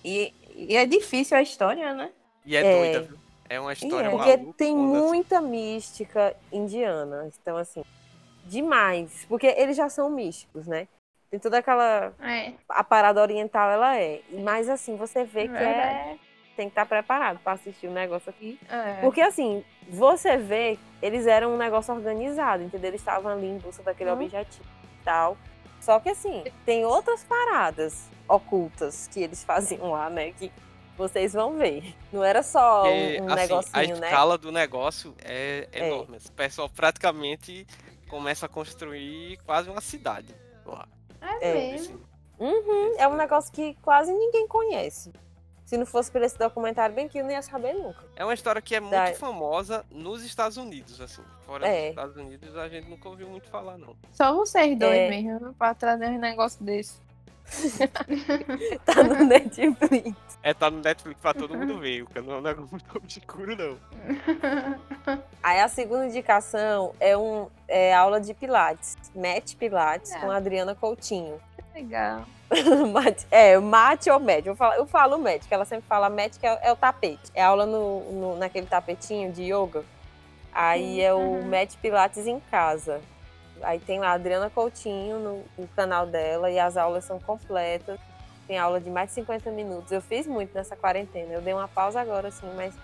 E, 0.03 0.33
e 0.57 0.77
é 0.79 0.87
difícil 0.87 1.37
a 1.37 1.43
história, 1.43 1.93
né? 1.93 2.11
E 2.47 2.57
é, 2.57 2.61
É. 2.61 2.73
doida, 2.93 3.07
viu? 3.07 3.19
É 3.51 3.61
uma 3.61 3.75
história 3.75 4.09
Porque 4.11 4.35
maluca. 4.39 4.55
tem 4.57 4.75
muita 4.75 5.43
mística 5.43 6.35
indiana, 6.51 7.29
então 7.43 7.59
assim, 7.59 7.83
demais. 8.47 9.27
Porque 9.29 9.47
eles 9.47 9.77
já 9.77 9.91
são 9.91 10.09
místicos, 10.09 10.67
né? 10.67 10.89
Tem 11.31 11.39
toda 11.39 11.59
aquela... 11.59 12.13
É, 12.21 12.53
A 12.69 12.83
parada 12.83 13.21
oriental, 13.21 13.71
ela 13.71 13.97
é. 13.99 14.21
Mas 14.43 14.69
assim, 14.69 14.97
você 14.97 15.25
vê 15.25 15.47
que 15.49 15.55
é, 15.57 15.59
verdade. 15.59 16.21
tem 16.57 16.67
que 16.69 16.73
estar 16.73 16.87
preparado 16.87 17.39
pra 17.41 17.53
assistir 17.53 17.87
o 17.87 17.93
negócio 17.93 18.31
aqui. 18.31 18.59
É. 18.69 19.01
Porque 19.03 19.21
assim, 19.21 19.63
você 19.89 20.37
vê, 20.39 20.79
eles 21.03 21.27
eram 21.27 21.55
um 21.55 21.57
negócio 21.59 21.95
organizado, 21.95 22.63
entendeu? 22.63 22.89
Eles 22.91 23.01
estavam 23.01 23.31
ali 23.33 23.47
em 23.47 23.59
busca 23.59 23.83
daquele 23.83 24.11
Uhum. 24.11 24.17
objetivo 24.23 24.65
e 25.01 25.05
tal. 25.05 25.37
Só 25.81 26.01
que 26.01 26.09
assim, 26.09 26.45
tem 26.65 26.85
outras 26.85 27.23
paradas 27.25 28.09
ocultas 28.27 29.09
que 29.13 29.23
eles 29.23 29.45
faziam 29.45 29.91
lá, 29.93 30.09
né? 30.11 30.33
Que 30.33 30.51
vocês 30.97 31.33
vão 31.35 31.57
ver. 31.57 31.95
Não 32.13 32.25
era 32.25 32.43
só 32.43 32.85
um, 32.85 32.87
um 32.89 32.91
assim, 32.91 33.33
a 33.33 33.37
negocinho, 33.37 33.97
né? 33.99 34.07
escala 34.09 34.37
do 34.39 34.51
negócio 34.51 35.15
é 35.23 35.69
É. 35.73 35.89
enorme. 35.89 36.17
O 36.27 36.33
pessoal 36.33 36.69
praticamente 36.69 37.67
começa 38.09 38.47
a 38.47 38.49
construir 38.49 39.37
quase 39.47 39.69
uma 39.71 39.81
cidade 39.81 40.35
lá. 40.67 40.89
É, 41.21 41.51
É. 41.51 41.55
mesmo. 41.73 42.01
Uhum, 42.39 42.95
é 42.99 43.09
um 43.09 43.17
negócio 43.17 43.53
que 43.53 43.75
quase 43.83 44.13
ninguém 44.13 44.47
conhece. 44.47 45.13
Se 45.65 45.77
não 45.77 45.85
fosse 45.85 46.11
por 46.11 46.23
esse 46.23 46.39
documentário 46.39 46.95
bem 46.95 47.09
que 47.09 47.19
eu 47.19 47.25
não 47.25 47.31
ia 47.31 47.43
saber 47.43 47.75
nunca. 47.75 48.03
É 48.17 48.25
uma 48.25 48.33
história 48.33 48.63
que 48.63 48.75
é 48.75 48.81
muito 48.81 48.93
Da- 48.93 49.13
famosa 49.15 49.85
nos 49.91 50.25
Estados 50.25 50.57
Unidos, 50.57 50.99
assim. 51.01 51.23
Fora 51.45 51.67
É. 51.69 51.81
dos 51.81 51.89
Estados 51.91 52.17
Unidos 52.17 52.57
a 52.57 52.69
gente 52.69 52.89
nunca 52.89 53.07
ouviu 53.09 53.29
muito 53.29 53.49
falar, 53.51 53.77
não. 53.77 53.95
Só 54.13 54.33
vocês 54.35 54.79
dois 54.79 54.95
É. 54.97 55.11
mesmo, 55.11 55.53
pra 55.55 55.75
trazer 55.75 56.07
um 56.07 56.19
negócio 56.19 56.65
desse. 56.65 56.99
Tá 58.85 59.03
no 59.03 59.25
Netflix. 59.25 60.17
É, 60.43 60.55
tá 60.55 60.71
no 60.71 60.81
Netflix 60.81 61.21
pra 61.21 61.35
todo 61.35 61.57
mundo 61.57 61.79
ver, 61.79 62.05
porque 62.05 62.21
não 62.21 62.39
é 62.47 62.55
muito 62.55 62.97
obscuro, 62.97 63.57
não. 63.57 63.77
Aí 65.43 65.61
a 65.61 65.69
segunda 65.69 66.07
indicação 66.07 66.93
é 67.01 67.17
um 67.17 67.49
é 67.67 67.95
aula 67.95 68.21
de 68.21 68.33
Pilates. 68.35 68.97
Mete 69.15 69.57
Pilates 69.57 70.13
É. 70.13 70.19
com 70.21 70.31
a 70.31 70.37
Adriana 70.37 70.75
Coutinho. 70.75 71.41
Legal. 71.75 72.25
Mate- 72.93 73.27
é, 73.31 73.59
mate 73.59 74.11
ou 74.11 74.19
mete. 74.19 74.47
Eu 74.47 74.57
falo, 74.57 74.75
eu 74.75 74.87
falo 74.87 75.19
mete, 75.19 75.47
que 75.47 75.53
ela 75.53 75.67
sempre 75.67 75.87
fala 75.87 76.09
mete, 76.09 76.39
que 76.39 76.47
é, 76.47 76.59
é 76.63 76.73
o 76.73 76.77
tapete. 76.77 77.31
É 77.35 77.43
aula 77.43 77.67
no, 77.67 78.01
no- 78.13 78.37
naquele 78.39 78.67
tapetinho 78.67 79.31
de 79.33 79.53
yoga. 79.53 79.85
Aí 80.53 81.01
é 81.01 81.13
o 81.13 81.19
Uhum. 81.19 81.45
Mete 81.47 81.77
Pilates 81.77 82.27
em 82.27 82.41
casa. 82.51 83.01
Aí 83.63 83.79
tem 83.81 83.99
lá 84.01 84.09
a 84.09 84.13
Adriana 84.13 84.51
Coutinho 84.51 85.19
no, 85.19 85.45
no 85.57 85.69
canal 85.69 86.07
dela 86.07 86.51
e 86.51 86.59
as 86.59 86.77
aulas 86.77 87.05
são 87.05 87.19
completas. 87.19 87.99
Tem 88.47 88.59
aula 88.59 88.81
de 88.81 88.89
mais 88.89 89.09
de 89.09 89.15
50 89.17 89.51
minutos. 89.51 89.93
Eu 89.93 90.01
fiz 90.01 90.27
muito 90.27 90.55
nessa 90.55 90.75
quarentena. 90.75 91.35
Eu 91.35 91.43
dei 91.43 91.53
uma 91.53 91.69
pausa 91.69 92.01
agora, 92.01 92.29
assim, 92.29 92.51
mas 92.57 92.75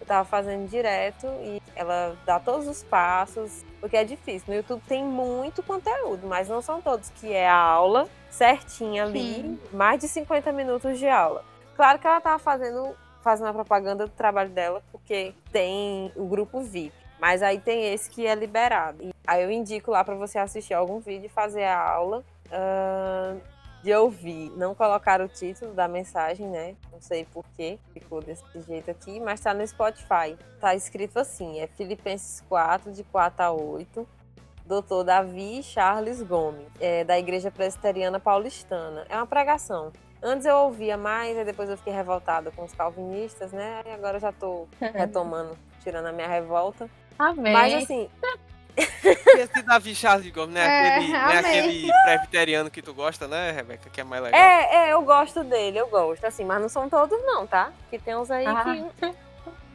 eu 0.00 0.06
tava 0.06 0.24
fazendo 0.24 0.68
direto 0.68 1.26
e 1.42 1.60
ela 1.74 2.16
dá 2.24 2.38
todos 2.38 2.68
os 2.68 2.84
passos, 2.84 3.64
porque 3.80 3.96
é 3.96 4.04
difícil. 4.04 4.44
No 4.48 4.54
YouTube 4.54 4.82
tem 4.86 5.04
muito 5.04 5.62
conteúdo, 5.62 6.26
mas 6.26 6.48
não 6.48 6.62
são 6.62 6.80
todos 6.80 7.10
que 7.10 7.32
é 7.32 7.48
a 7.48 7.56
aula 7.56 8.08
certinha 8.30 9.04
ali, 9.04 9.34
Sim. 9.34 9.58
mais 9.72 10.00
de 10.00 10.08
50 10.08 10.52
minutos 10.52 10.98
de 10.98 11.08
aula. 11.08 11.44
Claro 11.76 11.98
que 11.98 12.06
ela 12.06 12.20
tava 12.20 12.38
fazendo, 12.38 12.94
fazendo 13.22 13.48
a 13.48 13.52
propaganda 13.52 14.06
do 14.06 14.12
trabalho 14.12 14.50
dela, 14.50 14.82
porque 14.92 15.34
tem 15.50 16.12
o 16.14 16.26
grupo 16.26 16.60
VIP. 16.60 16.94
Mas 17.20 17.42
aí 17.42 17.58
tem 17.58 17.92
esse 17.92 18.08
que 18.08 18.26
é 18.26 18.34
liberado. 18.34 19.02
E 19.02 19.10
aí 19.26 19.42
eu 19.42 19.50
indico 19.50 19.90
lá 19.90 20.04
para 20.04 20.14
você 20.14 20.38
assistir 20.38 20.74
algum 20.74 21.00
vídeo 21.00 21.26
e 21.26 21.28
fazer 21.28 21.64
a 21.64 21.80
aula. 21.80 22.24
Ahn, 22.50 23.38
de 23.82 23.94
ouvir. 23.94 24.50
Não 24.56 24.74
colocar 24.74 25.20
o 25.20 25.28
título 25.28 25.72
da 25.72 25.88
mensagem, 25.88 26.46
né? 26.48 26.76
Não 26.92 27.00
sei 27.00 27.24
por 27.24 27.44
que 27.56 27.78
ficou 27.92 28.20
desse 28.20 28.42
jeito 28.66 28.90
aqui, 28.90 29.20
mas 29.20 29.40
tá 29.40 29.54
no 29.54 29.66
Spotify. 29.66 30.36
Tá 30.60 30.74
escrito 30.74 31.18
assim: 31.18 31.60
é 31.60 31.66
Filipenses 31.66 32.42
4, 32.48 32.92
de 32.92 33.04
4 33.04 33.44
a 33.44 33.52
8. 33.52 34.06
Doutor 34.66 35.02
Davi 35.02 35.62
Charles 35.62 36.20
Gomes, 36.20 36.66
é, 36.78 37.02
da 37.02 37.18
Igreja 37.18 37.50
Presbiteriana 37.50 38.20
Paulistana. 38.20 39.06
É 39.08 39.16
uma 39.16 39.26
pregação. 39.26 39.90
Antes 40.22 40.44
eu 40.44 40.56
ouvia 40.56 40.98
mais, 40.98 41.38
aí 41.38 41.44
depois 41.44 41.70
eu 41.70 41.76
fiquei 41.78 41.92
revoltada 41.92 42.50
com 42.50 42.64
os 42.64 42.72
calvinistas, 42.74 43.50
né? 43.50 43.82
E 43.86 43.90
agora 43.90 44.16
eu 44.16 44.20
já 44.20 44.30
tô 44.30 44.68
retomando, 44.92 45.56
tirando 45.82 46.06
a 46.06 46.12
minha 46.12 46.28
revolta. 46.28 46.90
Amém. 47.18 47.52
Mas 47.52 47.74
assim, 47.82 48.08
Esse 48.76 49.62
Davi 49.62 49.94
Charles 49.94 50.30
Gomes, 50.32 50.54
né? 50.54 50.64
É, 50.64 50.96
aquele, 50.96 51.12
né? 51.12 51.38
aquele 51.38 51.92
presbiteriano 52.04 52.70
que 52.70 52.80
tu 52.80 52.94
gosta, 52.94 53.26
né, 53.26 53.50
Rebeca? 53.50 53.90
Que 53.90 54.00
é 54.00 54.04
mais 54.04 54.22
legal. 54.22 54.40
é, 54.40 54.74
é, 54.88 54.92
eu 54.92 55.02
gosto 55.02 55.42
dele, 55.42 55.78
eu 55.78 55.88
gosto, 55.88 56.24
assim, 56.24 56.44
mas 56.44 56.60
não 56.60 56.68
são 56.68 56.88
todos 56.88 57.18
não, 57.24 57.46
tá? 57.46 57.72
Que 57.90 57.98
tem 57.98 58.14
uns 58.16 58.30
aí 58.30 58.46
Ah. 58.46 58.62
que 58.64 59.14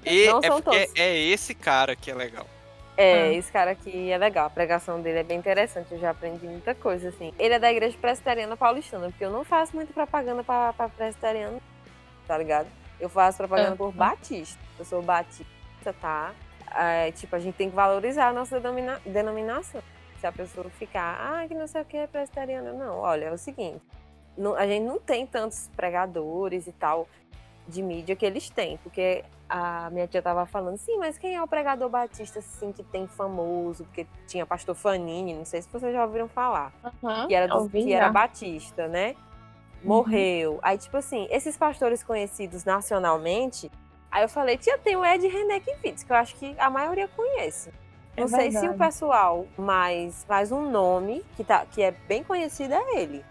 E 0.06 0.28
não 0.28 0.40
é 0.42 0.48
são 0.48 0.62
todos. 0.62 0.80
é 0.98 1.18
esse 1.18 1.54
cara 1.54 1.96
que 1.96 2.12
é 2.12 2.16
legal. 2.16 2.46
É, 2.96 3.24
Ah. 3.24 3.34
esse 3.34 3.52
cara 3.52 3.72
aqui 3.72 4.10
é 4.12 4.18
legal. 4.18 4.46
A 4.46 4.50
pregação 4.50 5.02
dele 5.02 5.20
é 5.20 5.24
bem 5.24 5.38
interessante. 5.40 5.92
Eu 5.92 6.00
já 6.00 6.12
aprendi 6.12 6.46
muita 6.46 6.74
coisa, 6.76 7.10
assim. 7.10 7.34
Ele 7.40 7.56
é 7.56 7.60
da 7.60 7.72
igreja 7.72 7.98
presbiteriana 8.00 8.56
paulistana, 8.56 9.08
porque 9.10 9.26
eu 9.26 9.32
não 9.32 9.44
faço 9.44 9.76
muito 9.76 9.92
propaganda 9.94 10.44
pra, 10.44 10.72
pra 10.74 10.88
presbiteriano, 10.90 11.62
tá 12.28 12.38
ligado? 12.38 12.68
Eu 13.00 13.10
faço 13.10 13.38
propaganda 13.40 13.74
Ah. 13.74 13.78
por 13.78 13.92
batista. 13.92 14.60
Eu 14.80 14.86
sou 14.86 15.02
batista, 15.02 15.94
tá? 16.00 16.32
É, 16.76 17.12
tipo, 17.12 17.36
a 17.36 17.40
gente 17.40 17.56
tem 17.56 17.70
que 17.70 17.76
valorizar 17.76 18.28
a 18.30 18.34
nossa 18.34 18.60
denomina- 18.60 19.00
denominação. 19.06 19.82
Se 20.20 20.26
a 20.28 20.32
pessoa 20.32 20.70
ficar, 20.72 21.18
ah, 21.20 21.48
que 21.48 21.54
não 21.54 21.68
sei 21.68 21.82
o 21.82 21.86
que 21.86 21.98
é 21.98 22.08
presbiteriana. 22.08 22.72
Não, 22.74 22.98
olha, 23.00 23.26
é 23.26 23.32
o 23.32 23.38
seguinte. 23.38 23.82
não- 24.36 24.56
a 24.56 24.66
gente 24.66 24.84
não 24.84 25.00
tem 25.00 25.28
tantos 25.28 25.70
pregadores 25.76 26.66
e 26.66 26.72
tal 26.72 27.08
de 27.68 27.84
mídia 27.84 28.16
que 28.16 28.26
eles 28.26 28.50
têm, 28.50 28.78
porque 28.78 29.24
a 29.48 29.90
minha 29.92 30.08
tia 30.08 30.22
tava 30.24 30.46
falando, 30.48 30.76
sim, 30.78 30.98
mas 30.98 31.20
quem 31.20 31.36
é 31.36 31.42
o 31.44 31.48
pregador 31.48 31.88
batista 31.88 32.40
assim 32.40 32.72
que 32.72 32.82
tem 32.84 33.06
famoso? 33.08 33.84
Porque 33.86 34.08
tinha 34.28 34.44
pastor 34.44 34.74
Fanini, 34.74 35.36
não 35.36 35.46
sei 35.46 35.62
se 35.62 35.70
vocês 35.70 35.94
já 35.94 36.04
ouviram 36.04 36.28
falar, 36.28 36.74
Aham, 36.84 37.28
que 37.28 37.36
era, 37.36 37.48
do- 37.48 37.70
que 37.70 37.94
era 37.94 38.10
batista, 38.10 38.88
né? 38.88 39.16
Morreu. 39.84 40.60
Aí, 40.64 40.78
tipo 40.78 40.98
assim, 40.98 41.28
esses 41.30 41.56
pastores 41.58 42.02
conhecidos 42.04 42.64
nacionalmente, 42.66 43.70
aí 44.14 44.24
eu 44.24 44.30
falei, 44.30 44.58
tia, 44.58 44.78
tem 44.78 44.96
o 44.96 45.04
Ed 45.04 45.28
René 45.28 45.60
Kivitz, 45.60 46.04
que 46.04 46.12
eu 46.12 46.16
acho 46.16 46.36
que 46.36 46.56
a 46.60 46.70
maioria 46.70 47.08
conhece. 47.08 47.72
É 48.16 48.22
Não 48.22 48.28
sei 48.28 48.52
se 48.52 48.68
o 48.68 48.76
pessoal 48.76 49.48
mais 49.58 50.24
faz 50.26 50.52
um 50.52 50.70
nome 50.70 51.26
que, 51.36 51.44
tá, 51.44 51.66
que 51.66 51.82
é 51.82 51.90
bem 52.08 52.24
conhecido 52.24 52.74
é 52.76 53.02
ele. 53.02 53.26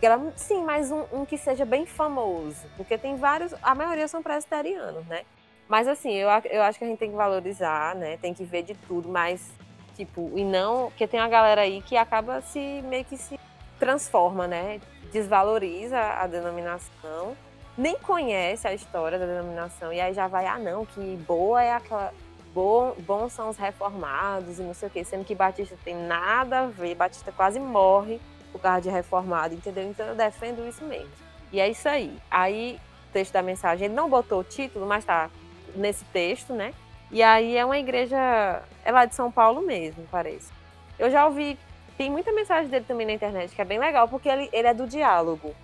Ela- 0.00 0.32
sim, 0.36 0.62
mas 0.64 0.92
um, 0.92 1.04
um 1.12 1.24
que 1.26 1.36
seja 1.36 1.64
bem 1.64 1.84
famoso. 1.84 2.64
Porque 2.76 2.96
tem 2.96 3.16
vários. 3.16 3.52
A 3.60 3.74
maioria 3.74 4.06
são 4.06 4.22
presbiterianos, 4.22 5.04
né? 5.06 5.22
Mas 5.68 5.88
assim, 5.88 6.12
eu, 6.12 6.28
eu 6.50 6.62
acho 6.62 6.78
que 6.78 6.84
a 6.84 6.88
gente 6.88 7.00
tem 7.00 7.10
que 7.10 7.16
valorizar, 7.16 7.96
né? 7.96 8.16
Tem 8.18 8.32
que 8.32 8.44
ver 8.44 8.62
de 8.62 8.74
tudo, 8.74 9.08
mas, 9.08 9.50
tipo, 9.96 10.30
e 10.36 10.44
não. 10.44 10.84
Porque 10.90 11.08
tem 11.08 11.18
uma 11.18 11.28
galera 11.28 11.62
aí 11.62 11.82
que 11.82 11.96
acaba 11.96 12.40
se 12.40 12.80
meio 12.82 13.04
que 13.04 13.16
se 13.16 13.38
transforma, 13.78 14.46
né? 14.46 14.80
Desvaloriza 15.12 15.98
a 15.98 16.28
denominação, 16.28 17.36
nem 17.78 17.96
conhece 17.96 18.66
a 18.66 18.74
história 18.74 19.18
da 19.18 19.24
denominação, 19.24 19.92
e 19.92 20.00
aí 20.00 20.12
já 20.12 20.26
vai, 20.26 20.46
ah, 20.46 20.58
não, 20.58 20.84
que 20.84 21.16
boa 21.18 21.62
é 21.62 21.72
aquela 21.72 22.12
bom, 22.52 22.92
bons 22.98 23.32
são 23.32 23.48
os 23.48 23.56
reformados 23.56 24.58
e 24.58 24.62
não 24.62 24.74
sei 24.74 24.88
o 24.88 24.90
quê, 24.90 25.04
sendo 25.04 25.24
que 25.24 25.32
Batista 25.32 25.76
tem 25.84 25.94
nada 25.94 26.60
a 26.60 26.66
ver, 26.66 26.96
Batista 26.96 27.30
quase 27.30 27.60
morre 27.60 28.20
por 28.50 28.60
causa 28.60 28.80
de 28.80 28.88
reformado, 28.90 29.54
entendeu? 29.54 29.84
Então 29.84 30.06
eu 30.06 30.16
defendo 30.16 30.66
isso 30.66 30.84
mesmo. 30.84 31.10
E 31.52 31.60
é 31.60 31.68
isso 31.68 31.88
aí. 31.88 32.18
Aí, 32.28 32.80
o 33.08 33.12
texto 33.12 33.32
da 33.32 33.42
mensagem, 33.42 33.86
ele 33.86 33.94
não 33.94 34.10
botou 34.10 34.40
o 34.40 34.44
título, 34.44 34.84
mas 34.84 35.04
tá 35.04 35.30
nesse 35.76 36.04
texto, 36.06 36.52
né? 36.52 36.74
E 37.12 37.22
aí 37.22 37.56
é 37.56 37.64
uma 37.64 37.78
igreja, 37.78 38.62
é 38.84 38.90
lá 38.90 39.04
de 39.04 39.14
São 39.14 39.30
Paulo 39.30 39.62
mesmo, 39.62 40.04
parece. 40.10 40.52
Eu 40.98 41.10
já 41.10 41.26
ouvi, 41.26 41.56
tem 41.96 42.10
muita 42.10 42.32
mensagem 42.32 42.68
dele 42.68 42.84
também 42.88 43.06
na 43.06 43.12
internet, 43.12 43.54
que 43.54 43.62
é 43.62 43.64
bem 43.64 43.78
legal, 43.78 44.08
porque 44.08 44.28
ele, 44.28 44.48
ele 44.52 44.66
é 44.66 44.74
do 44.74 44.86
diálogo. 44.86 45.54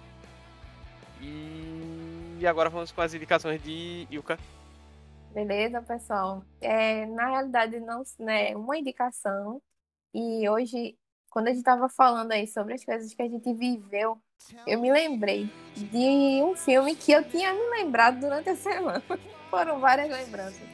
E 2.44 2.46
agora 2.46 2.68
vamos 2.68 2.92
com 2.92 3.00
as 3.00 3.14
indicações 3.14 3.62
de 3.62 4.06
Ilka. 4.10 4.38
Beleza, 5.32 5.80
pessoal? 5.80 6.44
É, 6.60 7.06
na 7.06 7.26
realidade, 7.30 7.80
não, 7.80 8.02
né, 8.18 8.54
uma 8.54 8.76
indicação. 8.76 9.62
E 10.12 10.46
hoje, 10.46 10.94
quando 11.30 11.46
a 11.46 11.50
gente 11.52 11.60
estava 11.60 11.88
falando 11.88 12.32
aí 12.32 12.46
sobre 12.46 12.74
as 12.74 12.84
coisas 12.84 13.14
que 13.14 13.22
a 13.22 13.28
gente 13.30 13.50
viveu, 13.54 14.18
eu 14.66 14.78
me 14.78 14.92
lembrei 14.92 15.50
de 15.74 16.42
um 16.42 16.54
filme 16.54 16.94
que 16.94 17.12
eu 17.12 17.24
tinha 17.24 17.50
me 17.54 17.70
lembrado 17.78 18.20
durante 18.20 18.50
a 18.50 18.56
semana. 18.56 19.02
Foram 19.48 19.80
várias 19.80 20.10
lembranças. 20.10 20.68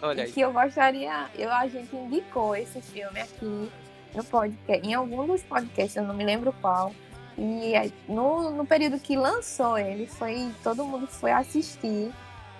Olha 0.00 0.20
E 0.20 0.24
aí. 0.26 0.32
que 0.32 0.40
eu 0.40 0.52
gostaria, 0.52 1.28
eu, 1.34 1.50
a 1.50 1.66
gente 1.66 1.96
indicou 1.96 2.54
esse 2.54 2.80
filme 2.80 3.20
aqui 3.20 3.72
no 4.14 4.22
podcast, 4.22 4.86
em 4.86 4.94
algum 4.94 5.26
dos 5.26 5.42
podcasts, 5.42 5.96
eu 5.96 6.04
não 6.04 6.14
me 6.14 6.24
lembro 6.24 6.52
qual. 6.60 6.94
E 7.38 7.92
no, 8.08 8.50
no 8.50 8.66
período 8.66 8.98
que 8.98 9.16
lançou 9.16 9.78
ele, 9.78 10.06
foi 10.06 10.50
todo 10.62 10.84
mundo 10.84 11.06
foi 11.06 11.32
assistir. 11.32 12.12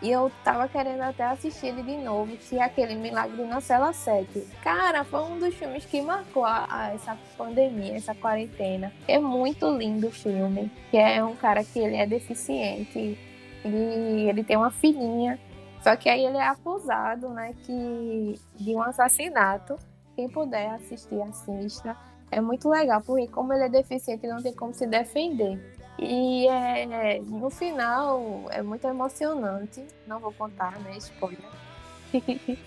E 0.03 0.11
eu 0.11 0.31
tava 0.45 0.69
querendo 0.69 1.01
até 1.01 1.25
assistir 1.25 1.69
ele 1.69 1.83
de 1.83 1.97
novo, 1.97 2.37
que 2.37 2.59
é 2.59 2.63
aquele 2.63 2.95
Milagre 2.95 3.43
na 3.45 3.63
Cela 3.63 3.95
7. 3.95 4.47
Cara, 4.63 5.05
foi 5.05 5.21
um 5.21 5.39
dos 5.39 5.55
filmes 5.55 5.87
que 5.87 6.03
marcou 6.03 6.45
a, 6.45 6.67
a 6.69 6.95
essa 6.95 7.17
pandemia, 7.39 7.97
essa 7.97 8.15
quarentena. 8.15 8.93
É 9.09 9.19
muito 9.19 9.71
lindo 9.71 10.09
o 10.09 10.13
filme, 10.13 10.71
que 10.91 10.99
é 10.99 11.25
um 11.25 11.35
cara 11.35 11.65
que 11.65 11.79
ele 11.79 11.97
é 11.97 12.07
deficiente, 12.07 13.19
e 13.65 14.29
ele 14.29 14.45
tem 14.45 14.59
uma 14.59 14.71
filhinha 14.71 15.41
só 15.87 15.95
que 15.95 16.09
aí 16.09 16.25
ele 16.25 16.37
é 16.37 16.49
acusado, 16.49 17.29
né, 17.29 17.55
que 17.63 18.41
de 18.57 18.75
um 18.75 18.83
assassinato. 18.83 19.77
Quem 20.17 20.29
puder 20.29 20.71
assistir, 20.71 21.23
assista. 21.23 21.97
É 22.31 22.41
muito 22.41 22.69
legal, 22.69 23.01
porque 23.03 23.29
como 23.29 23.53
ele 23.53 23.65
é 23.65 23.69
deficiente, 23.69 24.27
não 24.27 24.43
tem 24.43 24.53
como 24.53 24.75
se 24.75 24.87
defender. 24.87 25.59
E 25.99 26.47
é, 26.49 27.21
no 27.21 27.49
final 27.49 28.47
é 28.51 28.63
muito 28.63 28.87
emocionante. 28.87 29.85
Não 30.07 30.21
vou 30.21 30.33
contar, 30.33 30.79
né? 30.81 30.97
Spoiler. 30.99 31.39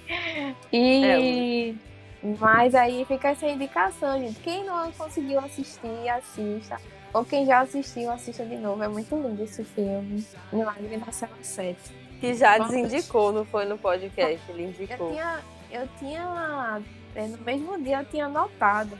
e 0.73 1.75
mas 2.21 2.75
aí 2.75 3.05
fica 3.05 3.29
essa 3.29 3.47
indicação, 3.47 4.19
gente. 4.19 4.39
Quem 4.41 4.65
não 4.65 4.91
conseguiu 4.91 5.39
assistir, 5.39 6.09
assista. 6.09 6.77
Ou 7.13 7.23
quem 7.23 7.45
já 7.45 7.61
assistiu, 7.61 8.11
assista 8.11 8.45
de 8.45 8.57
novo. 8.57 8.83
É 8.83 8.87
muito 8.87 9.15
lindo 9.15 9.41
esse 9.41 9.63
filme. 9.63 10.25
Milagre 10.51 10.97
na 10.97 11.11
Cela 11.11 11.31
7. 11.41 11.77
Que 12.19 12.33
já 12.33 12.57
desindicou, 12.57 13.31
não 13.31 13.45
foi 13.45 13.65
no 13.65 13.77
podcast, 13.77 14.51
ele 14.51 14.63
Eu 14.63 14.69
indicou. 14.69 15.11
tinha, 15.11 15.39
eu 15.71 15.87
tinha, 15.97 16.81
é, 17.15 17.27
no 17.27 17.37
mesmo 17.37 17.81
dia 17.81 17.99
eu 17.99 18.05
tinha 18.05 18.25
anotado. 18.25 18.97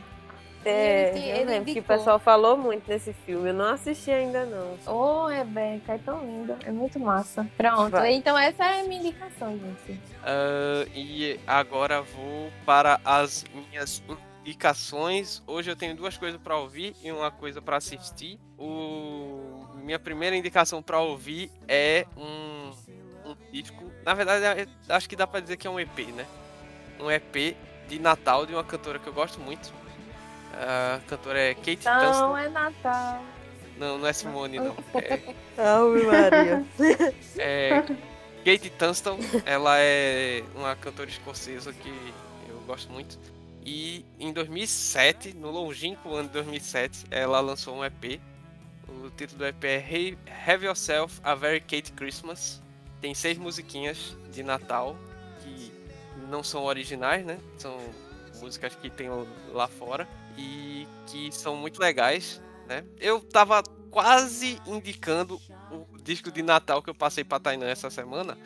É, 0.64 1.10
Ele- 1.16 1.30
eu 1.30 1.36
ele 1.36 1.44
lembro 1.46 1.72
que 1.72 1.80
o 1.80 1.82
pessoal 1.82 2.18
falou 2.18 2.56
muito 2.56 2.86
desse 2.86 3.12
filme, 3.24 3.48
eu 3.48 3.54
não 3.54 3.66
assisti 3.72 4.10
ainda 4.10 4.44
não. 4.44 4.76
Ô, 4.86 5.26
Rebeca, 5.26 5.94
é 5.94 5.98
tão 5.98 6.20
lindo, 6.20 6.56
é 6.64 6.70
muito 6.70 7.00
massa. 7.00 7.46
Pronto, 7.56 7.90
Vai. 7.92 8.12
então 8.12 8.36
essa 8.36 8.64
é 8.64 8.80
a 8.80 8.84
minha 8.84 9.00
indicação, 9.00 9.58
gente. 9.58 9.98
Ah, 10.22 10.86
e 10.94 11.40
agora 11.46 12.02
vou 12.02 12.50
para 12.66 13.00
as 13.04 13.44
minhas 13.54 14.02
indicações. 14.44 15.42
Hoje 15.46 15.70
eu 15.70 15.76
tenho 15.76 15.94
duas 15.96 16.18
coisas 16.18 16.40
para 16.40 16.56
ouvir 16.56 16.94
e 17.02 17.10
uma 17.10 17.30
coisa 17.30 17.62
para 17.62 17.76
assistir. 17.76 18.38
O 18.58 19.64
minha 19.76 19.98
primeira 19.98 20.36
indicação 20.36 20.82
para 20.82 21.00
ouvir 21.00 21.50
é 21.66 22.06
um, 22.16 22.70
um 23.30 23.36
disco. 23.50 23.90
Na 24.04 24.12
verdade, 24.12 24.44
é- 24.44 24.66
acho 24.94 25.08
que 25.08 25.16
dá 25.16 25.26
para 25.26 25.40
dizer 25.40 25.56
que 25.56 25.66
é 25.66 25.70
um 25.70 25.80
EP, 25.80 26.06
né? 26.12 26.26
Um 27.00 27.10
EP 27.10 27.56
de 27.88 27.98
Natal 27.98 28.44
de 28.44 28.52
uma 28.52 28.62
cantora 28.62 28.98
que 28.98 29.06
eu 29.06 29.12
gosto 29.12 29.40
muito. 29.40 29.72
A 30.54 31.00
cantora 31.06 31.38
é 31.38 31.54
Kate 31.54 31.76
Tunstall. 31.78 32.36
é 32.36 32.48
Natal. 32.48 33.22
Não, 33.78 33.98
não 33.98 34.06
é 34.06 34.12
Simone, 34.12 34.58
não. 34.58 34.76
É, 34.94 35.34
Ave 35.56 36.02
Maria. 36.06 36.64
É, 37.38 37.82
Kate 38.44 38.70
Tunstall, 38.70 39.18
ela 39.46 39.78
é 39.78 40.42
uma 40.54 40.74
cantora 40.76 41.08
escocesa 41.08 41.72
que 41.72 41.88
eu 42.48 42.58
gosto 42.66 42.90
muito. 42.92 43.18
E 43.64 44.04
em 44.18 44.32
2007, 44.32 45.34
no 45.34 45.50
longínquo 45.50 46.14
ano 46.14 46.28
de 46.28 46.34
2007, 46.34 47.04
ela 47.10 47.40
lançou 47.40 47.76
um 47.76 47.84
EP. 47.84 48.20
O 48.88 49.08
título 49.10 49.38
do 49.38 49.46
EP 49.46 49.64
é 49.64 49.76
Hey- 49.78 50.18
Have 50.46 50.66
Yourself 50.66 51.20
a 51.22 51.34
Very 51.34 51.60
Kate 51.60 51.92
Christmas. 51.92 52.60
Tem 53.00 53.14
seis 53.14 53.38
musiquinhas 53.38 54.16
de 54.32 54.42
Natal 54.42 54.96
que 55.42 55.72
não 56.28 56.42
são 56.42 56.64
originais, 56.64 57.24
né? 57.24 57.38
São 57.56 57.78
músicas 58.40 58.74
que 58.74 58.90
tem 58.90 59.08
lá 59.52 59.68
fora 59.68 60.06
e 60.36 60.86
que 61.06 61.30
são 61.32 61.56
muito 61.56 61.80
legais, 61.80 62.42
né? 62.66 62.84
Eu 62.98 63.20
tava 63.20 63.62
quase 63.90 64.60
indicando 64.66 65.40
o 65.70 65.98
disco 66.02 66.30
de 66.30 66.42
Natal 66.42 66.82
que 66.82 66.90
eu 66.90 66.94
passei 66.94 67.24
pra 67.24 67.40
Tainan 67.40 67.66
essa 67.66 67.90
semana, 67.90 68.38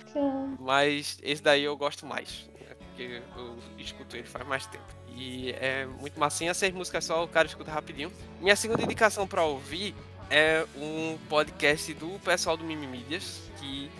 mas 0.58 1.18
esse 1.22 1.42
daí 1.42 1.62
eu 1.64 1.76
gosto 1.76 2.06
mais, 2.06 2.48
né? 2.58 2.74
porque 2.94 3.22
eu 3.36 3.58
escuto 3.78 4.16
ele 4.16 4.26
faz 4.26 4.46
mais 4.46 4.66
tempo. 4.66 4.84
E 5.16 5.52
é 5.52 5.86
muito 5.86 6.18
massinha, 6.18 6.52
seis 6.54 6.72
músicas 6.74 7.04
só, 7.04 7.22
o 7.22 7.28
cara 7.28 7.46
escuta 7.46 7.70
rapidinho. 7.70 8.12
Minha 8.40 8.56
segunda 8.56 8.82
indicação 8.82 9.26
pra 9.26 9.44
ouvir 9.44 9.94
é 10.30 10.64
um 10.76 11.18
podcast 11.28 11.92
do 11.94 12.18
pessoal 12.20 12.56
do 12.56 12.64
Mimimídias 12.64 13.42
que 13.58 13.90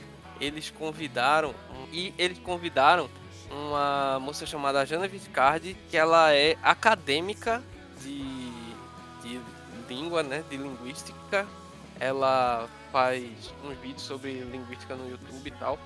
eles 0.41 0.71
convidaram 0.71 1.55
e 1.93 2.13
eles 2.19 2.39
convidaram 2.39 3.09
uma 3.51 4.19
moça 4.21 4.47
chamada 4.47 4.85
Jana 4.85 5.07
Viscardi, 5.07 5.77
que 5.89 5.97
ela 5.97 6.33
é 6.35 6.57
acadêmica 6.63 7.63
de, 8.05 8.23
de 9.23 9.41
língua, 9.89 10.23
né, 10.23 10.45
de 10.49 10.57
linguística. 10.57 11.47
Ela 11.99 12.69
faz 12.93 13.25
uns 13.65 13.77
vídeos 13.79 14.03
sobre 14.03 14.33
linguística 14.33 14.95
no 14.95 15.09
YouTube 15.09 15.47
e 15.47 15.51
tal. 15.53 15.79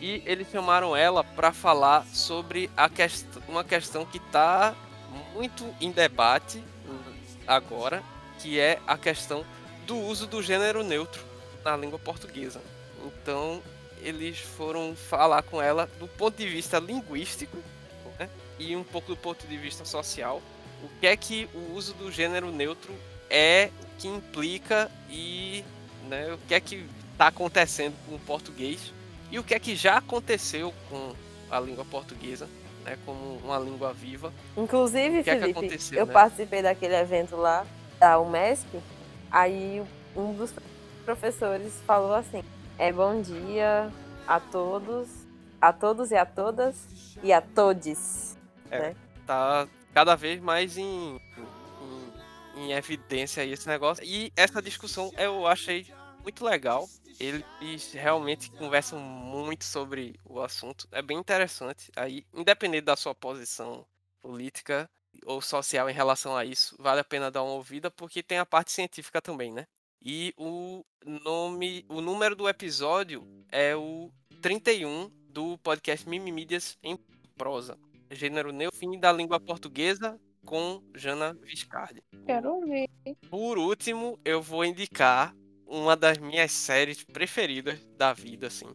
E 0.00 0.22
eles 0.26 0.50
chamaram 0.50 0.96
ela 0.96 1.22
para 1.22 1.52
falar 1.52 2.04
sobre 2.06 2.70
a 2.76 2.88
quest 2.88 3.26
uma 3.48 3.62
questão 3.62 4.04
que 4.04 4.18
está 4.18 4.74
muito 5.34 5.64
em 5.80 5.90
debate 5.90 6.62
agora, 7.46 8.02
que 8.38 8.58
é 8.58 8.80
a 8.86 8.96
questão 8.96 9.44
do 9.86 9.96
uso 9.96 10.26
do 10.26 10.42
gênero 10.42 10.82
neutro 10.82 11.24
na 11.64 11.76
língua 11.76 11.98
portuguesa. 11.98 12.60
Então, 13.04 13.62
eles 14.00 14.38
foram 14.38 14.96
falar 14.96 15.42
com 15.42 15.60
ela 15.60 15.88
do 15.98 16.08
ponto 16.08 16.36
de 16.36 16.48
vista 16.48 16.78
linguístico 16.78 17.56
né, 18.18 18.28
e 18.58 18.74
um 18.74 18.84
pouco 18.84 19.08
do 19.08 19.16
ponto 19.16 19.46
de 19.46 19.56
vista 19.56 19.84
social. 19.84 20.42
O 20.82 20.88
que 21.00 21.06
é 21.06 21.16
que 21.16 21.48
o 21.54 21.74
uso 21.74 21.94
do 21.94 22.10
gênero 22.10 22.50
neutro 22.50 22.92
é, 23.30 23.70
o 23.82 24.00
que 24.00 24.08
implica 24.08 24.90
e 25.08 25.64
né, 26.08 26.32
o 26.34 26.38
que 26.46 26.54
é 26.54 26.60
que 26.60 26.86
está 27.12 27.28
acontecendo 27.28 27.94
com 28.06 28.16
o 28.16 28.18
português 28.18 28.92
e 29.30 29.38
o 29.38 29.44
que 29.44 29.54
é 29.54 29.58
que 29.58 29.74
já 29.74 29.96
aconteceu 29.96 30.74
com 30.90 31.14
a 31.50 31.58
língua 31.60 31.84
portuguesa, 31.84 32.48
né, 32.84 32.98
como 33.06 33.36
uma 33.38 33.58
língua 33.58 33.92
viva. 33.92 34.32
Inclusive, 34.56 35.22
que 35.22 35.30
Felipe, 35.30 35.96
é 35.96 36.00
eu 36.00 36.06
né? 36.06 36.12
participei 36.12 36.62
daquele 36.62 36.94
evento 36.94 37.36
lá 37.36 37.66
da 37.98 38.18
UMESP, 38.18 38.80
aí 39.30 39.82
um 40.16 40.34
dos 40.34 40.52
professores 41.04 41.72
falou 41.86 42.14
assim: 42.14 42.42
é 42.78 42.92
bom 42.92 43.22
dia 43.22 43.90
a 44.26 44.40
todos, 44.40 45.08
a 45.60 45.72
todos 45.72 46.10
e 46.10 46.16
a 46.16 46.26
todas 46.26 47.16
e 47.22 47.32
a 47.32 47.40
todes. 47.40 48.36
É, 48.70 48.78
né? 48.78 48.96
Tá 49.26 49.66
cada 49.92 50.14
vez 50.14 50.40
mais 50.40 50.76
em, 50.76 51.20
em, 52.56 52.62
em 52.62 52.72
evidência 52.72 53.44
esse 53.44 53.68
negócio. 53.68 54.04
E 54.04 54.32
essa 54.36 54.60
discussão 54.62 55.12
eu 55.16 55.46
achei 55.46 55.86
muito 56.22 56.44
legal. 56.44 56.88
Eles 57.20 57.92
realmente 57.92 58.50
conversam 58.52 58.98
muito 58.98 59.64
sobre 59.64 60.18
o 60.24 60.40
assunto. 60.40 60.88
É 60.90 61.02
bem 61.02 61.18
interessante. 61.18 61.90
Aí, 61.94 62.24
independente 62.32 62.84
da 62.84 62.96
sua 62.96 63.14
posição 63.14 63.86
política 64.20 64.88
ou 65.26 65.40
social 65.40 65.90
em 65.90 65.92
relação 65.92 66.36
a 66.36 66.44
isso, 66.44 66.74
vale 66.78 67.00
a 67.00 67.04
pena 67.04 67.30
dar 67.30 67.42
uma 67.42 67.52
ouvida 67.52 67.90
porque 67.90 68.22
tem 68.22 68.38
a 68.38 68.46
parte 68.46 68.72
científica 68.72 69.20
também, 69.20 69.52
né? 69.52 69.66
E 70.04 70.34
o 70.36 70.84
nome, 71.04 71.84
o 71.88 72.00
número 72.00 72.34
do 72.34 72.48
episódio 72.48 73.24
é 73.50 73.76
o 73.76 74.10
31 74.40 75.08
do 75.28 75.56
podcast 75.58 76.08
Mimimídias 76.08 76.76
em 76.82 76.96
prosa. 77.36 77.78
Gênero 78.12 78.52
neofim 78.52 78.98
da 78.98 79.12
língua 79.12 79.40
portuguesa 79.40 80.18
com 80.44 80.82
Jana 80.94 81.34
Viscardi. 81.42 82.02
Quero 82.26 82.60
ver. 82.60 82.88
Por 83.30 83.58
último, 83.58 84.18
eu 84.24 84.42
vou 84.42 84.64
indicar 84.64 85.34
uma 85.66 85.96
das 85.96 86.18
minhas 86.18 86.52
séries 86.52 87.02
preferidas 87.02 87.78
da 87.96 88.12
vida, 88.12 88.48
assim. 88.48 88.66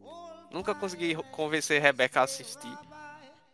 Nunca 0.51 0.73
consegui 0.73 1.15
convencer 1.31 1.81
Rebeca 1.81 2.21
a 2.21 2.23
assistir, 2.23 2.75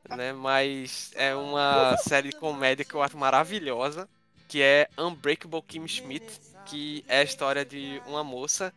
né? 0.10 0.32
Mas 0.32 1.12
é 1.16 1.36
uma 1.36 1.98
série 1.98 2.30
de 2.30 2.38
comédia 2.38 2.86
que 2.86 2.94
eu 2.94 3.02
acho 3.02 3.18
maravilhosa, 3.18 4.08
que 4.48 4.62
é 4.62 4.88
Unbreakable 4.98 5.62
Kim 5.64 5.88
Schmidt 5.88 6.54
que 6.66 7.04
é 7.08 7.20
a 7.20 7.24
história 7.24 7.66
de 7.66 8.02
uma 8.06 8.24
moça 8.24 8.74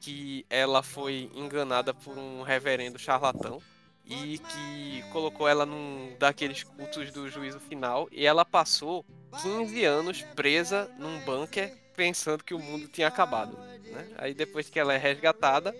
que 0.00 0.46
ela 0.48 0.82
foi 0.82 1.30
enganada 1.34 1.92
por 1.92 2.16
um 2.16 2.42
reverendo 2.42 2.98
charlatão 2.98 3.60
e 4.08 4.38
que 4.38 5.02
colocou 5.12 5.46
ela 5.46 5.66
num 5.66 6.16
daqueles 6.18 6.62
cultos 6.62 7.10
do 7.12 7.28
juízo 7.28 7.60
final 7.60 8.08
e 8.10 8.24
ela 8.24 8.44
passou 8.44 9.04
15 9.42 9.84
anos 9.84 10.22
presa 10.34 10.90
num 10.98 11.20
bunker 11.20 11.76
pensando 11.94 12.42
que 12.42 12.54
o 12.54 12.58
mundo 12.58 12.88
tinha 12.88 13.08
acabado, 13.08 13.58
né? 13.58 14.08
Aí 14.16 14.32
depois 14.32 14.70
que 14.70 14.78
ela 14.78 14.94
é 14.94 14.96
resgatada, 14.96 15.74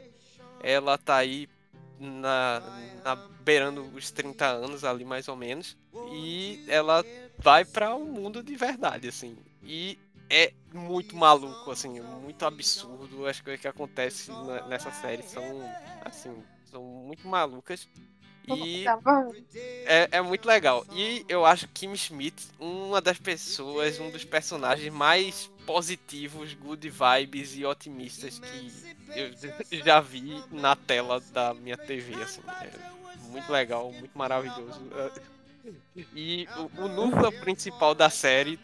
ela 0.62 0.98
tá 0.98 1.16
aí 1.16 1.48
na, 1.98 2.60
na 3.02 3.16
beirando 3.42 3.82
os 3.94 4.10
30 4.10 4.44
anos 4.46 4.84
ali 4.84 5.04
mais 5.04 5.26
ou 5.28 5.36
menos 5.36 5.76
e 6.12 6.64
ela 6.68 7.04
vai 7.38 7.64
para 7.64 7.94
o 7.94 8.02
um 8.02 8.04
mundo 8.04 8.42
de 8.42 8.54
verdade 8.56 9.08
assim. 9.08 9.38
E 9.62 9.98
é 10.30 10.52
muito 10.72 11.16
maluco, 11.16 11.70
assim, 11.70 12.00
muito 12.00 12.44
absurdo. 12.44 13.26
As 13.26 13.40
coisas 13.40 13.60
que 13.60 13.68
acontecem 13.68 14.34
nessa 14.68 14.90
série 14.92 15.22
são, 15.22 15.42
assim, 16.04 16.42
são 16.64 16.82
muito 16.82 17.26
malucas. 17.26 17.88
E 18.56 18.84
é, 19.84 20.08
é 20.12 20.22
muito 20.22 20.46
legal. 20.46 20.84
E 20.92 21.24
eu 21.28 21.44
acho 21.44 21.68
Kim 21.68 21.94
Schmidt 21.96 22.48
uma 22.58 23.00
das 23.00 23.18
pessoas, 23.18 23.98
um 23.98 24.10
dos 24.10 24.24
personagens 24.24 24.92
mais 24.92 25.50
positivos, 25.66 26.54
good 26.54 26.88
vibes 26.88 27.56
e 27.56 27.64
otimistas 27.64 28.38
que 28.38 28.72
eu 29.14 29.30
já 29.84 30.00
vi 30.00 30.42
na 30.50 30.74
tela 30.74 31.20
da 31.32 31.52
minha 31.54 31.76
TV, 31.76 32.14
assim. 32.22 32.40
É 32.62 32.70
muito 33.30 33.50
legal, 33.50 33.92
muito 33.92 34.16
maravilhoso. 34.16 34.80
E 36.14 36.48
o, 36.56 36.84
o 36.84 36.88
núcleo 36.88 37.32
principal 37.40 37.94
da 37.94 38.08
série 38.08 38.58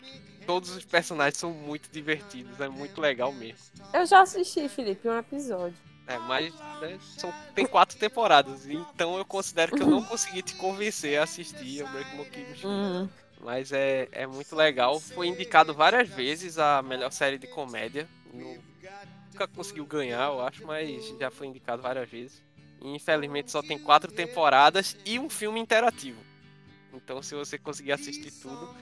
todos 0.47 0.71
os 0.71 0.85
personagens 0.85 1.39
são 1.39 1.51
muito 1.51 1.91
divertidos, 1.91 2.61
é 2.61 2.69
muito 2.69 3.01
legal 3.01 3.33
mesmo. 3.33 3.59
Eu 3.93 4.07
já 4.07 4.21
assisti, 4.21 4.69
Felipe, 4.69 5.09
um 5.09 5.19
episódio. 5.19 5.77
É, 6.07 6.19
mas 6.19 6.53
né, 6.81 6.99
são, 7.17 7.33
tem 7.55 7.67
quatro 7.67 7.97
temporadas, 7.97 8.67
então 8.67 9.17
eu 9.17 9.25
considero 9.25 9.75
que 9.75 9.83
eu 9.83 9.87
não 9.87 10.03
consegui 10.03 10.43
te 10.43 10.55
convencer 10.55 11.19
a 11.19 11.23
assistir 11.23 11.83
o 11.83 11.89
Break 11.89 12.65
uhum. 12.65 13.09
Mas 13.41 13.73
é, 13.73 14.09
é 14.13 14.27
muito 14.27 14.55
legal. 14.55 15.01
Foi 15.01 15.29
indicado 15.29 15.73
várias 15.75 16.09
vezes 16.09 16.59
a 16.59 16.83
melhor 16.83 17.11
série 17.11 17.39
de 17.39 17.47
comédia. 17.47 18.09
Nunca 18.33 19.47
conseguiu 19.49 19.87
ganhar, 19.87 20.29
eu 20.29 20.41
acho, 20.41 20.67
mas 20.67 21.15
já 21.19 21.31
foi 21.31 21.47
indicado 21.47 21.83
várias 21.83 22.09
vezes. 22.09 22.43
E, 22.81 22.95
infelizmente 22.95 23.51
só 23.51 23.63
tem 23.63 23.79
quatro 23.79 24.13
temporadas 24.13 24.97
e 25.05 25.19
um 25.19 25.31
filme 25.31 25.59
interativo. 25.59 26.21
Então, 26.93 27.23
se 27.23 27.35
você 27.35 27.59
conseguir 27.59 27.93
assistir 27.93 28.31
tudo, 28.31 28.75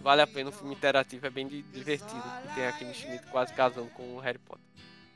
vale 0.00 0.22
a 0.22 0.26
pena. 0.26 0.50
O 0.50 0.52
filme 0.52 0.74
interativo 0.74 1.26
é 1.26 1.30
bem 1.30 1.46
divertido. 1.46 2.22
Tem 2.54 2.66
aquele 2.66 2.92
Schmidt 2.92 3.26
quase 3.28 3.52
casando 3.54 3.90
com 3.90 4.16
o 4.16 4.18
Harry 4.18 4.38
Potter. 4.38 4.64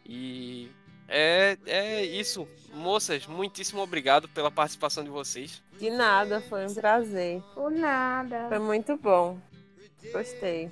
E 0.07 0.71
é, 1.09 1.57
é 1.67 2.05
isso. 2.05 2.49
Moças, 2.73 3.27
muitíssimo 3.27 3.81
obrigado 3.81 4.29
pela 4.29 4.51
participação 4.51 5.05
de 5.05 5.11
vocês. 5.11 5.63
De 5.79 5.91
nada, 5.91 6.41
foi 6.41 6.67
um 6.67 6.75
prazer. 6.75 7.43
Por 7.55 7.71
nada. 7.71 8.49
Foi 8.49 8.59
muito 8.59 8.97
bom. 8.97 9.39
Gostei. 10.13 10.71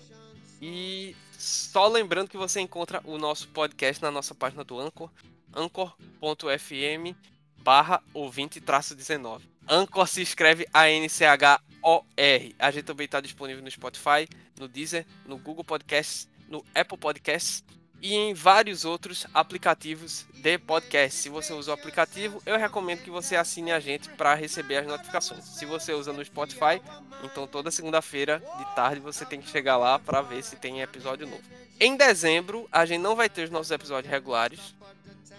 E 0.61 1.17
só 1.33 1.89
lembrando 1.89 2.29
que 2.29 2.37
você 2.37 2.61
encontra 2.61 3.01
o 3.05 3.19
nosso 3.19 3.49
podcast 3.49 4.03
na 4.03 4.11
nossa 4.11 4.35
página 4.35 4.63
do 4.65 4.79
Anchor, 4.79 5.11
anchor.fm 5.55 7.17
barra 7.59 8.03
ouvinte 8.13 8.61
19. 8.61 9.49
Anchor 9.69 10.07
se 10.07 10.23
escreve 10.23 10.67
A-N-C-H-O-R. 10.73 12.57
A 12.59 12.71
gente 12.71 12.85
também 12.85 13.05
está 13.05 13.21
disponível 13.21 13.63
no 13.63 13.71
Spotify, 13.71 14.29
no 14.59 14.67
Deezer, 14.67 15.07
no 15.25 15.39
Google 15.39 15.65
Podcasts, 15.65 16.29
no 16.49 16.65
Apple 16.75 16.99
Podcasts 16.99 17.65
e 18.03 18.17
em 18.17 18.35
vários 18.35 18.85
outros 18.85 19.27
aplicativos 19.33 20.27
de 20.35 20.59
podcast. 20.59 21.21
Se 21.21 21.29
você 21.29 21.53
usa 21.53 21.71
o 21.71 21.75
aplicativo, 21.75 22.43
eu 22.45 22.59
recomendo 22.59 23.05
que 23.05 23.11
você 23.11 23.37
assine 23.37 23.71
a 23.71 23.79
gente 23.79 24.09
para 24.11 24.35
receber 24.35 24.79
as 24.79 24.87
notificações. 24.87 25.45
Se 25.45 25.65
você 25.65 25.93
usa 25.93 26.13
no 26.13 26.25
Spotify, 26.25 26.83
então 27.23 27.47
toda 27.47 27.71
segunda-feira 27.71 28.43
de 28.59 28.75
tarde 28.75 29.01
você 29.01 29.25
tem 29.25 29.41
que 29.41 29.49
chegar 29.49 29.77
lá 29.77 30.01
para 30.01 30.21
ver 30.21 30.43
se 30.43 30.57
tem 30.57 30.81
episódio 30.81 31.29
novo. 31.29 31.43
Em 31.79 31.97
dezembro, 31.97 32.69
a 32.73 32.85
gente 32.85 33.01
não 33.01 33.15
vai 33.15 33.29
ter 33.29 33.45
os 33.45 33.51
nossos 33.51 33.71
episódios 33.71 34.11
regulares. 34.11 34.75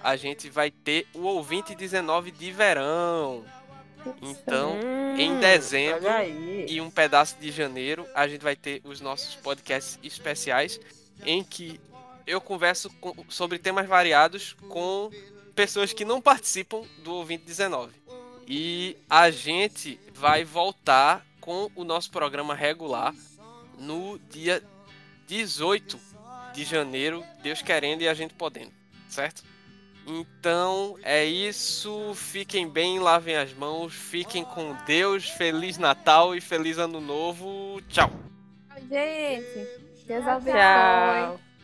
A 0.02 0.16
gente 0.16 0.50
vai 0.50 0.72
ter 0.72 1.06
o 1.14 1.24
ouvinte 1.24 1.76
19 1.76 2.32
de 2.32 2.50
verão. 2.52 3.44
Então, 4.22 4.74
hum, 4.74 5.16
em 5.18 5.40
dezembro 5.40 6.10
e 6.68 6.82
um 6.82 6.90
pedaço 6.90 7.38
de 7.40 7.52
janeiro, 7.52 8.06
a 8.14 8.28
gente 8.28 8.42
vai 8.42 8.56
ter 8.56 8.82
os 8.84 9.00
nossos 9.00 9.36
podcasts 9.36 9.98
especiais 10.04 10.80
em 11.26 11.42
que 11.44 11.80
eu 12.26 12.42
converso 12.42 12.90
com, 13.02 13.14
sobre 13.30 13.60
temas 13.60 13.88
variados 13.88 14.56
com 14.70 15.10
pessoas 15.56 15.94
que 15.94 16.06
não 16.06 16.22
participam 16.22 16.84
do 17.04 17.14
Ouvinte 17.14 17.44
19. 17.46 17.94
E 18.48 18.98
a 19.10 19.32
gente 19.32 20.00
vai 20.14 20.44
voltar 20.44 21.26
com 21.40 21.70
o 21.76 21.84
nosso 21.84 22.12
programa 22.12 22.56
regular 22.56 23.14
no 23.78 24.20
dia 24.30 24.64
18 25.28 26.00
de 26.54 26.64
janeiro, 26.64 27.24
Deus 27.42 27.62
querendo 27.62 28.02
e 28.02 28.08
a 28.08 28.14
gente 28.14 28.34
podendo, 28.34 28.72
certo? 29.08 29.44
Então 30.06 30.98
é 31.02 31.24
isso. 31.24 32.14
Fiquem 32.16 32.68
bem, 32.68 33.00
lavem 33.00 33.38
as 33.38 33.54
mãos, 33.54 33.94
fiquem 33.94 34.44
com 34.44 34.76
Deus. 34.86 35.30
Feliz 35.30 35.78
Natal 35.78 36.36
e 36.36 36.42
feliz 36.42 36.78
Ano 36.78 37.00
Novo. 37.00 37.82
Tchau. 37.88 38.12
Gente, 38.90 39.68
Deus 40.06 40.28
abençoe. 40.28 40.60
Tchau. 40.60 41.53